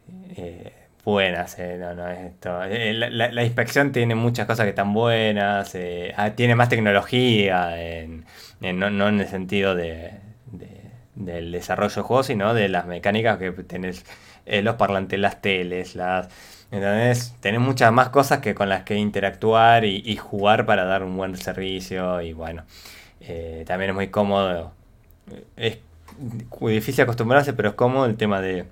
buenas. 1.03 1.57
No, 1.80 1.93
no, 1.93 2.10
esto. 2.10 2.60
La, 2.66 3.43
inspección 3.43 3.91
tiene 3.91 4.16
muchas 4.16 4.47
cosas 4.47 4.66
que 4.66 4.72
están 4.72 4.93
buenas, 4.93 5.76
ah, 6.18 6.32
tiene 6.32 6.55
más 6.55 6.70
tecnología, 6.70 7.82
en, 7.82 8.26
no, 8.60 8.89
no, 8.89 9.07
en 9.07 9.22
el 9.22 9.28
sentido 9.28 9.76
de, 9.76 10.12
del 11.16 11.51
desarrollo 11.51 11.95
de 11.95 12.01
juegos, 12.01 12.28
sino 12.28 12.53
de 12.53 12.70
las 12.70 12.86
mecánicas 12.86 13.38
que 13.38 13.51
tenés, 13.51 14.05
eh, 14.45 14.62
los 14.62 14.76
parlantes, 14.76 15.20
las 15.20 15.41
teles, 15.41 15.95
las... 15.95 16.28
Entonces, 16.76 17.34
tenés 17.39 17.61
muchas 17.61 17.93
más 17.93 18.09
cosas 18.09 18.39
que 18.39 18.53
con 18.53 18.67
las 18.67 18.84
que 18.84 18.95
interactuar 18.95 19.86
y, 19.86 20.15
jugar 20.17 20.65
para 20.65 20.84
dar 20.84 21.03
un 21.03 21.15
buen 21.15 21.38
servicio 21.38 22.21
y 22.21 22.34
bueno, 22.34 22.65
eh, 23.21 23.63
también 23.65 23.91
es 23.91 23.95
muy 23.95 24.09
cómodo. 24.09 24.73
Es 25.55 25.80
difícil 26.59 27.03
acostumbrarse, 27.03 27.53
pero 27.53 27.69
es 27.69 27.76
cómodo 27.76 28.05
el 28.05 28.17
tema 28.17 28.41
de 28.41 28.65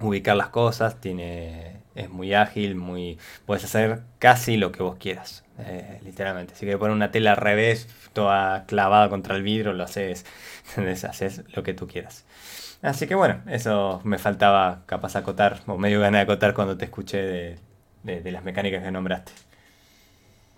ubicar 0.00 0.36
las 0.36 0.48
cosas, 0.48 1.00
tiene 1.00 1.76
es 1.94 2.10
muy 2.10 2.34
ágil, 2.34 2.74
muy 2.74 3.18
puedes 3.46 3.64
hacer 3.64 4.00
casi 4.18 4.56
lo 4.56 4.72
que 4.72 4.82
vos 4.82 4.96
quieras, 4.96 5.44
eh, 5.60 6.00
literalmente. 6.04 6.54
Si 6.54 6.60
quieres 6.60 6.78
poner 6.78 6.96
una 6.96 7.12
tela 7.12 7.30
al 7.30 7.36
revés, 7.36 7.88
toda 8.12 8.66
clavada 8.66 9.08
contra 9.08 9.36
el 9.36 9.42
vidrio, 9.42 9.72
lo 9.72 9.84
haces, 9.84 10.26
haces 11.08 11.44
lo 11.54 11.62
que 11.62 11.74
tú 11.74 11.86
quieras. 11.86 12.25
Así 12.86 13.08
que 13.08 13.16
bueno, 13.16 13.40
eso 13.48 14.00
me 14.04 14.16
faltaba 14.16 14.84
capaz 14.86 15.16
acotar, 15.16 15.60
o 15.66 15.76
medio 15.76 15.98
ganas 15.98 16.20
de 16.20 16.22
acotar 16.22 16.54
cuando 16.54 16.76
te 16.76 16.84
escuché 16.84 17.58
de, 18.04 18.20
de 18.20 18.30
las 18.30 18.44
mecánicas 18.44 18.80
que 18.80 18.92
nombraste. 18.92 19.32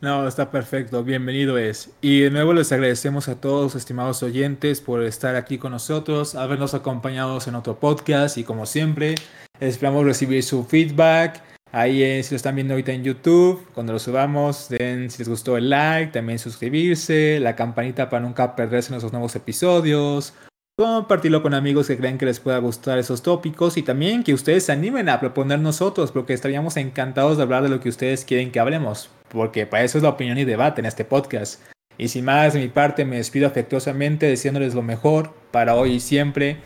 No, 0.02 0.28
está 0.28 0.50
perfecto, 0.50 1.02
bienvenido 1.02 1.56
es. 1.56 1.90
Y 2.02 2.20
de 2.20 2.30
nuevo 2.30 2.52
les 2.52 2.70
agradecemos 2.70 3.28
a 3.28 3.40
todos, 3.40 3.74
estimados 3.76 4.22
oyentes, 4.22 4.82
por 4.82 5.02
estar 5.04 5.36
aquí 5.36 5.56
con 5.56 5.72
nosotros, 5.72 6.34
habernos 6.34 6.74
acompañado 6.74 7.38
en 7.46 7.54
otro 7.54 7.80
podcast 7.80 8.36
y 8.36 8.44
como 8.44 8.66
siempre, 8.66 9.14
esperamos 9.58 10.04
recibir 10.04 10.42
su 10.42 10.64
feedback. 10.64 11.42
Ahí 11.72 12.02
eh, 12.02 12.22
si 12.22 12.32
lo 12.34 12.36
están 12.36 12.56
viendo 12.56 12.74
ahorita 12.74 12.92
en 12.92 13.04
YouTube, 13.04 13.66
cuando 13.72 13.94
lo 13.94 13.98
subamos, 13.98 14.68
den 14.68 15.10
si 15.10 15.20
les 15.20 15.30
gustó 15.30 15.56
el 15.56 15.70
like, 15.70 16.12
también 16.12 16.38
suscribirse, 16.38 17.40
la 17.40 17.56
campanita 17.56 18.10
para 18.10 18.20
nunca 18.20 18.54
perderse 18.54 18.90
nuestros 18.90 19.12
nuevos 19.12 19.34
episodios, 19.34 20.34
compartirlo 20.78 21.42
con 21.42 21.54
amigos 21.54 21.88
que 21.88 21.96
creen 21.96 22.18
que 22.18 22.24
les 22.24 22.38
pueda 22.38 22.58
gustar 22.58 22.98
esos 22.98 23.22
tópicos 23.22 23.76
y 23.76 23.82
también 23.82 24.22
que 24.22 24.32
ustedes 24.32 24.66
se 24.66 24.70
animen 24.70 25.08
a 25.08 25.18
proponer 25.18 25.58
nosotros, 25.58 26.12
porque 26.12 26.34
estaríamos 26.34 26.76
encantados 26.76 27.36
de 27.36 27.42
hablar 27.42 27.64
de 27.64 27.68
lo 27.68 27.80
que 27.80 27.88
ustedes 27.88 28.24
quieren 28.24 28.52
que 28.52 28.60
hablemos, 28.60 29.10
porque 29.28 29.66
para 29.66 29.82
eso 29.82 29.98
es 29.98 30.04
la 30.04 30.10
opinión 30.10 30.38
y 30.38 30.44
debate 30.44 30.80
en 30.80 30.86
este 30.86 31.04
podcast. 31.04 31.60
Y 31.96 32.06
sin 32.06 32.26
más, 32.26 32.52
de 32.52 32.60
mi 32.60 32.68
parte, 32.68 33.04
me 33.04 33.16
despido 33.16 33.48
afectuosamente 33.48 34.26
deseándoles 34.26 34.76
lo 34.76 34.82
mejor 34.82 35.34
para 35.50 35.74
hoy 35.74 35.94
y 35.94 36.00
siempre. 36.00 36.58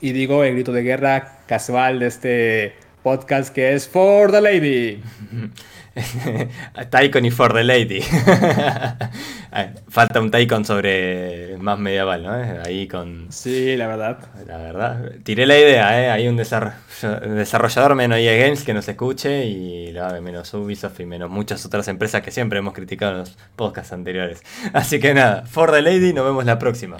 Y 0.00 0.12
digo 0.12 0.42
el 0.42 0.54
grito 0.54 0.72
de 0.72 0.82
guerra 0.82 1.42
casual 1.46 1.98
de 1.98 2.06
este 2.06 2.74
podcast 3.02 3.54
que 3.54 3.74
es 3.74 3.86
For 3.86 4.32
the 4.32 4.40
Lady. 4.40 5.02
Taikon 6.90 7.24
y 7.24 7.30
For 7.30 7.52
the 7.52 7.64
Lady. 7.64 8.00
Falta 9.88 10.20
un 10.20 10.30
Taikon 10.30 10.64
sobre 10.64 11.56
más 11.58 11.78
medieval, 11.78 12.22
¿no? 12.22 12.62
Ahí 12.64 12.86
con. 12.86 13.26
Sí, 13.30 13.76
la 13.76 13.86
verdad. 13.86 14.18
La 14.46 14.58
verdad. 14.58 15.12
Tiré 15.22 15.46
la 15.46 15.58
idea, 15.58 16.02
¿eh? 16.02 16.10
Hay 16.10 16.28
un 16.28 16.36
desarrollador 16.36 17.94
menos 17.94 18.18
EA 18.18 18.44
Games 18.44 18.62
que 18.62 18.74
nos 18.74 18.88
escuche 18.88 19.46
y 19.46 19.92
menos 20.22 20.52
Ubisoft 20.54 21.00
y 21.00 21.06
menos 21.06 21.30
muchas 21.30 21.64
otras 21.66 21.88
empresas 21.88 22.22
que 22.22 22.30
siempre 22.30 22.58
hemos 22.58 22.74
criticado 22.74 23.12
en 23.12 23.18
los 23.18 23.36
podcasts 23.56 23.92
anteriores. 23.92 24.42
Así 24.72 25.00
que 25.00 25.14
nada, 25.14 25.44
For 25.46 25.70
the 25.72 25.82
Lady, 25.82 26.12
nos 26.12 26.24
vemos 26.24 26.44
la 26.44 26.58
próxima. 26.58 26.98